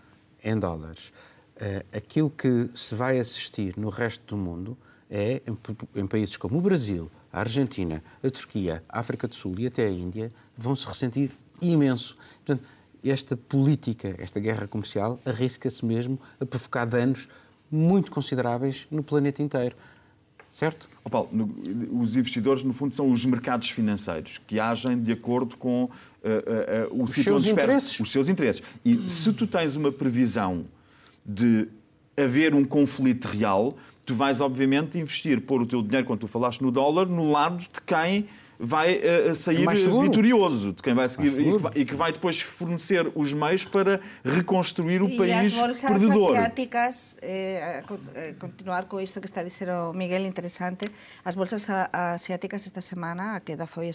em 0.43 0.59
dólares, 0.59 1.13
eh, 1.57 1.85
aquilo 1.93 2.31
que 2.31 2.71
se 2.75 2.95
vai 2.95 3.19
assistir 3.19 3.75
no 3.77 3.89
resto 3.89 4.25
do 4.35 4.37
mundo 4.37 4.79
é, 5.11 5.43
em, 5.47 6.01
em 6.01 6.07
países 6.07 6.37
como 6.37 6.59
o 6.59 6.61
Brasil, 6.61 7.11
a 7.33 7.41
Argentina, 7.41 8.03
a 8.23 8.31
Turquia, 8.31 8.83
a 8.89 9.01
África 9.01 9.27
do 9.27 9.35
Sul 9.35 9.55
e 9.59 9.67
até 9.67 9.85
a 9.87 9.91
Índia, 9.91 10.33
vão 10.57 10.77
se 10.77 10.87
ressentir 10.87 11.31
imenso. 11.61 12.17
Portanto, 12.45 12.63
esta 13.05 13.37
política, 13.37 14.15
esta 14.19 14.41
guerra 14.41 14.67
comercial, 14.67 15.21
arrisca-se 15.25 15.85
mesmo 15.85 16.19
a 16.41 16.45
provocar 16.47 16.85
danos 16.85 17.29
muito 17.71 18.11
consideráveis 18.11 18.87
no 18.91 19.03
planeta 19.03 19.43
inteiro. 19.43 19.77
Certo? 20.51 20.89
Ó 21.05 21.11
Paulo, 21.11 21.29
no- 21.31 22.01
os 22.01 22.17
investidores, 22.17 22.63
no 22.65 22.73
fundo, 22.73 22.95
são 22.95 23.11
os 23.13 23.25
mercados 23.27 23.69
financeiros 23.71 24.39
que 24.47 24.59
agem 24.59 24.99
de 25.01 25.13
acordo 25.13 25.57
com 25.57 25.91
eh, 26.25 26.29
eh, 26.47 26.65
eh, 26.85 26.89
o 26.91 27.07
sítio 27.07 27.25
seus 27.25 27.43
onde 27.43 27.49
espera- 27.51 27.63
interesses. 27.75 28.01
os 28.01 28.11
seus 28.11 28.29
interesses. 28.31 28.63
E 28.85 29.09
se 29.11 29.33
tu 29.33 29.47
tens 29.47 29.77
uma 29.77 29.93
previsão 29.93 30.65
de 31.25 31.69
haver 32.17 32.55
um 32.55 32.65
conflito 32.65 33.27
real, 33.27 33.77
tu 34.07 34.15
vais, 34.15 34.41
obviamente, 34.41 34.99
investir, 34.99 35.41
pôr 35.43 35.61
o 35.61 35.67
teu 35.67 35.83
dinheiro, 35.83 36.07
quando 36.07 36.21
tu 36.21 36.27
falaste 36.27 36.63
no 36.63 36.71
dólar, 36.73 37.07
no 37.07 37.31
lado 37.31 37.59
de 37.59 37.81
quem 37.87 38.27
vai 38.59 39.01
eh, 39.03 39.35
sair 39.35 39.65
seguro. 39.77 40.03
vitorioso, 40.03 40.73
de 40.73 40.83
quem 40.83 40.93
vai 40.93 41.09
seguir 41.09 41.41
e 41.41 41.45
que 41.45 41.59
vai, 41.59 41.73
e 41.77 41.85
que 41.85 41.95
vai 41.95 42.13
depois 42.13 42.41
fornecer 42.41 43.11
os 43.15 43.33
meios 43.33 43.65
para 43.65 44.01
reconstruir 44.25 45.01
o 45.01 45.09
E 45.09 45.13
as 45.13 45.19
país 45.19 45.57
bolsas 45.57 45.81
perdedor. 45.81 46.37
asiáticas, 46.37 47.17
eh, 47.23 47.85
continuar 48.39 48.87
com 48.87 49.01
isto 49.01 49.21
que 49.21 49.27
está 49.27 49.43
a 49.43 49.45
dizer 49.45 49.69
o 49.71 49.93
Miguel, 49.93 50.27
interesante, 50.27 50.91
as 51.25 51.35
bolsas 51.37 51.67
asiáticas 51.93 52.67
esta 52.67 52.81
semana 52.81 53.37
a 53.37 53.41
queda 53.41 53.67
foi 53.67 53.89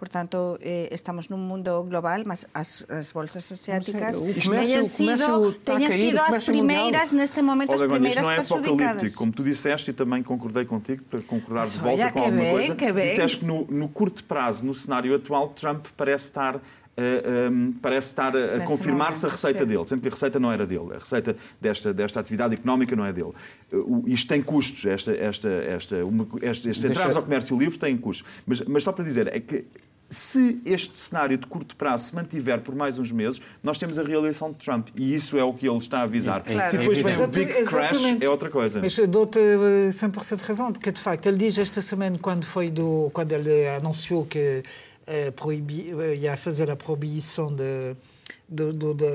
espectacular. 0.00 0.10
Portanto, 0.10 0.58
eh, 0.62 0.88
estamos 0.92 1.28
num 1.28 1.36
mundo 1.36 1.84
global, 1.84 2.22
mas 2.24 2.46
as, 2.54 2.84
as 2.88 3.12
bolsas 3.12 3.50
asiáticas 3.52 4.16
comércio- 4.16 4.50
teñen 4.50 4.84
sido, 4.84 5.52
teñen 5.64 5.92
sido 5.92 6.18
as 6.20 6.44
primeiras, 6.44 7.12
neste 7.12 7.42
momento, 7.42 7.72
as 7.72 7.80
Olha, 7.82 7.86
isto 7.86 7.94
primeiras 7.94 8.22
não 8.24 8.32
é 8.32 8.38
apocalíptico, 8.38 9.16
como 9.18 9.32
tu 9.32 9.42
disseste 9.44 9.90
e 9.90 9.94
também 9.94 10.22
concordei 10.22 10.64
contigo 10.64 11.02
para 11.10 11.20
concordar 11.22 11.60
Mas 11.60 11.72
de 11.74 11.78
volta 11.78 12.02
olha, 12.02 12.12
com 12.12 12.18
que 12.18 12.24
alguma 12.24 12.42
bem, 12.42 12.52
coisa. 12.52 12.74
que 12.74 12.92
bem. 12.92 13.08
Disseste 13.08 13.38
que 13.38 13.44
no, 13.44 13.66
no 13.66 13.88
curto 13.88 14.24
prazo, 14.24 14.64
no 14.64 14.74
cenário 14.74 15.14
atual, 15.14 15.48
Trump 15.50 15.86
parece 15.96 16.24
estar. 16.24 16.60
eh, 16.96 17.48
um, 17.50 17.72
parece 17.80 18.08
estar 18.08 18.36
a, 18.36 18.60
confirmar-se 18.66 19.24
a 19.24 19.28
receita 19.30 19.60
sim. 19.60 19.66
dele, 19.66 19.86
sendo 19.86 20.02
que 20.02 20.08
a 20.08 20.10
receita 20.10 20.38
não 20.38 20.52
era 20.52 20.66
dele. 20.66 20.92
A 20.94 20.98
receita 20.98 21.34
desta, 21.60 21.94
desta 21.94 22.20
atividade 22.20 22.54
económica 22.54 22.94
não 22.94 23.04
é 23.06 23.12
dele. 23.12 23.32
O- 23.72 24.02
Isto 24.06 24.28
tem 24.28 24.42
custos, 24.42 24.84
esta, 24.84 25.12
esta, 25.12 25.48
esta, 25.48 26.04
uma, 26.04 26.26
estes 26.42 26.78
entraves 26.84 27.04
Deixa- 27.14 27.18
ao 27.18 27.22
comércio 27.24 27.56
livre 27.58 27.78
têm 27.78 27.96
custos. 27.96 28.26
Mas, 28.46 28.60
mas 28.62 28.84
só 28.84 28.92
para 28.92 29.04
dizer, 29.04 29.28
é 29.34 29.40
que 29.40 29.64
se 30.10 30.60
este 30.66 30.98
cenário 30.98 31.38
de 31.38 31.46
curto 31.46 31.76
prazo 31.76 32.06
se 32.08 32.14
mantiver 32.14 32.60
por 32.60 32.74
mais 32.74 32.98
uns 32.98 33.12
meses, 33.12 33.40
nós 33.62 33.78
temos 33.78 33.96
a 33.98 34.02
reeleição 34.02 34.50
de 34.50 34.58
Trump. 34.58 34.88
E 34.96 35.14
isso 35.14 35.38
é 35.38 35.44
o 35.44 35.54
que 35.54 35.68
ele 35.68 35.78
está 35.78 36.00
a 36.00 36.02
avisar. 36.02 36.42
É- 36.46 36.68
se 36.68 36.76
é 36.76 36.78
depois 36.80 36.98
vem 37.00 37.14
o 37.16 37.26
big 37.28 37.46
crash, 37.46 37.92
exatamente. 37.92 38.24
é 38.24 38.28
outra 38.28 38.50
coisa. 38.50 38.80
Mas 38.80 38.98
dou-te 39.08 39.38
eh, 39.38 39.88
100% 39.90 40.36
de 40.38 40.44
razão, 40.44 40.72
porque 40.72 40.90
de 40.90 41.00
facto 41.00 41.26
ele 41.26 41.36
diz 41.36 41.56
esta 41.58 41.80
semana, 41.80 42.18
quando, 42.20 42.44
foi 42.44 42.70
do, 42.70 43.08
quando 43.12 43.32
ele 43.32 43.68
anunciou 43.68 44.26
que 44.26 44.64
eh, 45.06 45.30
proibi, 45.30 45.94
eh, 45.96 46.16
ia 46.16 46.36
fazer 46.36 46.68
a 46.70 46.76
proibição 46.76 47.54
de, 47.54 47.94
do, 48.48 48.72
do, 48.72 48.94
da- 48.94 49.06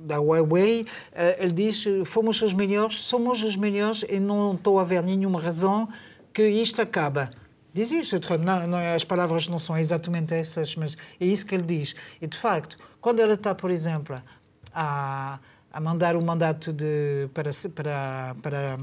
da 0.00 0.16
Huawei, 0.18 0.86
eh, 1.12 1.36
ele 1.40 1.52
diz 1.52 1.84
fomos 2.06 2.40
os 2.40 2.54
melhores, 2.54 2.98
somos 3.02 3.42
os 3.42 3.56
melhores 3.56 4.04
e 4.08 4.18
não 4.18 4.54
estou 4.54 4.78
a 4.80 4.84
ver 4.84 5.02
nenhuma 5.02 5.38
razão 5.38 5.86
que 6.32 6.48
isto 6.48 6.80
acaba. 6.80 7.30
Diz. 7.86 8.12
Não, 8.40 8.66
não, 8.66 8.78
as 8.78 9.04
palavras 9.04 9.46
não 9.46 9.58
são 9.58 9.78
exatamente 9.78 10.34
essas, 10.34 10.74
mas 10.74 10.96
é 11.20 11.24
isso 11.24 11.46
que 11.46 11.54
ele 11.54 11.64
diz. 11.64 11.94
E, 12.20 12.26
de 12.26 12.36
facto, 12.36 12.76
quando 13.00 13.20
ele 13.20 13.34
está, 13.34 13.54
por 13.54 13.70
exemplo, 13.70 14.20
a, 14.74 15.38
a 15.72 15.80
mandar 15.80 16.16
o 16.16 16.18
um 16.18 16.24
mandato 16.24 16.72
de, 16.72 17.28
para, 17.32 17.50
para, 17.74 18.36
para 18.42 18.76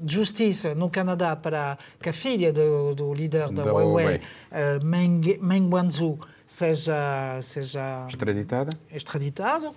de 0.00 0.14
justiça 0.14 0.74
no 0.74 0.90
Canadá 0.90 1.34
para 1.34 1.78
que 2.00 2.08
a 2.08 2.12
filha 2.12 2.52
do, 2.52 2.94
do 2.94 3.14
líder 3.14 3.48
da, 3.50 3.62
da 3.62 3.72
Huawei, 3.72 4.04
Huawei. 4.04 4.16
Uh, 4.16 4.84
Meng, 4.84 5.38
Meng 5.40 5.72
Wanzhou, 5.72 6.18
seja, 6.46 7.38
seja 7.42 7.96
extraditada, 8.08 8.72
extraditado, 8.92 9.74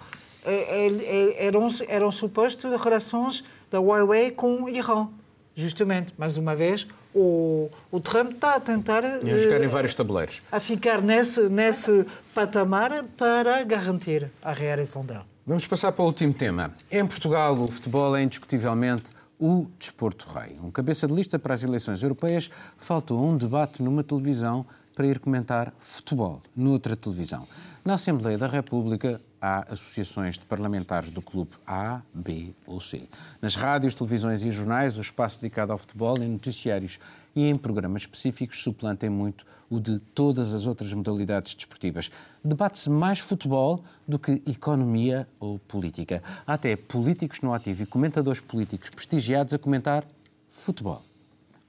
eram, 1.38 1.67
eram 1.88 2.11
supostas 2.11 2.81
relações 2.81 3.43
da 3.69 3.79
Huawei 3.79 4.31
com 4.31 4.63
o 4.63 4.69
Irã, 4.69 5.07
justamente. 5.55 6.13
Mais 6.17 6.38
uma 6.38 6.55
vez, 6.55 6.88
o, 7.14 7.70
o 7.91 7.99
Trump 7.99 8.34
está 8.34 8.55
a 8.55 8.60
tentar... 8.60 9.03
E 9.24 9.32
a 9.32 9.36
jogar 9.36 9.62
em 9.62 9.66
eh, 9.66 9.68
vários 9.68 9.93
tabuleiros. 9.93 10.41
A 10.51 10.60
ficar 10.60 11.01
nesse, 11.01 11.49
nesse 11.49 12.05
patamar 12.34 13.03
para 13.18 13.64
garantir 13.64 14.30
a 14.41 14.51
reeleição 14.53 15.05
dela. 15.05 15.26
Vamos 15.45 15.66
passar 15.66 15.91
para 15.91 16.03
o 16.03 16.05
último 16.05 16.34
tema. 16.34 16.74
Em 16.91 17.05
Portugal, 17.05 17.60
o 17.60 17.68
futebol 17.68 18.16
é 18.16 18.22
indiscutivelmente 18.22 19.12
o 19.39 19.68
desporto 19.80 20.28
rei. 20.30 20.57
Um 20.62 20.70
cabeça 20.70 21.07
de 21.07 21.14
lista 21.14 21.39
para 21.39 21.53
as 21.53 21.64
eleições 21.64 22.03
europeias 22.03 22.51
faltou 22.78 23.26
um 23.26 23.38
debate 23.38 23.82
numa 23.82 24.03
televisão 24.03 24.66
para 24.99 25.07
ir 25.07 25.17
comentar 25.17 25.73
futebol 25.79 26.41
noutra 26.53 26.93
televisão. 26.93 27.47
Na 27.85 27.93
Assembleia 27.93 28.37
da 28.37 28.47
República 28.47 29.21
há 29.41 29.71
associações 29.71 30.37
de 30.37 30.41
parlamentares 30.41 31.09
do 31.09 31.21
clube 31.21 31.51
A, 31.65 32.01
B 32.13 32.53
ou 32.67 32.81
C. 32.81 33.07
Nas 33.41 33.55
rádios, 33.55 33.95
televisões 33.95 34.43
e 34.43 34.51
jornais, 34.51 34.97
o 34.97 35.01
espaço 35.01 35.39
dedicado 35.39 35.71
ao 35.71 35.77
futebol 35.77 36.21
em 36.21 36.27
noticiários 36.27 36.99
e 37.33 37.45
em 37.45 37.55
programas 37.55 38.01
específicos 38.01 38.61
suplantem 38.61 39.09
muito 39.09 39.45
o 39.69 39.79
de 39.79 39.99
todas 39.99 40.53
as 40.53 40.65
outras 40.67 40.93
modalidades 40.93 41.55
desportivas. 41.55 42.11
Debate-se 42.43 42.89
mais 42.89 43.19
futebol 43.19 43.81
do 44.05 44.19
que 44.19 44.41
economia 44.45 45.25
ou 45.39 45.59
política. 45.59 46.21
Há 46.45 46.55
até 46.55 46.75
políticos 46.75 47.39
no 47.39 47.53
ativo 47.53 47.83
e 47.83 47.85
comentadores 47.85 48.41
políticos 48.41 48.89
prestigiados 48.89 49.53
a 49.53 49.57
comentar 49.57 50.03
futebol. 50.49 51.01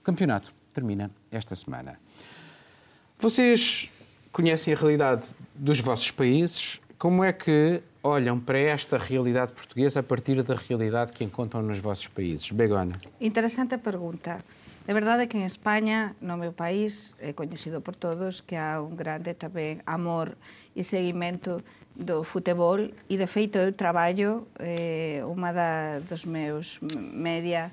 O 0.01 0.03
campeonato 0.03 0.53
termina 0.75 1.13
esta 1.31 1.55
semana. 1.55 1.97
Vocês 3.21 3.91
conhecem 4.33 4.73
a 4.73 4.77
realidade 4.79 5.27
dos 5.55 5.79
vossos 5.79 6.11
países. 6.11 6.81
Como 6.99 7.23
é 7.23 7.35
que 7.35 7.83
olham 8.03 8.41
para 8.41 8.59
esta 8.59 8.97
realidade 8.97 9.53
portuguesa 9.53 10.01
a 10.01 10.03
partir 10.03 10.43
da 10.43 10.55
realidade 10.55 11.13
que 11.13 11.23
encontram 11.23 11.61
nos 11.61 11.79
vossos 11.81 12.09
países? 12.09 12.51
Begona. 12.51 12.99
Interessante 13.21 13.77
pergunta. 13.77 14.43
A 14.89 14.93
verdade 14.95 15.25
é 15.25 15.27
que 15.27 15.37
en 15.37 15.45
España, 15.45 16.17
no 16.23 16.39
meu 16.39 16.55
país, 16.55 17.15
é 17.21 17.35
coñecido 17.35 17.83
por 17.83 17.95
todos 17.95 18.41
que 18.41 18.57
há 18.57 18.81
un 18.81 18.97
grande 18.97 19.37
tamén 19.37 19.85
amor 19.85 20.33
e 20.73 20.81
seguimento 20.81 21.61
do 21.93 22.25
futebol 22.25 22.81
e, 22.81 23.15
de 23.21 23.29
feito, 23.29 23.61
eu 23.61 23.77
traballo 23.77 24.49
eh, 24.57 25.21
unha 25.29 26.01
dos 26.09 26.25
meus 26.25 26.81
media 26.97 27.69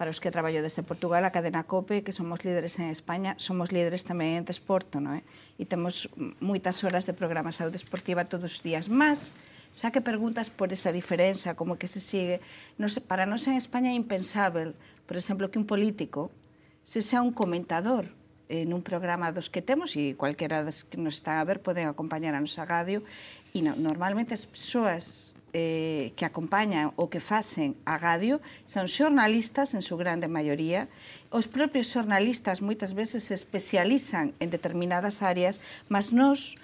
para 0.00 0.08
os 0.08 0.16
que 0.16 0.32
traballo 0.32 0.64
desde 0.64 0.80
Portugal, 0.80 1.28
a 1.28 1.30
cadena 1.30 1.68
COPE, 1.68 2.00
que 2.00 2.16
somos 2.16 2.40
líderes 2.40 2.80
en 2.80 2.88
España, 2.88 3.36
somos 3.36 3.68
líderes 3.68 4.08
tamén 4.08 4.40
en 4.40 4.48
desporto, 4.48 4.96
non 4.96 5.20
é? 5.20 5.22
E 5.60 5.68
temos 5.68 6.08
moitas 6.40 6.80
horas 6.80 7.04
de 7.04 7.12
programa 7.12 7.52
saúde 7.52 7.76
deportiva 7.76 8.24
todos 8.24 8.48
os 8.48 8.64
días. 8.64 8.88
Mas, 8.88 9.36
xa 9.76 9.92
que 9.92 10.00
preguntas 10.00 10.48
por 10.48 10.72
esa 10.72 10.88
diferenza, 10.88 11.52
como 11.52 11.76
que 11.76 11.84
se 11.84 12.00
sigue, 12.00 12.40
nos, 12.80 12.96
para 12.96 13.28
nós 13.28 13.44
en 13.44 13.60
España 13.60 13.92
é 13.92 13.96
impensável, 14.00 14.72
por 15.04 15.20
exemplo, 15.20 15.52
que 15.52 15.60
un 15.60 15.68
político 15.68 16.32
se 16.80 17.04
sea 17.04 17.20
un 17.20 17.36
comentador 17.36 18.08
en 18.48 18.72
un 18.72 18.80
programa 18.80 19.36
dos 19.36 19.52
que 19.52 19.60
temos 19.60 20.00
e 20.00 20.16
cualquera 20.16 20.64
das 20.64 20.82
que 20.82 20.96
nos 20.96 21.20
están 21.20 21.36
a 21.36 21.44
ver 21.44 21.60
poden 21.60 21.92
acompañar 21.92 22.32
a 22.32 22.40
nosa 22.40 22.64
radio 22.64 23.04
E 23.54 23.62
no, 23.62 23.74
normalmente 23.74 24.34
as 24.34 24.46
persoas 24.46 25.34
eh, 25.52 26.12
que 26.14 26.24
acompañan 26.24 26.94
ou 26.94 27.10
que 27.10 27.18
facen 27.18 27.74
a 27.82 27.98
radio 27.98 28.38
son 28.66 28.86
xornalistas, 28.86 29.74
en 29.74 29.82
súa 29.82 29.98
grande 29.98 30.30
maioría. 30.30 30.86
Os 31.34 31.50
propios 31.50 31.90
xornalistas 31.90 32.62
moitas 32.62 32.94
veces 32.94 33.26
se 33.26 33.34
especializan 33.34 34.34
en 34.38 34.48
determinadas 34.50 35.22
áreas, 35.22 35.58
mas 35.90 36.14
nos 36.14 36.58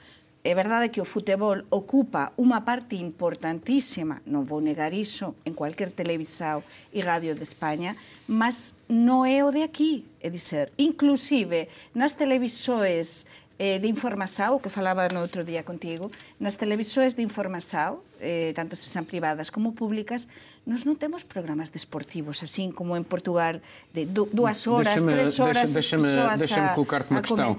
é 0.47 0.55
verdade 0.55 0.95
que 0.95 1.03
o 1.03 1.09
futebol 1.09 1.67
ocupa 1.75 2.31
unha 2.39 2.63
parte 2.63 2.95
importantísima, 2.95 4.23
non 4.31 4.47
vou 4.47 4.63
negar 4.63 4.95
iso, 4.95 5.35
en 5.43 5.59
cualquier 5.59 5.91
televisao 5.91 6.63
e 6.95 7.03
radio 7.03 7.35
de 7.35 7.43
España, 7.43 7.99
mas 8.31 8.79
non 8.87 9.27
é 9.27 9.43
o 9.43 9.51
de 9.51 9.67
aquí, 9.67 10.07
é 10.23 10.31
dizer, 10.31 10.71
inclusive 10.79 11.67
nas 11.99 12.15
televisores 12.15 13.27
eh, 13.59 13.79
de 13.79 13.89
informação, 13.89 14.59
que 14.59 14.69
falaba 14.69 15.09
no 15.09 15.21
outro 15.21 15.43
día 15.43 15.63
contigo, 15.63 16.11
nas 16.39 16.55
televisões 16.55 17.15
de 17.15 17.23
informação, 17.23 18.01
eh, 18.21 18.53
tanto 18.55 18.77
se 18.77 18.89
são 18.89 19.03
privadas 19.03 19.49
como 19.51 19.73
públicas, 19.73 20.29
nós 20.67 20.85
não 20.85 20.95
temos 20.95 21.23
programas 21.23 21.69
desportivos, 21.69 22.43
assim 22.43 22.73
como 22.73 22.97
em 22.97 23.03
Portugal, 23.03 23.55
de 23.95 24.05
duas 24.05 24.67
horas, 24.67 25.03
três 25.03 25.39
horas, 25.39 25.73
deixa, 25.73 25.97
deixa 25.97 26.37
Deixa-me 26.37 26.75
colocar-te 26.75 27.11
uma 27.11 27.23
questão. 27.23 27.53
Uh, 27.53 27.57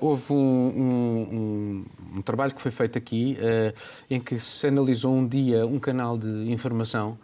houve 0.00 0.32
um, 0.32 0.36
um, 0.36 1.28
um, 1.32 2.18
um, 2.18 2.22
trabalho 2.22 2.52
que 2.52 2.60
foi 2.60 2.72
feito 2.72 2.98
aqui 2.98 3.38
uh, 3.40 3.72
em 4.10 4.20
que 4.20 4.38
se 4.40 4.66
analisou 4.66 5.14
um 5.14 5.26
dia 5.26 5.64
um 5.66 5.78
canal 5.78 6.18
de 6.18 6.50
informação 6.50 7.16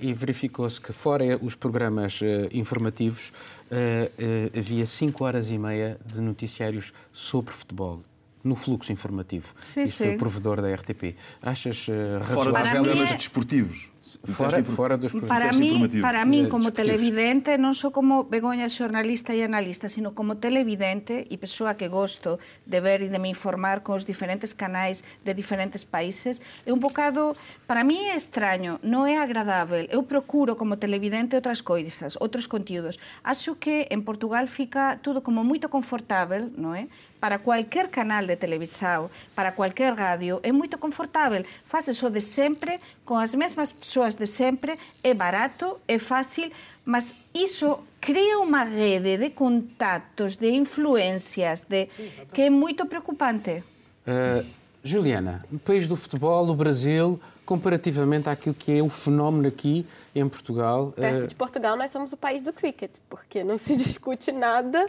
e 0.00 0.12
verificou-se 0.12 0.80
que, 0.80 0.92
fora 0.92 1.38
os 1.40 1.54
programas 1.54 2.20
uh, 2.20 2.24
informativos, 2.52 3.32
uh, 3.70 4.58
havia 4.58 4.86
5 4.86 5.24
horas 5.24 5.50
e 5.50 5.58
meia 5.58 5.98
de 6.04 6.20
noticiários 6.20 6.92
sobre 7.12 7.52
futebol 7.52 8.02
no 8.42 8.56
fluxo 8.56 8.90
informativo. 8.90 9.54
Sim, 9.62 9.84
Isso 9.84 9.98
sim. 9.98 10.04
foi 10.04 10.14
o 10.16 10.18
provedor 10.18 10.60
da 10.60 10.74
RTP. 10.74 11.14
Achas 11.40 11.86
Fora 12.26 12.50
dos 12.50 12.70
programas 12.70 13.14
desportivos? 13.14 13.91
Fora, 14.24 14.64
fora 14.64 14.96
dos 14.98 15.12
para 15.12 15.52
mí, 15.52 15.88
para 16.02 16.24
mí, 16.24 16.48
como 16.48 16.74
televidente, 16.74 17.54
non 17.54 17.70
só 17.70 17.94
como 17.94 18.26
Begoña 18.26 18.66
xornalista 18.66 19.30
e 19.30 19.46
analista, 19.46 19.86
sino 19.86 20.10
como 20.10 20.42
televidente 20.42 21.22
e 21.30 21.38
persoa 21.38 21.78
que 21.78 21.86
gosto 21.86 22.42
de 22.66 22.82
ver 22.82 23.06
e 23.06 23.08
de 23.14 23.22
me 23.22 23.30
informar 23.30 23.86
con 23.86 23.94
os 23.94 24.02
diferentes 24.02 24.58
canais 24.58 25.06
de 25.22 25.38
diferentes 25.38 25.86
países, 25.86 26.42
é 26.66 26.74
un 26.74 26.82
bocado, 26.82 27.38
para 27.70 27.86
mí 27.86 28.10
é 28.10 28.18
extraño, 28.18 28.82
non 28.82 29.06
é 29.06 29.22
agradável. 29.22 29.86
Eu 29.86 30.02
procuro 30.02 30.58
como 30.58 30.82
televidente 30.82 31.38
outras 31.38 31.62
coisas, 31.62 32.18
outros 32.18 32.50
contidos. 32.50 32.98
Acho 33.22 33.54
que 33.54 33.86
en 33.94 34.02
Portugal 34.02 34.50
fica 34.50 34.98
tudo 34.98 35.22
como 35.22 35.46
moito 35.46 35.70
confortável, 35.70 36.50
non 36.58 36.74
é? 36.74 36.90
Para 37.22 37.38
cualquier 37.38 37.86
canal 37.88 38.26
de 38.26 38.34
televisão, 38.34 39.08
para 39.32 39.52
qualquer 39.52 39.94
rádio, 39.94 40.40
é 40.42 40.50
muito 40.50 40.76
confortável. 40.76 41.44
Faz 41.64 41.86
o 42.02 42.10
de 42.10 42.20
sempre, 42.20 42.80
com 43.04 43.16
as 43.16 43.32
mesmas 43.32 43.72
pessoas 43.72 44.16
de 44.16 44.26
sempre, 44.26 44.76
é 45.04 45.14
barato, 45.14 45.78
é 45.86 46.00
fácil, 46.00 46.50
mas 46.84 47.14
isso 47.32 47.78
cria 48.00 48.40
uma 48.40 48.64
rede 48.64 49.18
de 49.18 49.30
contatos, 49.30 50.34
de 50.34 50.50
influências, 50.50 51.64
de... 51.64 51.86
que 52.32 52.42
é 52.42 52.50
muito 52.50 52.86
preocupante. 52.86 53.62
Uh, 54.04 54.44
Juliana, 54.82 55.44
no 55.48 55.60
país 55.60 55.86
do 55.86 55.94
futebol, 55.94 56.48
o 56.48 56.56
Brasil, 56.56 57.20
comparativamente 57.46 58.28
àquilo 58.28 58.56
que 58.56 58.78
é 58.78 58.82
o 58.82 58.88
fenómeno 58.88 59.46
aqui 59.46 59.86
em 60.12 60.28
Portugal... 60.28 60.92
Perto 60.96 61.22
uh... 61.22 61.28
de 61.28 61.36
Portugal, 61.36 61.76
nós 61.76 61.92
somos 61.92 62.12
o 62.12 62.16
país 62.16 62.42
do 62.42 62.52
cricket, 62.52 62.90
porque 63.08 63.44
não 63.44 63.58
se 63.58 63.76
discute 63.76 64.32
nada 64.32 64.84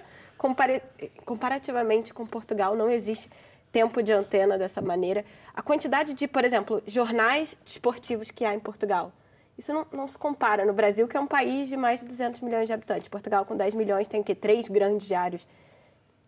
comparativamente 1.25 2.13
com 2.13 2.25
Portugal, 2.25 2.75
não 2.75 2.89
existe 2.89 3.29
tempo 3.71 4.03
de 4.03 4.13
antena 4.13 4.57
dessa 4.57 4.81
maneira. 4.81 5.25
A 5.53 5.61
quantidade 5.61 6.13
de, 6.13 6.27
por 6.27 6.43
exemplo, 6.45 6.81
jornais 6.85 7.57
desportivos 7.65 8.29
que 8.29 8.45
há 8.45 8.53
em 8.53 8.59
Portugal, 8.59 9.11
isso 9.57 9.73
não, 9.73 9.85
não, 9.91 10.07
se 10.07 10.17
compara. 10.17 10.65
No 10.65 10.73
Brasil, 10.73 11.07
que 11.07 11.17
é 11.17 11.19
um 11.19 11.27
país 11.27 11.67
de 11.67 11.77
mais 11.77 12.01
de 12.01 12.07
200 12.07 12.41
milhões 12.41 12.67
de 12.67 12.73
habitantes. 12.73 13.07
Portugal, 13.07 13.45
com 13.45 13.55
10 13.55 13.73
milhões, 13.73 14.07
tem 14.07 14.21
que 14.23 14.35
três 14.35 14.67
grandes 14.67 15.07
diários, 15.07 15.47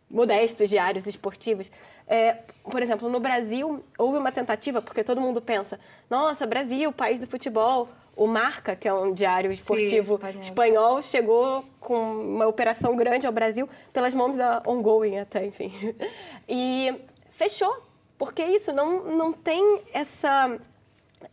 modestos 0.09 0.69
diários 0.69 1.07
esportivos. 1.07 1.71
É, 2.07 2.39
por 2.63 2.81
exemplo, 2.81 3.09
no 3.09 3.19
Brasil, 3.19 3.83
houve 3.97 4.17
uma 4.17 4.31
tentativa, 4.31 4.81
porque 4.81 5.03
todo 5.03 5.19
mundo 5.19 5.41
pensa, 5.41 5.79
nossa, 6.09 6.45
Brasil, 6.45 6.91
país 6.91 7.19
do 7.19 7.27
futebol, 7.27 7.89
o 8.15 8.27
Marca, 8.27 8.75
que 8.75 8.87
é 8.87 8.93
um 8.93 9.13
diário 9.13 9.51
esportivo 9.51 10.07
Sim, 10.07 10.13
espanhol. 10.13 10.41
espanhol. 10.41 11.01
chegou 11.01 11.65
com 11.79 11.95
uma 11.95 12.47
operação 12.47 12.95
grande 12.95 13.27
ao 13.27 13.33
Brasil 13.33 13.67
pelas 13.91 14.13
mãos 14.13 14.37
da 14.37 14.63
Ongoing 14.65 15.19
até, 15.19 15.45
enfim. 15.45 15.73
E 16.47 16.93
fechou, 17.31 17.81
porque 18.17 18.43
isso 18.43 18.71
não, 18.71 19.03
não 19.03 19.33
tem 19.33 19.81
essa, 19.91 20.57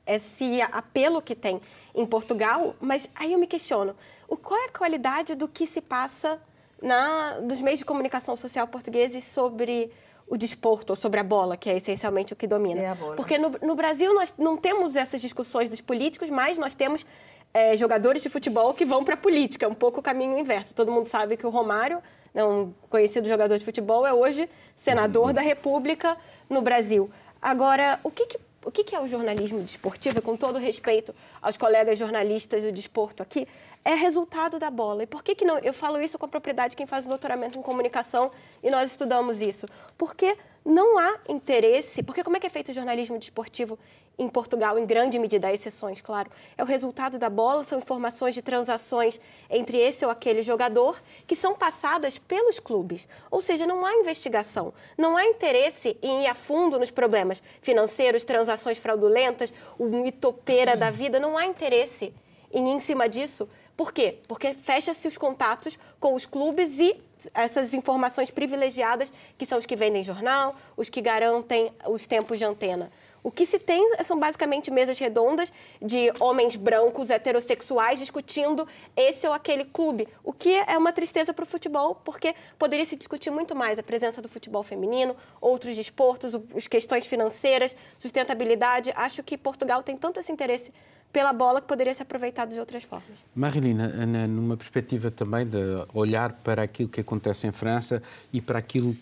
esse 0.07 0.61
apelo 0.63 1.21
que 1.21 1.35
tem 1.35 1.61
em 1.95 2.07
Portugal, 2.07 2.75
mas 2.81 3.09
aí 3.15 3.33
eu 3.35 3.39
me 3.39 3.47
questiono, 3.47 3.95
o, 4.27 4.37
qual 4.37 4.59
é 4.59 4.65
a 4.65 4.71
qualidade 4.71 5.35
do 5.35 5.47
que 5.47 5.67
se 5.67 5.83
passa 5.83 6.41
na, 6.83 7.41
nos 7.41 7.61
meios 7.63 7.79
de 7.79 7.85
comunicação 7.85 8.37
social 8.37 8.67
portugueses 8.67 9.25
sobre 9.25 9.91
o 10.27 10.37
desporto, 10.37 10.93
ou 10.93 10.97
sobre 10.97 11.21
a 11.21 11.25
bola, 11.25 11.57
que 11.57 11.69
é 11.69 11.77
essencialmente 11.77 12.33
o 12.33 12.37
que 12.37 12.47
domina. 12.47 12.81
É 12.81 12.95
Porque 13.17 13.39
no, 13.39 13.51
no, 13.63 13.75
Brasil 13.75 14.15
nós 14.15 14.35
não 14.39 14.57
temos 14.57 14.97
essas 14.97 15.21
discussões 15.21 15.69
dos 15.69 15.81
políticos, 15.81 16.31
mas 16.31 16.59
nós 16.59 16.75
temos 16.75 17.05
é, 17.53 17.77
jogadores 17.77 18.23
de 18.23 18.29
futebol 18.29 18.73
que 18.73 18.85
vão 18.85 19.05
para 19.05 19.15
a 19.15 19.17
política, 19.17 19.69
um 19.69 19.75
pouco 19.75 20.01
o 20.01 20.03
caminho 20.03 20.39
inverso. 20.39 20.75
Todo 20.75 20.91
mundo 20.91 21.07
sabe 21.07 21.37
que 21.37 21.47
o 21.47 21.51
Romário, 21.51 22.03
né, 22.33 22.45
um 22.45 22.73
conhecido 22.89 23.29
jogador 23.29 23.59
de 23.59 23.65
futebol, 23.65 24.07
é 24.07 24.13
hoje 24.13 24.49
senador 24.75 25.33
da 25.33 25.43
República 25.43 26.17
no 26.49 26.63
Brasil. 26.63 27.11
Agora, 27.41 28.01
o 28.03 28.11
que, 28.11 28.27
que 28.27 28.39
o 28.65 28.71
que 28.71 28.95
é 28.95 29.01
o 29.01 29.09
jornalismo 29.09 29.61
desportivo, 29.61 30.23
com 30.23 30.37
todo 30.37 30.59
respeito 30.59 31.15
aos 31.41 31.57
colegas 31.57 31.99
jornalistas 31.99 32.63
do 32.63 32.71
desporto 32.71 33.23
aqui, 33.23 33.47
é 33.85 33.95
resultado 33.95 34.59
da 34.59 34.71
bola. 34.71 35.03
E 35.03 35.07
por 35.07 35.23
que, 35.23 35.35
que 35.35 35.45
não? 35.45 35.59
Eu 35.59 35.73
falo 35.73 36.01
isso 36.01 36.19
com 36.19 36.27
a 36.27 36.29
propriedade 36.29 36.77
quem 36.77 36.87
faz 36.87 37.05
o 37.05 37.09
doutoramento 37.09 37.59
em 37.59 37.63
comunicação 37.63 38.31
e 38.63 38.71
nós 38.71 38.91
estudamos 38.91 39.43
isso. 39.43 39.67
Porque 39.99 40.37
não 40.65 40.99
há 40.99 41.19
interesse. 41.29 42.03
Porque 42.03 42.23
como 42.23 42.37
é 42.37 42.41
que 42.41 42.47
é 42.47 42.51
feito 42.51 42.71
o 42.71 42.75
jornalismo 42.75 43.19
desportivo 43.19 43.79
em 44.19 44.29
Portugal, 44.29 44.79
em 44.79 44.87
grande 44.87 45.19
medida, 45.19 45.49
há 45.49 45.53
exceções, 45.53 46.01
claro. 46.01 46.31
É 46.57 46.63
o 46.63 46.67
resultado 46.67 47.19
da 47.19 47.31
bola, 47.31 47.65
são 47.65 47.79
informações 47.79 48.35
de 48.35 48.43
transações 48.43 49.19
entre 49.51 49.79
esse 49.79 50.05
ou 50.05 50.11
aquele 50.11 50.43
jogador 50.43 51.01
que 51.27 51.35
são 51.35 51.55
passadas 51.55 52.19
pelos 52.19 52.61
clubes. 52.61 53.09
Ou 53.31 53.41
seja, 53.41 53.67
não 53.67 53.85
há 53.85 53.95
investigação, 53.95 54.73
não 54.97 55.17
há 55.17 55.25
interesse 55.25 55.97
em 56.03 56.25
ir 56.25 56.27
a 56.27 56.35
fundo 56.35 56.79
nos 56.79 56.91
problemas 56.91 57.43
financeiros, 57.61 58.25
transações 58.25 58.79
fraudulentas, 58.79 59.53
o 59.79 59.87
mitopeira 59.87 60.77
da 60.77 60.91
vida, 60.91 61.19
não 61.19 61.37
há 61.37 61.47
interesse 61.47 62.15
em 62.53 62.69
ir 62.69 62.73
em 62.73 62.81
cima 62.81 63.09
disso. 63.09 63.49
Por 63.83 63.93
quê? 63.93 64.19
Porque 64.29 64.55
fecha-se 64.55 65.09
os 65.09 65.19
contatos 65.19 65.77
com 65.99 66.15
os 66.15 66.25
clubes 66.25 66.79
e 66.79 66.95
essas 67.35 67.75
informações 67.75 68.31
privilegiadas, 68.31 69.13
que 69.37 69.45
são 69.45 69.59
os 69.59 69.67
que 69.67 69.75
vendem 69.75 70.05
jornal, 70.05 70.55
os 70.77 70.89
que 70.89 71.01
garantem 71.01 71.73
os 71.89 72.07
tempos 72.07 72.39
de 72.39 72.45
antena. 72.45 72.93
O 73.23 73.31
que 73.31 73.47
se 73.47 73.59
tem 73.59 73.97
são 74.05 74.19
basicamente 74.19 74.71
mesas 74.71 74.99
redondas 74.99 75.53
de 75.81 76.13
homens 76.19 76.57
brancos 76.57 77.09
heterossexuais 77.09 78.01
discutindo 78.01 78.67
esse 78.97 79.27
ou 79.27 79.33
aquele 79.33 79.65
clube, 79.65 80.09
o 80.25 80.33
que 80.33 80.53
é 80.53 80.77
uma 80.77 80.93
tristeza 80.93 81.33
para 81.33 81.45
o 81.45 81.47
futebol, 81.47 81.95
porque 81.95 82.35
poderia 82.59 82.85
se 82.85 82.97
discutir 82.97 83.31
muito 83.31 83.55
mais 83.55 83.79
a 83.79 83.83
presença 83.83 84.21
do 84.21 84.29
futebol 84.29 84.63
feminino, 84.63 85.15
outros 85.41 85.77
desportos, 85.77 86.35
as 86.57 86.67
questões 86.67 87.07
financeiras, 87.07 87.77
sustentabilidade. 87.99 88.93
Acho 88.97 89.23
que 89.23 89.39
Portugal 89.39 89.83
tem 89.83 89.97
tanto 89.97 90.19
esse 90.19 90.33
interesse 90.33 90.73
pela 91.13 91.33
bola 91.33 91.61
que 91.61 91.69
poderia 91.69 91.93
ser 91.93 92.05
aproveitado 92.05 92.55
de 92.55 92.59
outras 92.59 92.85
formas. 92.85 93.19
Marilina, 93.35 93.87
numa 94.27 94.57
perspectiva 94.57 95.11
também 95.11 95.47
de 95.47 95.59
olhar 95.93 96.33
para 96.33 96.63
aquilo 96.63 96.89
que 96.89 97.03
acontece 97.03 97.47
em 97.47 97.53
França 97.53 98.03
e 98.33 98.41
para 98.41 98.59
aquilo 98.59 98.95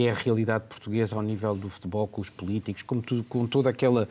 que 0.00 0.06
é 0.06 0.10
a 0.12 0.14
realidade 0.14 0.64
portuguesa 0.64 1.14
ao 1.14 1.20
nível 1.20 1.54
do 1.54 1.68
futebol, 1.68 2.08
com 2.08 2.22
os 2.22 2.30
políticos, 2.30 2.82
com, 2.82 3.02
tudo, 3.02 3.22
com 3.24 3.46
todo 3.46 3.66
aquele 3.66 4.04
uh, 4.04 4.08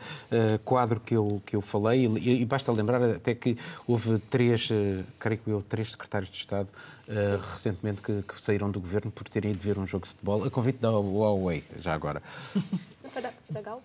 quadro 0.64 1.00
que 1.00 1.16
eu, 1.16 1.42
que 1.44 1.56
eu 1.56 1.60
falei, 1.60 2.06
e, 2.06 2.42
e, 2.42 2.44
basta 2.44 2.70
lembrar 2.70 3.02
até 3.02 3.34
que 3.34 3.58
houve 3.88 4.20
três, 4.30 4.70
uh, 4.70 5.04
creio 5.18 5.40
que 5.40 5.50
eu, 5.50 5.64
três 5.68 5.90
secretários 5.90 6.30
de 6.30 6.36
Estado 6.36 6.68
uh, 7.08 7.42
recentemente 7.52 8.02
que, 8.02 8.22
que, 8.22 8.40
saíram 8.40 8.70
do 8.70 8.78
governo 8.78 9.10
por 9.10 9.28
terem 9.28 9.50
ido 9.50 9.58
ver 9.58 9.80
um 9.80 9.86
jogo 9.86 10.04
de 10.04 10.10
futebol, 10.10 10.44
a 10.44 10.50
convite 10.50 10.78
da 10.78 10.90
Huawei, 10.90 11.64
já 11.80 11.92
agora. 11.92 12.22
Não 12.54 13.10
foi 13.10 13.22
da, 13.22 13.30
foi 13.30 13.54
da 13.54 13.60
Galp? 13.60 13.84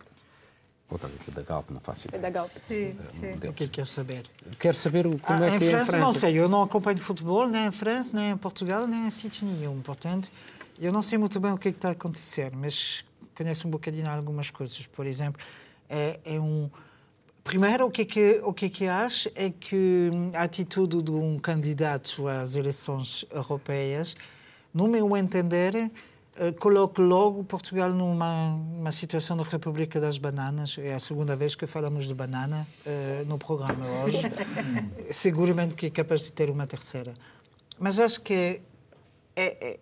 Outra 0.88 1.08
vez 1.08 1.22
da 1.34 1.42
Galp, 1.42 1.72
não 1.72 1.80
faço 1.80 2.08
ideia. 2.08 2.22
Foi 2.22 2.32
da 2.32 2.40
Galp. 2.40 2.52
Sim, 2.52 2.96
sim. 3.10 3.34
O 3.34 3.40
que 3.40 3.48
é 3.48 3.52
que 3.52 3.68
quer 3.70 3.88
saber? 3.88 4.26
Quero 4.60 4.78
saber 4.78 5.06
como 5.06 5.44
ah, 5.44 5.48
é 5.48 5.58
que 5.58 5.66
em 5.66 5.68
é 5.70 5.72
França, 5.72 5.84
em 5.84 5.86
França. 5.86 5.98
Não 5.98 6.14
sei, 6.14 6.38
eu 6.38 6.48
não 6.48 6.62
acompanho 6.62 7.00
futebol 7.00 7.48
nem 7.48 7.66
em 7.66 7.72
França, 7.72 8.16
nem 8.16 8.30
em 8.30 8.38
Portugal, 8.38 8.86
nem 8.86 9.08
em 9.08 9.10
sítio 9.10 9.48
nenhum. 9.48 9.82
Portanto, 9.82 10.30
eu 10.80 10.92
não 10.92 11.02
sei 11.02 11.18
muito 11.18 11.40
bem 11.40 11.52
o 11.52 11.58
que, 11.58 11.70
é 11.70 11.72
que 11.72 11.78
está 11.78 11.90
a 11.90 11.92
acontecer, 11.92 12.52
mas 12.56 13.06
conheço 13.36 13.68
um 13.68 13.72
bocadinho 13.72 14.10
algumas 14.10 14.52
coisas. 14.52 14.86
Por 14.88 15.06
exemplo, 15.06 15.42
é, 15.90 16.20
é 16.26 16.40
um. 16.40 16.70
Primeiro, 17.44 17.86
o 17.86 17.92
que, 17.92 18.02
é 18.02 18.06
que, 18.06 18.42
o 18.44 18.54
que 18.54 18.66
é 18.66 18.70
que 18.70 18.88
acho 18.88 19.30
é 19.36 19.52
que 19.52 20.10
a 20.34 20.44
atitude 20.44 21.02
de 21.02 21.12
um 21.12 21.38
candidato 21.38 22.28
às 22.28 22.56
eleições 22.56 23.24
europeias, 23.32 24.16
no 24.74 24.88
meu 24.88 25.16
entender, 25.16 25.92
eh, 26.38 26.52
coloca 26.52 27.02
logo 27.02 27.44
Portugal 27.46 27.92
numa 27.92 28.56
uma 28.56 28.92
situação 28.92 29.38
de 29.38 29.44
República 29.44 30.00
das 30.02 30.18
Bananas. 30.18 30.78
É 30.78 30.94
a 30.94 31.00
segunda 31.00 31.36
vez 31.36 31.56
que 31.56 31.66
falamos 31.66 32.06
de 32.06 32.14
banana 32.14 32.68
uh, 32.86 33.26
no 33.26 33.38
programa 33.38 33.86
hoje. 34.04 34.20
Seguramente 35.12 35.76
que 35.76 35.86
é 35.86 35.90
capaz 35.90 36.22
de 36.22 36.32
ter 36.34 36.50
uma 36.50 36.68
terceira. 36.68 37.14
Mas 37.80 38.00
acho 38.00 38.22
que 38.22 38.34
é, 38.34 38.60
é, 39.36 39.80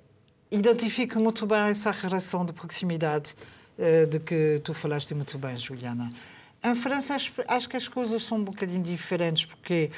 identifica 0.54 1.20
muito 1.20 1.46
bem 1.46 1.70
essa 1.70 1.92
relação 1.92 2.46
de 2.46 2.54
proximidade 2.54 3.36
uh, 3.78 4.08
de 4.08 4.20
que 4.20 4.62
tu 4.64 4.74
falaste 4.74 5.14
muito 5.14 5.38
bem, 5.38 5.56
Juliana. 5.58 6.10
Em 6.64 6.76
França, 6.76 7.16
acho, 7.16 7.70
que 7.70 7.76
as 7.76 7.88
coisas 7.88 8.24
são 8.24 8.38
um 8.38 8.44
bocadinho 8.44 8.84
diferentes, 8.84 9.46
porque. 9.46 9.92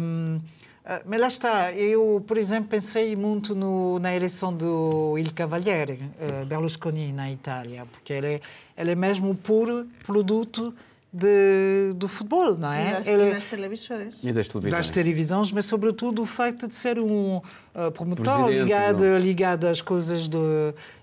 Um, 0.00 0.40
ah, 0.84 1.00
mas 1.06 1.20
lá 1.20 1.28
está, 1.28 1.72
eu, 1.72 2.22
por 2.26 2.36
exemplo, 2.36 2.68
pensei 2.68 3.14
muito 3.14 3.54
no, 3.54 4.00
na 4.00 4.14
eleição 4.14 4.52
do 4.52 5.16
Il 5.16 5.32
Cavaliere, 5.32 5.92
uh, 5.92 6.44
Berlusconi, 6.44 7.12
na 7.12 7.30
Itália, 7.30 7.86
porque 7.86 8.12
ele 8.12 8.26
é, 8.26 8.40
ele 8.76 8.90
é 8.90 8.94
mesmo 8.96 9.30
o 9.30 9.34
puro 9.34 9.86
produto 10.04 10.74
de, 11.12 11.90
do 11.94 12.08
futebol, 12.08 12.56
não 12.56 12.72
é? 12.72 12.88
E 12.88 12.92
das, 12.92 13.06
ele, 13.06 13.30
das 13.30 13.44
televisões. 13.44 14.24
E 14.24 14.32
das 14.32 14.48
televisões. 14.48 14.72
Das 14.72 14.90
televisões, 14.90 15.52
mas 15.52 15.66
sobretudo 15.66 16.22
o 16.22 16.26
facto 16.26 16.66
de 16.66 16.74
ser 16.74 16.98
um 16.98 17.36
uh, 17.36 17.90
promotor 17.92 18.48
ligado, 18.48 19.18
ligado 19.18 19.68
às 19.68 19.82
coisas 19.82 20.26
de, 20.26 20.38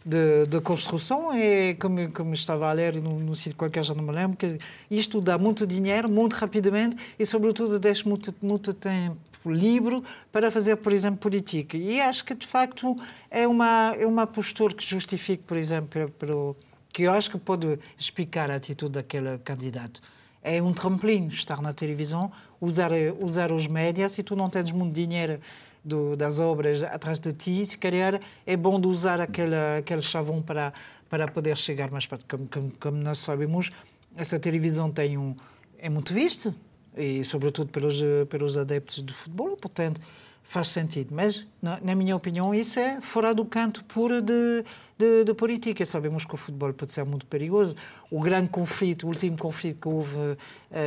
de, 0.04 0.48
de, 0.48 0.62
construção. 0.62 1.32
É 1.32 1.76
como, 1.76 2.12
como 2.12 2.34
estava 2.34 2.68
a 2.68 2.74
ler 2.74 2.96
num, 2.96 3.20
num 3.20 3.36
sítio 3.36 3.56
qualquer, 3.56 3.84
já 3.84 3.94
não 3.94 4.04
me 4.04 4.12
lembro, 4.12 4.36
que 4.36 4.58
isto 4.90 5.22
dá 5.22 5.38
muito 5.38 5.68
dinheiro, 5.68 6.10
muito 6.10 6.34
rapidamente 6.34 6.98
e, 7.20 7.26
sobretudo, 7.26 7.78
deixa 7.78 8.08
muito, 8.10 8.34
muito 8.42 8.74
tempo 8.74 9.18
livre 9.46 10.04
para 10.32 10.52
fazer, 10.52 10.76
por 10.78 10.92
exemplo, 10.92 11.20
política. 11.20 11.78
E 11.78 12.02
acho 12.02 12.26
que, 12.26 12.34
de 12.34 12.48
facto, 12.48 12.96
é 13.30 13.48
uma, 13.48 13.96
é 13.98 14.06
uma 14.06 14.28
postura 14.28 14.74
que 14.74 14.84
justifica, 14.84 15.44
por 15.46 15.56
exemplo, 15.56 16.10
pelo, 16.20 16.58
que 16.92 17.04
eu 17.04 17.12
acho 17.12 17.32
que 17.32 17.38
pode 17.38 17.80
explicar 17.98 18.50
a 18.52 18.56
atitude 18.56 18.94
daquele 18.94 19.38
candidato. 19.40 20.02
É 20.42 20.62
um 20.62 20.74
trampolim 20.74 21.28
estar 21.28 21.62
na 21.62 21.74
televisão, 21.74 22.32
usar, 22.60 22.92
usar 23.20 23.52
os 23.52 23.68
médias 23.68 24.18
e 24.18 24.24
tu 24.24 24.36
não 24.36 24.50
tens 24.50 24.72
muito 24.72 24.94
dinheiro 24.94 25.40
do, 25.84 26.16
das 26.16 26.40
obras 26.40 26.84
atrás 26.84 27.20
de 27.20 27.34
ti, 27.34 27.66
se 27.66 27.78
calhar 27.78 28.20
é 28.46 28.58
bom 28.58 28.80
de 28.80 28.88
usar 28.88 29.22
aquele, 29.22 29.56
aquele 29.78 30.02
chavão 30.02 30.42
para, 30.42 30.74
para 31.10 31.28
poder 31.28 31.56
chegar 31.58 31.92
mais 31.92 32.06
perto. 32.06 32.26
Como, 32.28 32.48
como, 32.48 32.72
como 32.80 32.98
nós 32.98 33.20
sabemos, 33.20 33.72
essa 34.16 34.40
televisão 34.40 34.92
tem 34.92 35.18
um, 35.18 35.36
é 35.78 35.90
muito 35.90 36.14
vista, 36.14 36.54
e 36.96 37.24
sobretudo 37.24 37.70
pelos, 37.70 38.02
pelos 38.30 38.58
adeptos 38.58 39.02
do 39.02 39.14
futebol, 39.14 39.56
portanto 39.56 40.02
faz 40.50 40.70
sentido. 40.70 41.14
Mas, 41.14 41.46
na, 41.62 41.80
na, 41.80 41.94
minha 41.94 42.16
opinião, 42.16 42.56
isso 42.56 42.80
é 42.80 43.00
fora 43.00 43.36
do 43.36 43.46
canto 43.46 43.84
puro 43.84 44.20
de, 44.20 44.66
de, 44.98 45.24
de, 45.24 45.34
política. 45.36 45.86
Sabemos 45.86 46.26
que 46.26 46.34
o 46.34 46.38
futebol 46.38 46.74
pode 46.74 46.92
ser 46.92 47.06
muito 47.06 47.28
perigoso. 47.28 47.76
O 48.10 48.20
grande 48.20 48.50
conflito, 48.50 49.04
o 49.04 49.10
último 49.10 49.38
conflito 49.38 49.80
que 49.80 49.88
houve 49.88 50.18
uh, 50.18 50.38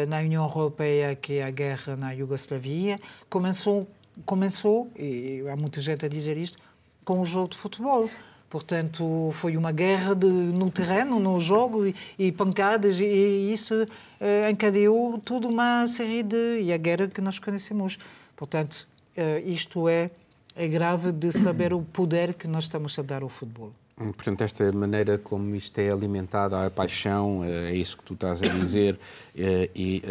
na 0.08 0.18
União 0.18 0.44
Europeia, 0.44 1.14
que 1.14 1.34
é 1.34 1.44
a 1.44 1.50
guerra 1.52 1.94
na 1.94 2.10
Iugoslavia, 2.10 2.98
começou, 3.30 3.88
começou, 4.26 4.90
e 4.98 5.44
há 5.48 5.54
muita 5.54 5.80
gente 5.80 6.04
a 6.04 6.08
dizer 6.08 6.36
isto, 6.36 6.58
com 7.04 7.20
o 7.20 7.24
jogo 7.24 7.50
de 7.50 7.56
futebol. 7.56 8.10
Portanto, 8.50 9.30
foi 9.32 9.56
uma 9.56 9.70
guerra 9.70 10.12
de, 10.12 10.26
no 10.26 10.72
terreno, 10.72 11.20
no 11.20 11.38
jogo, 11.38 11.86
e, 11.86 11.94
e 12.18 12.32
pancadas, 12.32 12.98
e, 12.98 13.04
e 13.04 13.52
isso 13.52 13.84
uh, 13.84 14.50
encadeou 14.50 15.20
toda 15.20 15.46
uma 15.46 15.86
série 15.86 16.24
de. 16.24 16.62
e 16.62 16.72
a 16.72 16.76
guerra 16.76 17.06
que 17.06 17.20
nós 17.20 17.38
conhecemos. 17.38 17.96
Portanto, 18.34 18.90
isto 19.44 19.88
é, 19.88 20.10
é 20.54 20.68
grave 20.68 21.12
de 21.12 21.32
saber 21.32 21.72
o 21.72 21.82
poder 21.82 22.34
que 22.34 22.46
nós 22.48 22.64
estamos 22.64 22.98
a 22.98 23.02
dar 23.02 23.22
ao 23.22 23.28
futebol. 23.28 23.72
Hum, 23.98 24.12
portanto, 24.12 24.42
esta 24.42 24.70
maneira 24.72 25.18
como 25.18 25.54
isto 25.54 25.78
é 25.78 25.90
alimentado, 25.90 26.56
a 26.56 26.70
paixão, 26.70 27.44
eh, 27.44 27.70
é 27.70 27.76
isso 27.76 27.96
que 27.96 28.04
tu 28.04 28.14
estás 28.14 28.42
a 28.42 28.46
dizer, 28.46 28.98
e 29.74 30.02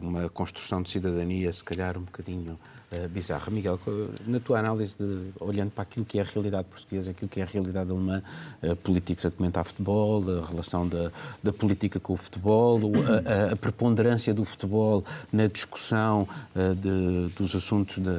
uma 0.00 0.28
construção 0.28 0.82
de 0.82 0.90
cidadania, 0.90 1.52
se 1.52 1.64
calhar 1.64 1.96
um 1.96 2.02
bocadinho 2.02 2.58
uh, 2.92 3.08
bizarra. 3.08 3.50
Miguel, 3.50 3.78
na 4.26 4.40
tua 4.40 4.58
análise, 4.58 4.96
de, 4.96 5.32
olhando 5.40 5.70
para 5.70 5.82
aquilo 5.82 6.04
que 6.04 6.18
é 6.18 6.22
a 6.22 6.24
realidade 6.24 6.68
portuguesa, 6.68 7.10
aquilo 7.10 7.28
que 7.28 7.40
é 7.40 7.42
a 7.42 7.46
realidade 7.46 7.90
alemã, 7.90 8.22
uh, 8.62 8.76
políticos 8.76 9.26
a 9.26 9.30
comentar 9.30 9.64
futebol, 9.64 10.22
a 10.42 10.46
relação 10.46 10.86
da, 10.86 11.10
da 11.42 11.52
política 11.52 11.98
com 12.00 12.12
o 12.12 12.16
futebol, 12.16 12.80
a, 13.26 13.52
a, 13.52 13.56
preponderância 13.56 14.32
do 14.34 14.44
futebol 14.44 15.04
na 15.32 15.46
discussão 15.46 16.28
uh, 16.54 16.74
de, 16.74 17.32
dos 17.34 17.54
assuntos 17.54 17.96
de, 17.96 18.10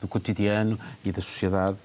do 0.00 0.08
cotidiano 0.08 0.78
e 1.04 1.12
da 1.12 1.20
sociedade, 1.20 1.76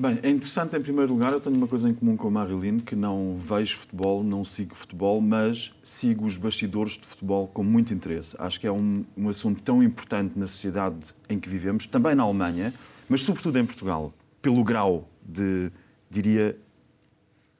Bem, 0.00 0.20
é 0.22 0.30
interessante, 0.30 0.76
em 0.76 0.80
primeiro 0.80 1.12
lugar, 1.12 1.32
eu 1.32 1.40
tenho 1.40 1.56
uma 1.56 1.66
coisa 1.66 1.88
em 1.88 1.92
comum 1.92 2.16
com 2.16 2.28
a 2.28 2.30
Marilyn, 2.30 2.78
que 2.78 2.94
não 2.94 3.34
vejo 3.36 3.78
futebol, 3.78 4.22
não 4.22 4.44
sigo 4.44 4.76
futebol, 4.76 5.20
mas 5.20 5.74
sigo 5.82 6.24
os 6.24 6.36
bastidores 6.36 6.92
de 6.92 7.04
futebol 7.04 7.48
com 7.48 7.64
muito 7.64 7.92
interesse. 7.92 8.36
Acho 8.38 8.60
que 8.60 8.66
é 8.68 8.70
um, 8.70 9.04
um 9.16 9.28
assunto 9.28 9.60
tão 9.60 9.82
importante 9.82 10.38
na 10.38 10.46
sociedade 10.46 10.98
em 11.28 11.40
que 11.40 11.48
vivemos, 11.48 11.84
também 11.84 12.14
na 12.14 12.22
Alemanha, 12.22 12.72
mas 13.08 13.22
sobretudo 13.22 13.58
em 13.58 13.66
Portugal, 13.66 14.14
pelo 14.40 14.62
grau 14.62 15.08
de, 15.20 15.68
diria, 16.08 16.56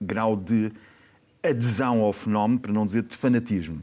grau 0.01 0.37
de 0.37 0.71
adesão 1.43 2.03
ao 2.03 2.13
fenómeno, 2.13 2.61
para 2.61 2.73
não 2.73 2.87
dizer 2.87 3.03
de 3.03 3.17
fanatismo. 3.17 3.83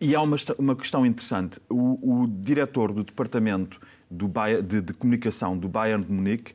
E 0.00 0.16
há 0.16 0.22
uma, 0.22 0.36
uma 0.58 0.74
questão 0.74 1.06
interessante. 1.06 1.60
O, 1.68 2.22
o 2.22 2.26
diretor 2.26 2.92
do 2.92 3.04
departamento 3.04 3.80
do, 4.10 4.28
de, 4.66 4.80
de, 4.80 4.92
comunicação 4.92 5.56
do 5.56 5.68
Bayern 5.68 6.04
de 6.04 6.10
Munique, 6.10 6.52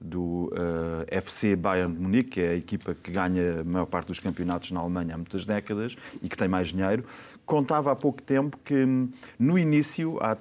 do 0.00 0.46
uh, 0.52 1.04
eh, 1.08 1.16
FC 1.18 1.56
Bayern 1.56 1.92
de 1.92 2.00
Munique, 2.00 2.30
que 2.30 2.40
é 2.40 2.50
a 2.50 2.54
equipa 2.54 2.94
que 2.94 3.10
ganha 3.10 3.60
a 3.60 3.64
maior 3.64 3.86
parte 3.86 4.08
dos 4.08 4.20
campeonatos 4.20 4.70
na 4.70 4.80
Alemanha 4.80 5.14
há 5.14 5.16
muitas 5.16 5.44
décadas 5.44 5.96
e 6.22 6.28
que 6.28 6.36
tem 6.36 6.46
mais 6.46 6.68
dinheiro, 6.68 7.04
contava 7.44 7.90
há 7.90 7.96
pouco 7.96 8.22
tempo 8.22 8.56
que 8.64 8.86
no 9.38 9.58
início, 9.58 10.18
há, 10.20 10.36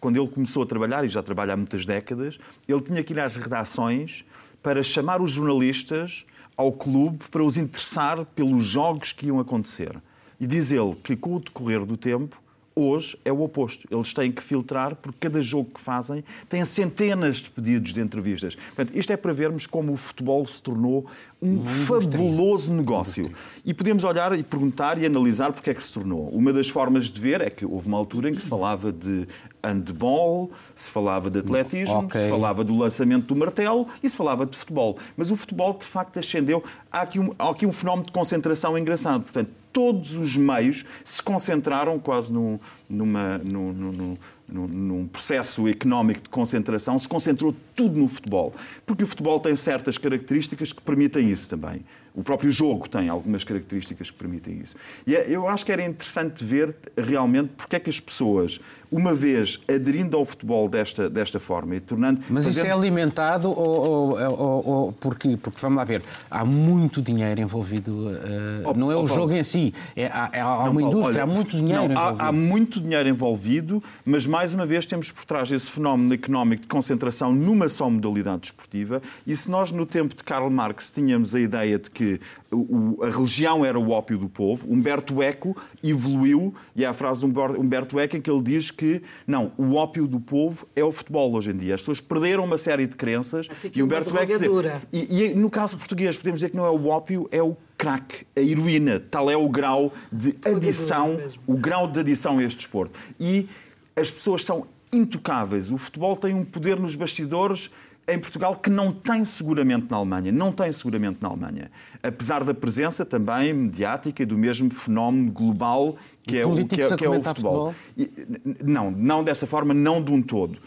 quando 0.00 0.16
ele 0.16 0.28
começou 0.28 0.64
a 0.64 0.66
trabalhar, 0.66 1.04
e 1.04 1.08
já 1.08 1.22
trabalha 1.22 1.52
há 1.54 1.56
muitas 1.56 1.86
décadas, 1.86 2.38
ele 2.66 2.80
tinha 2.80 3.04
que 3.04 3.12
ir 3.12 3.20
às 3.20 3.36
redações 3.36 4.24
para 4.62 4.82
chamar 4.82 5.22
os 5.22 5.30
jornalistas 5.30 6.26
ao 6.56 6.72
clube 6.72 7.24
para 7.30 7.44
os 7.44 7.56
interessar 7.56 8.24
pelos 8.24 8.64
jogos 8.64 9.12
que 9.12 9.26
iam 9.26 9.38
acontecer. 9.38 9.96
E 10.40 10.46
diz 10.46 10.72
ele 10.72 10.96
que, 10.96 11.16
com 11.16 11.36
o 11.36 11.40
decorrer 11.40 11.84
do 11.86 11.96
tempo, 11.96 12.42
hoje 12.78 13.18
é 13.24 13.32
o 13.32 13.42
oposto. 13.42 13.86
Eles 13.90 14.12
têm 14.12 14.30
que 14.30 14.42
filtrar, 14.42 14.94
porque 14.96 15.18
cada 15.20 15.42
jogo 15.42 15.70
que 15.74 15.80
fazem 15.80 16.24
tem 16.48 16.64
centenas 16.64 17.38
de 17.38 17.50
pedidos 17.50 17.92
de 17.92 18.00
entrevistas. 18.00 18.54
Portanto, 18.54 18.96
isto 18.96 19.12
é 19.12 19.16
para 19.16 19.32
vermos 19.32 19.66
como 19.66 19.92
o 19.92 19.96
futebol 19.96 20.44
se 20.46 20.62
tornou 20.62 21.06
um 21.40 21.64
fabuloso 21.64 22.72
negócio. 22.72 23.30
E 23.64 23.72
podemos 23.72 24.02
olhar 24.04 24.36
e 24.36 24.42
perguntar 24.42 24.98
e 24.98 25.06
analisar 25.06 25.52
porque 25.52 25.70
é 25.70 25.74
que 25.74 25.82
se 25.82 25.92
tornou. 25.92 26.28
Uma 26.30 26.52
das 26.52 26.68
formas 26.68 27.06
de 27.06 27.20
ver 27.20 27.40
é 27.40 27.50
que 27.50 27.64
houve 27.64 27.86
uma 27.86 27.96
altura 27.96 28.28
em 28.28 28.34
que 28.34 28.40
se 28.40 28.48
falava 28.48 28.92
de 28.92 29.26
handball, 29.62 30.50
se 30.74 30.90
falava 30.90 31.30
de 31.30 31.38
atletismo, 31.38 31.98
okay. 32.00 32.22
se 32.22 32.28
falava 32.28 32.64
do 32.64 32.76
lançamento 32.76 33.26
do 33.26 33.36
martelo 33.36 33.86
e 34.02 34.08
se 34.08 34.16
falava 34.16 34.46
de 34.46 34.56
futebol. 34.56 34.98
Mas 35.16 35.30
o 35.30 35.36
futebol, 35.36 35.72
de 35.74 35.86
facto, 35.86 36.18
ascendeu. 36.18 36.62
Há 36.90 37.02
aqui 37.02 37.20
um, 37.20 37.32
há 37.38 37.50
aqui 37.50 37.66
um 37.66 37.72
fenómeno 37.72 38.06
de 38.06 38.12
concentração 38.12 38.76
engraçado. 38.76 39.22
Portanto, 39.22 39.50
todos 39.78 40.16
os 40.16 40.36
meios 40.36 40.84
se 41.04 41.22
concentraram 41.22 42.00
quase 42.00 42.32
num, 42.32 42.58
numa, 42.90 43.38
num, 43.38 43.72
num, 43.72 44.18
num, 44.66 45.06
processo 45.06 45.68
económico 45.68 46.22
de 46.22 46.28
concentração, 46.28 46.98
se 46.98 47.08
concentrou 47.08 47.54
tudo 47.76 47.96
no 47.96 48.08
futebol. 48.08 48.52
Porque 48.84 49.04
o 49.04 49.06
futebol 49.06 49.38
tem 49.38 49.54
certas 49.54 49.96
características 49.96 50.72
que 50.72 50.82
permitem 50.82 51.30
isso 51.30 51.48
também. 51.48 51.84
O 52.12 52.24
próprio 52.24 52.50
jogo 52.50 52.88
tem 52.88 53.08
algumas 53.08 53.44
características 53.44 54.10
que 54.10 54.16
permitem 54.16 54.60
isso. 54.64 54.74
E 55.06 55.14
é, 55.14 55.26
eu 55.28 55.46
acho 55.46 55.64
que 55.64 55.70
era 55.70 55.84
interessante 55.84 56.42
ver 56.42 56.74
realmente 56.96 57.50
porque 57.56 57.76
é 57.76 57.78
que 57.78 57.88
as 57.88 58.00
pessoas, 58.00 58.60
uma 58.90 59.14
vez 59.14 59.60
aderindo 59.68 60.16
ao 60.16 60.24
futebol 60.24 60.68
desta, 60.68 61.08
desta 61.08 61.38
forma 61.38 61.76
e 61.76 61.80
tornando. 61.80 62.20
Mas 62.28 62.44
fazendo... 62.44 62.64
isso 62.64 62.66
é 62.66 62.76
alimentado 62.76 63.50
ou, 63.50 63.56
ou, 63.58 64.18
ou, 64.18 64.68
ou 64.68 64.92
porque, 64.92 65.36
porque, 65.36 65.60
vamos 65.60 65.76
lá 65.76 65.84
ver, 65.84 66.02
há 66.30 66.44
muito 66.44 67.02
dinheiro 67.02 67.40
envolvido. 67.40 68.08
Uh, 68.08 68.62
oh, 68.64 68.74
não 68.74 68.90
é 68.90 68.96
o 68.96 69.02
oh, 69.02 69.06
jogo 69.06 69.32
em 69.32 69.42
si, 69.42 69.74
é, 69.94 70.06
há, 70.06 70.30
há 70.32 70.64
não, 70.64 70.72
uma 70.72 70.82
indústria, 70.82 71.22
olha, 71.22 71.22
há 71.22 71.26
muito 71.26 71.56
dinheiro 71.56 71.82
não, 71.82 71.90
envolvido. 71.90 72.22
Há, 72.22 72.26
há 72.26 72.32
muito 72.32 72.80
dinheiro 72.80 73.08
envolvido, 73.08 73.82
mas 74.04 74.26
mais 74.26 74.54
uma 74.54 74.66
vez 74.66 74.86
temos 74.86 75.10
por 75.10 75.24
trás 75.24 75.50
esse 75.50 75.70
fenómeno 75.70 76.12
económico 76.14 76.62
de 76.62 76.68
concentração 76.68 77.32
numa 77.32 77.68
só 77.68 77.88
modalidade 77.90 78.40
desportiva. 78.42 79.02
E 79.26 79.36
se 79.36 79.50
nós, 79.50 79.72
no 79.72 79.84
tempo 79.86 80.14
de 80.14 80.24
Karl 80.24 80.48
Marx, 80.50 80.90
tínhamos 80.92 81.34
a 81.34 81.40
ideia 81.40 81.78
de 81.78 81.90
que 81.90 82.20
o, 82.50 83.02
a 83.02 83.10
religião 83.10 83.64
era 83.64 83.78
o 83.78 83.90
ópio 83.90 84.18
do 84.18 84.28
povo, 84.28 84.66
Humberto 84.70 85.22
Eco 85.22 85.56
evoluiu, 85.82 86.54
e 86.74 86.84
há 86.84 86.90
a 86.90 86.94
frase 86.94 87.20
de 87.20 87.26
Humberto 87.26 87.98
Eco 87.98 88.16
em 88.16 88.20
que 88.20 88.30
ele 88.30 88.42
diz 88.42 88.70
que 88.78 89.02
não, 89.26 89.50
o 89.58 89.74
ópio 89.74 90.06
do 90.06 90.20
povo 90.20 90.66
é 90.76 90.84
o 90.84 90.92
futebol 90.92 91.34
hoje 91.34 91.50
em 91.50 91.56
dia. 91.56 91.74
As 91.74 91.80
pessoas 91.80 92.00
perderam 92.00 92.44
uma 92.44 92.56
série 92.56 92.86
de 92.86 92.96
crenças. 92.96 93.48
E 93.74 93.82
Humberto 93.82 94.16
Eco 94.16 94.32
dizer, 94.32 94.48
e, 94.92 95.24
e 95.24 95.34
no 95.34 95.50
caso 95.50 95.76
português 95.76 96.16
podemos 96.16 96.38
dizer 96.38 96.50
que 96.50 96.56
não 96.56 96.64
é 96.64 96.70
o 96.70 96.86
ópio, 96.86 97.28
é 97.32 97.42
o 97.42 97.56
crack, 97.76 98.24
a 98.36 98.40
heroína. 98.40 99.00
Tal 99.00 99.28
é 99.28 99.36
o 99.36 99.48
grau 99.48 99.92
de 100.12 100.36
adição, 100.44 101.20
o 101.44 101.56
grau 101.56 101.88
de 101.88 101.98
adição 101.98 102.38
a 102.38 102.44
este 102.44 102.58
desporto. 102.58 102.96
E 103.18 103.48
as 103.96 104.12
pessoas 104.12 104.44
são 104.44 104.66
intocáveis. 104.92 105.72
O 105.72 105.76
futebol 105.76 106.16
tem 106.16 106.32
um 106.32 106.44
poder 106.44 106.78
nos 106.78 106.94
bastidores 106.94 107.70
em 108.08 108.18
Portugal 108.18 108.56
que 108.56 108.70
não 108.70 108.90
tem 108.90 109.24
seguramente 109.24 109.90
na 109.90 109.98
Alemanha. 109.98 110.32
Não 110.32 110.50
tem 110.50 110.72
seguramente 110.72 111.18
na 111.20 111.28
Alemanha. 111.28 111.70
Apesar 112.02 112.42
da 112.42 112.54
presença 112.54 113.04
também 113.04 113.52
mediática 113.52 114.24
do 114.24 114.38
mesmo 114.38 114.70
fenómeno 114.72 115.30
global 115.30 115.96
que 116.22 116.38
é, 116.38 116.46
o, 116.46 116.54
que 116.66 116.80
é, 116.80 116.96
que 116.96 117.04
é 117.04 117.08
o 117.08 117.22
futebol. 117.22 117.74
futebol. 117.94 118.54
Não, 118.64 118.90
não 118.90 119.22
dessa 119.22 119.46
forma, 119.46 119.74
não 119.74 120.02
de 120.02 120.10
um 120.10 120.22
todo. 120.22 120.58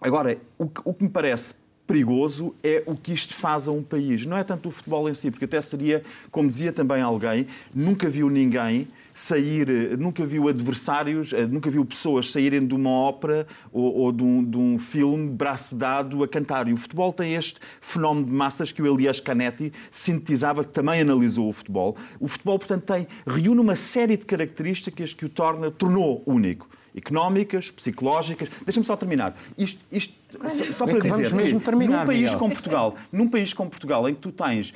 Agora, 0.00 0.36
o 0.58 0.66
que, 0.66 0.80
o 0.84 0.92
que 0.92 1.04
me 1.04 1.10
parece 1.10 1.54
perigoso 1.86 2.54
é 2.62 2.82
o 2.86 2.96
que 2.96 3.12
isto 3.12 3.34
faz 3.34 3.68
a 3.68 3.72
um 3.72 3.82
país. 3.82 4.26
Não 4.26 4.36
é 4.36 4.42
tanto 4.42 4.68
o 4.68 4.72
futebol 4.72 5.08
em 5.08 5.14
si, 5.14 5.30
porque 5.30 5.44
até 5.44 5.60
seria, 5.60 6.02
como 6.30 6.48
dizia 6.48 6.72
também 6.72 7.02
alguém, 7.02 7.46
nunca 7.72 8.08
viu 8.08 8.28
ninguém 8.28 8.88
sair, 9.12 9.68
eh, 9.68 9.96
nunca 9.96 10.24
viu 10.24 10.48
adversários, 10.48 11.32
eh, 11.32 11.46
nunca 11.46 11.70
viu 11.70 11.84
pessoas 11.84 12.30
saírem 12.30 12.66
de 12.66 12.74
uma 12.74 12.90
ópera 12.90 13.46
ou, 13.72 13.94
ou 13.94 14.12
de, 14.12 14.22
um, 14.22 14.44
de, 14.44 14.56
um, 14.56 14.78
filme 14.78 15.28
braço 15.28 15.76
dado 15.76 16.22
a 16.22 16.28
cantar. 16.28 16.68
E 16.68 16.72
o 16.72 16.76
futebol 16.76 17.12
tem 17.12 17.34
este 17.34 17.60
fenómeno 17.80 18.26
de 18.26 18.32
massas 18.32 18.72
que 18.72 18.82
o 18.82 18.86
Elias 18.86 19.20
Canetti 19.20 19.72
sintetizava, 19.90 20.64
que 20.64 20.70
também 20.70 21.00
analisou 21.00 21.48
o 21.48 21.52
futebol. 21.52 21.96
O 22.18 22.28
futebol, 22.28 22.58
portanto, 22.58 22.84
tem, 22.84 23.06
reúne 23.26 23.60
uma 23.60 23.76
série 23.76 24.16
de 24.16 24.24
características 24.24 25.12
que 25.12 25.24
o 25.24 25.28
torna, 25.28 25.70
tornou 25.70 26.22
único 26.26 26.68
económicas, 26.94 27.70
psicológicas. 27.70 28.50
Deixa-me 28.66 28.84
só 28.84 28.96
terminar. 28.96 29.34
Isto, 29.56 29.80
isto 29.90 30.14
só, 30.46 30.72
só 30.72 30.84
é 30.84 30.90
para 30.90 30.98
dizer 31.00 31.34
mesmo 31.34 31.58
terminar, 31.58 32.00
num 32.00 32.04
país 32.04 32.20
Miguel. 32.20 32.38
como 32.38 32.52
Portugal, 32.52 32.96
num 33.10 33.28
país 33.28 33.52
como 33.54 33.70
Portugal, 33.70 34.08
em 34.08 34.14
que 34.14 34.20
tu 34.20 34.30
tens 34.30 34.74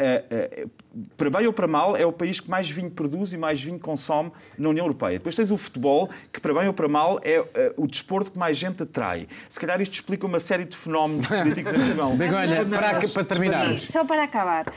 Uh, 0.00 0.64
uh, 0.64 0.70
para 1.16 1.30
bem 1.30 1.46
ou 1.46 1.52
para 1.52 1.66
mal, 1.66 1.96
é 1.96 2.04
o 2.04 2.12
país 2.12 2.40
que 2.40 2.50
mais 2.50 2.68
vinho 2.68 2.90
produz 2.90 3.32
e 3.32 3.38
mais 3.38 3.62
vinho 3.62 3.78
consome 3.78 4.32
na 4.58 4.68
União 4.68 4.84
Europeia. 4.84 5.18
Depois 5.18 5.34
tens 5.34 5.50
o 5.50 5.56
futebol, 5.56 6.10
que 6.32 6.40
para 6.40 6.52
bem 6.52 6.66
ou 6.66 6.74
para 6.74 6.88
mal 6.88 7.20
é 7.22 7.40
uh, 7.40 7.46
o 7.76 7.86
desporto 7.86 8.32
que 8.32 8.38
mais 8.38 8.58
gente 8.58 8.82
atrai. 8.82 9.28
Se 9.48 9.58
calhar 9.58 9.80
isto 9.80 9.94
explica 9.94 10.26
uma 10.26 10.40
série 10.40 10.64
de 10.64 10.76
fenómenos 10.76 11.26
políticos 11.28 11.72
em 11.72 11.78
Portugal. 11.78 12.16
Begonha, 12.16 12.64
para, 12.66 13.00
para 13.08 13.24
terminar. 13.24 13.78
Só 13.78 14.04
para 14.04 14.24
acabar. 14.24 14.72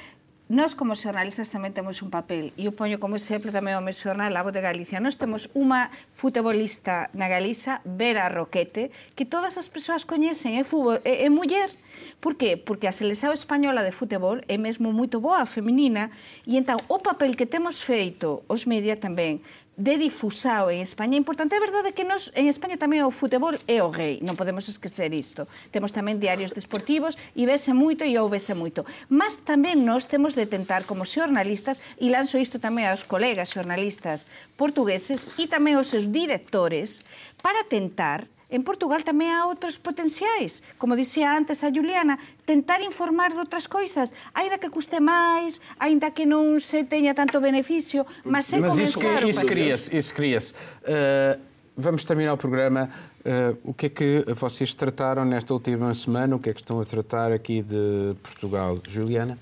Nós, 0.50 0.76
como 0.76 0.94
xornalistas, 0.94 1.50
tamén 1.50 1.74
temos 1.74 2.04
un 2.04 2.12
papel. 2.12 2.54
E 2.60 2.70
eu 2.70 2.76
poño 2.76 3.00
como 3.00 3.18
exemplo 3.18 3.50
tamén 3.50 3.80
o 3.80 3.82
meu 3.82 3.96
xornal 3.96 4.30
La 4.30 4.44
Voz 4.46 4.54
de 4.54 4.62
Galicia. 4.62 5.02
Nós 5.02 5.18
temos 5.18 5.50
unha 5.56 5.90
futebolista 6.14 7.10
na 7.16 7.26
Galiza, 7.26 7.82
Vera 7.82 8.30
Roquete, 8.30 8.94
que 9.18 9.26
todas 9.26 9.58
as 9.58 9.72
persoas 9.72 10.06
coñecen, 10.06 10.60
é, 10.60 10.68
fútbol, 10.68 11.02
é, 11.02 11.26
é 11.26 11.30
muller, 11.32 11.74
Por 12.20 12.36
qué? 12.36 12.58
Porque 12.58 12.88
a 12.88 12.96
selección 12.96 13.34
española 13.34 13.84
de 13.84 13.96
fútbol 13.96 14.42
é 14.48 14.58
mesmo 14.58 14.92
moito 14.92 15.20
boa 15.20 15.46
feminina 15.46 16.12
e 16.48 16.60
entón 16.60 16.80
o 16.88 16.98
papel 17.00 17.36
que 17.36 17.50
temos 17.50 17.82
feito 17.82 18.44
os 18.48 18.66
media 18.68 18.96
tamén 18.96 19.44
de 19.78 19.98
difusao 19.98 20.70
en 20.70 20.82
España. 20.82 21.18
Importante 21.18 21.56
é 21.56 21.60
verdade 21.60 21.94
que 21.94 22.06
nos, 22.06 22.30
en 22.38 22.46
España 22.46 22.78
tamén 22.78 23.02
o 23.02 23.10
futebol 23.10 23.58
é 23.66 23.82
o 23.82 23.90
rei, 23.90 24.22
non 24.22 24.38
podemos 24.38 24.70
esquecer 24.70 25.10
isto. 25.18 25.50
Temos 25.74 25.90
tamén 25.90 26.22
diarios 26.22 26.54
desportivos 26.54 27.18
e 27.34 27.50
vese 27.50 27.74
moito 27.74 28.06
e 28.06 28.14
ouvese 28.22 28.54
moito. 28.54 28.86
Mas 29.10 29.42
tamén 29.42 29.82
nós 29.82 30.06
temos 30.06 30.38
de 30.38 30.46
tentar 30.46 30.86
como 30.86 31.10
xornalistas, 31.10 31.82
e 31.98 32.14
lanzo 32.14 32.38
isto 32.38 32.62
tamén 32.62 32.86
aos 32.86 33.02
colegas 33.02 33.50
xornalistas 33.50 34.30
portugueses 34.62 35.42
e 35.42 35.50
tamén 35.50 35.82
aos 35.82 35.90
seus 35.90 36.14
directores, 36.14 37.02
para 37.42 37.66
tentar 37.66 38.30
En 38.54 38.62
Portugal 38.62 39.02
tamén 39.02 39.34
há 39.34 39.50
outros 39.50 39.82
potenciais. 39.82 40.62
Como 40.78 40.94
dixía 40.94 41.34
antes 41.34 41.66
a 41.66 41.74
Juliana, 41.74 42.22
tentar 42.46 42.86
informar 42.86 43.34
de 43.34 43.42
outras 43.42 43.66
coisas, 43.66 44.14
aínda 44.30 44.62
que 44.62 44.70
custe 44.70 45.02
máis, 45.02 45.58
aínda 45.82 46.14
que 46.14 46.30
non 46.30 46.62
se 46.62 46.86
teña 46.86 47.18
tanto 47.18 47.42
beneficio, 47.42 48.06
mas 48.22 48.46
sem 48.46 48.62
mas 48.62 48.78
isso, 48.78 49.02
isso 49.26 49.42
queria-se, 49.50 49.90
isso 49.90 50.14
queria-se. 50.14 50.54
Uh, 50.86 51.42
vamos 51.74 52.06
terminar 52.06 52.34
o 52.34 52.38
programa. 52.38 52.94
Uh, 53.26 53.58
o 53.66 53.74
que 53.74 53.88
é 53.88 53.90
que 53.90 54.10
vocês 54.38 54.78
trataram 54.78 55.26
nesta 55.26 55.50
última 55.50 55.90
semana? 55.98 56.36
O 56.36 56.40
que 56.40 56.52
é 56.52 56.54
que 56.54 56.62
estão 56.62 56.78
a 56.78 56.86
tratar 56.86 57.34
aqui 57.34 57.66
de 57.66 58.14
Portugal? 58.22 58.78
Juliana? 58.86 59.34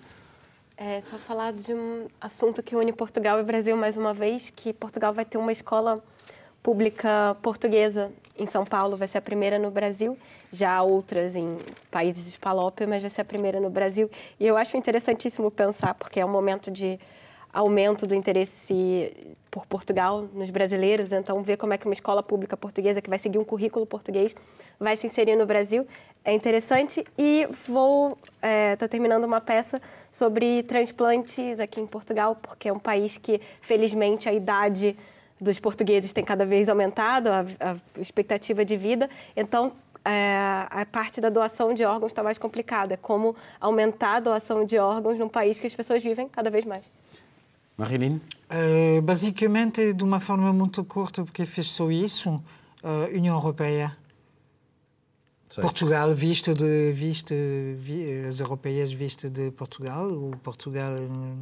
É, 0.80 1.04
só 1.06 1.18
falar 1.18 1.52
de 1.52 1.74
um 1.76 2.08
assunto 2.22 2.64
que 2.64 2.80
une 2.80 2.94
Portugal 2.96 3.38
e 3.42 3.44
Brasil 3.44 3.76
mais 3.76 3.98
uma 3.98 4.14
vez, 4.14 4.56
que 4.56 4.72
Portugal 4.72 5.12
vai 5.12 5.26
ter 5.26 5.38
uma 5.38 5.52
escola 5.52 6.02
pública 6.64 7.36
portuguesa 7.42 8.10
em 8.42 8.46
São 8.46 8.66
Paulo, 8.66 8.98
vai 8.98 9.08
ser 9.08 9.20
a 9.20 9.22
primeira 9.22 9.60
no 9.60 9.70
Brasil. 9.70 10.18
Já 10.52 10.76
há 10.76 10.82
outras 10.82 11.36
em 11.36 11.58
países 11.90 12.32
de 12.32 12.38
Palópia, 12.38 12.88
mas 12.88 13.02
vai 13.02 13.10
ser 13.10 13.22
a 13.22 13.26
primeira 13.26 13.60
no 13.60 13.70
Brasil. 13.70 14.10
E 14.40 14.48
eu 14.48 14.58
acho 14.58 14.76
interessantíssimo 14.76 15.52
pensar, 15.52 15.94
porque 15.94 16.20
é 16.20 16.26
um 16.26 16.30
momento 16.30 16.72
de 16.72 17.00
aumento 17.54 18.08
do 18.08 18.16
interesse 18.16 19.36
por 19.50 19.66
Portugal 19.66 20.28
nos 20.34 20.50
brasileiros. 20.50 21.12
Então, 21.12 21.44
ver 21.44 21.58
como 21.58 21.74
é 21.74 21.78
que 21.78 21.86
uma 21.86 21.94
escola 21.94 22.24
pública 22.24 22.58
portuguesa 22.58 23.02
que 23.02 23.10
vai 23.10 23.20
seguir 23.20 23.38
um 23.38 23.44
currículo 23.44 23.86
português 23.86 24.36
vai 24.80 24.98
se 24.98 25.06
inserir 25.06 25.36
no 25.36 25.46
Brasil 25.46 25.86
é 26.24 26.34
interessante. 26.34 27.06
E 27.18 27.48
vou 27.68 28.18
estou 28.72 28.86
é, 28.86 28.88
terminando 28.88 29.26
uma 29.26 29.42
peça 29.42 29.82
sobre 30.12 30.64
transplantes 30.64 31.60
aqui 31.60 31.80
em 31.80 31.88
Portugal, 31.88 32.36
porque 32.42 32.70
é 32.70 32.74
um 32.74 32.80
país 32.80 33.18
que, 33.18 33.40
felizmente, 33.62 34.28
a 34.28 34.34
idade 34.34 34.98
dos 35.42 35.60
portugueses 35.60 36.14
tem 36.14 36.24
cada 36.24 36.46
vez 36.46 36.70
aumentado, 36.70 37.28
a, 37.30 37.42
a 37.60 38.00
expectativa 38.00 38.64
de 38.64 38.78
vida. 38.78 39.10
Então, 39.36 39.74
é, 40.06 40.68
a 40.70 40.86
parte 40.86 41.20
da 41.20 41.30
doação 41.30 41.74
de 41.74 41.84
órgãos 41.84 42.12
está 42.12 42.22
mais 42.22 42.38
complicada. 42.38 42.96
Como 42.96 43.36
aumentar 43.60 44.18
a 44.18 44.20
doação 44.20 44.64
de 44.64 44.78
órgãos 44.78 45.18
num 45.18 45.30
país 45.30 45.60
que 45.60 45.66
as 45.66 45.74
pessoas 45.74 46.04
vivem 46.04 46.30
cada 46.30 46.50
vez 46.52 46.64
mais. 46.64 46.84
Marilene? 47.78 48.22
Uh, 48.50 49.02
basicamente, 49.02 49.94
de 49.94 50.04
uma 50.04 50.20
forma 50.20 50.54
muito 50.54 50.84
curta, 50.84 51.24
porque 51.24 51.46
fez 51.46 51.68
só 51.68 51.90
isso, 51.90 52.30
uh, 52.30 53.16
União 53.16 53.36
Europeia. 53.36 53.98
Sei. 55.50 55.62
Portugal 55.62 56.14
visto 56.14 56.54
de 56.54 56.94
visto 56.94 57.34
vi, 57.76 58.24
as 58.26 58.40
europeias 58.40 58.90
visto 58.90 59.30
de 59.30 59.52
Portugal 59.52 60.08
o 60.08 60.32
Portugal 60.38 60.96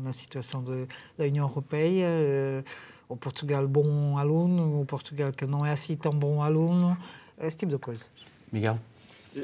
na 0.03 0.11
situação 0.11 0.63
de, 0.63 0.87
da 1.15 1.25
União 1.25 1.47
Europeia 1.47 2.07
uh, 2.07 2.63
o 3.09 3.17
Portugal 3.17 3.67
bom 3.67 4.17
aluno 4.17 4.81
o 4.81 4.85
Portugal 4.85 5.33
que 5.33 5.45
não 5.45 5.65
é 5.65 5.71
assim 5.71 5.97
tão 5.97 6.13
bom 6.13 6.41
aluno 6.41 6.95
esse 7.41 7.57
tipo 7.57 7.71
de 7.71 7.79
coisas 7.79 8.09
Miguel? 8.51 8.79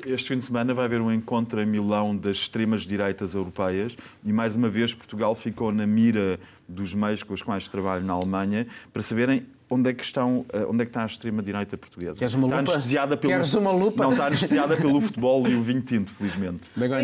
Este 0.05 0.29
fim 0.29 0.37
de 0.37 0.43
semana 0.43 0.73
vai 0.73 0.85
haver 0.85 0.99
um 0.99 1.11
encontro 1.11 1.61
em 1.61 1.65
Milão 1.65 2.15
das 2.15 2.37
extremas 2.37 2.83
direitas 2.83 3.33
europeias 3.35 3.95
e 4.23 4.33
mais 4.33 4.55
uma 4.55 4.67
vez 4.69 4.93
Portugal 4.93 5.35
ficou 5.35 5.71
na 5.71 5.85
mira 5.85 6.39
dos 6.67 6.93
meios 6.93 7.21
com 7.21 7.33
os 7.33 7.43
quais 7.43 7.67
trabalho 7.67 8.03
na 8.03 8.13
Alemanha. 8.13 8.65
Para 8.91 9.03
saberem 9.03 9.45
onde 9.69 9.89
é 9.89 9.93
que 9.93 10.03
estão 10.03 10.45
eh, 10.53 10.65
onde 10.69 10.83
é 10.83 10.85
que 10.85 10.89
está 10.89 11.03
a 11.03 11.05
extrema 11.05 11.41
direita 11.41 11.77
portuguesa 11.77 12.13
Queres 12.19 12.33
uma 12.35 12.47
está 12.47 12.59
lupa? 12.59 12.71
anestesiada 12.71 13.17
pelo 13.17 13.33
Queres 13.33 13.53
uma 13.53 13.71
lupa? 13.71 14.03
não 14.03 14.11
está 14.11 14.25
anestesiada 14.27 14.77
pelo 14.77 15.01
futebol 15.01 15.47
e 15.47 15.55
o 15.55 15.63
vinho 15.63 15.81
tinto 15.81 16.11
felizmente 16.11 16.63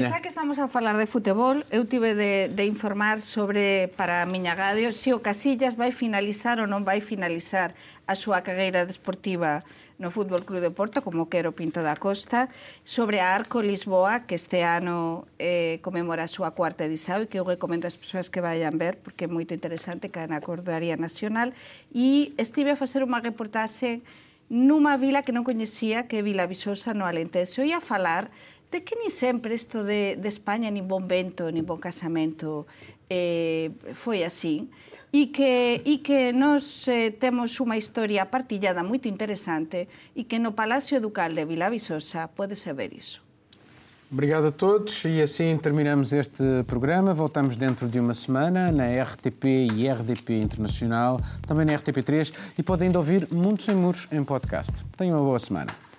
xa 0.09 0.20
que 0.20 0.28
estamos 0.28 0.57
a 0.59 0.68
falar 0.68 0.97
de 0.97 1.05
futebol 1.05 1.55
eu 1.72 1.86
tive 1.86 2.14
de, 2.14 2.49
de 2.53 2.64
informar 2.66 3.22
sobre 3.22 3.89
para 3.97 4.22
a 4.24 4.26
miña 4.26 4.53
radio 4.53 4.93
se 4.93 5.14
o 5.14 5.20
Casillas 5.20 5.76
vai 5.76 5.91
finalizar 5.91 6.59
ou 6.59 6.68
non 6.68 6.84
vai 6.86 7.01
finalizar 7.01 7.74
a 8.07 8.14
súa 8.16 8.41
carreira 8.41 8.86
desportiva 8.86 9.64
no 10.02 10.10
Fútbol 10.10 10.43
Club 10.43 10.60
de 10.60 10.72
Porto, 10.74 11.06
como 11.06 11.30
quero 11.30 11.54
Pinto 11.54 11.86
da 11.86 11.95
Costa, 11.95 12.49
sobre 12.84 13.22
a 13.22 13.38
Arco 13.38 13.62
Lisboa, 13.62 14.26
que 14.26 14.34
este 14.34 14.66
ano 14.66 15.30
eh, 15.38 15.78
comemora 15.86 16.26
a 16.26 16.28
súa 16.28 16.58
cuarta 16.58 16.84
edición 16.89 17.22
e 17.22 17.30
que 17.30 17.38
eu 17.38 17.45
recomendo 17.45 17.86
ás 17.86 18.02
persoas 18.02 18.34
que 18.34 18.41
vayan 18.41 18.82
ver, 18.82 18.97
porque 18.97 19.26
é 19.26 19.30
moito 19.30 19.54
interesante, 19.54 20.10
que 20.10 20.18
é 20.18 20.26
na 20.26 20.41
Cordoaría 20.41 20.97
Nacional. 20.97 21.54
E 21.93 22.34
estive 22.41 22.74
a 22.74 22.78
facer 22.82 23.06
unha 23.06 23.22
reportaxe 23.22 24.02
numa 24.49 24.97
vila 24.97 25.22
que 25.22 25.32
non 25.32 25.45
coñecía, 25.45 26.10
que 26.10 26.20
é 26.20 26.26
Vila 26.26 26.49
Visosa, 26.49 26.97
no 26.97 27.06
Alentejo, 27.06 27.62
e 27.62 27.72
a 27.72 27.80
falar 27.80 28.34
de 28.74 28.82
que 28.82 28.97
ni 28.97 29.14
sempre 29.14 29.54
isto 29.54 29.84
de, 29.84 30.18
de 30.18 30.30
España 30.30 30.72
ni 30.74 30.82
bon 30.82 31.06
vento, 31.06 31.52
ni 31.54 31.62
bon 31.62 31.78
casamento 31.78 32.66
eh, 33.12 33.72
foi 33.93 34.24
así 34.24 34.72
e 35.12 35.28
que, 35.28 35.82
e 35.84 35.97
que 35.99 36.32
nos 36.32 36.88
eh, 36.88 37.12
temos 37.12 37.59
unha 37.59 37.76
historia 37.76 38.24
partillada 38.32 38.88
moito 38.88 39.12
interesante 39.12 39.91
e 40.16 40.24
que 40.24 40.39
no 40.39 40.55
Palacio 40.55 41.03
Ducal 41.03 41.36
de 41.36 41.43
Vila 41.43 41.68
Viçosa 41.68 42.32
pode-se 42.32 42.72
ver 42.72 42.95
iso. 42.95 43.20
Obrigado 44.12 44.47
a 44.47 44.51
todos 44.51 45.03
e 45.05 45.22
assim 45.22 45.57
terminamos 45.57 46.12
este 46.12 46.64
programa. 46.64 47.14
Voltamos 47.14 47.55
dentro 47.55 47.88
de 47.88 47.99
uma 47.99 48.14
semana 48.14 48.72
na 48.72 48.88
RTP 48.88 49.72
e 49.76 49.88
RDP 49.88 50.39
Internacional, 50.39 51.20
também 51.47 51.66
na 51.66 51.74
RTP3 51.74 52.34
e 52.57 52.64
podem 52.64 52.88
ainda 52.88 52.99
ouvir 52.99 53.28
Muitos 53.32 53.66
Sem 53.66 53.76
Muros 53.76 54.07
em 54.12 54.24
podcast. 54.24 54.84
Tenham 54.97 55.18
uma 55.18 55.24
boa 55.24 55.39
semana. 55.39 55.91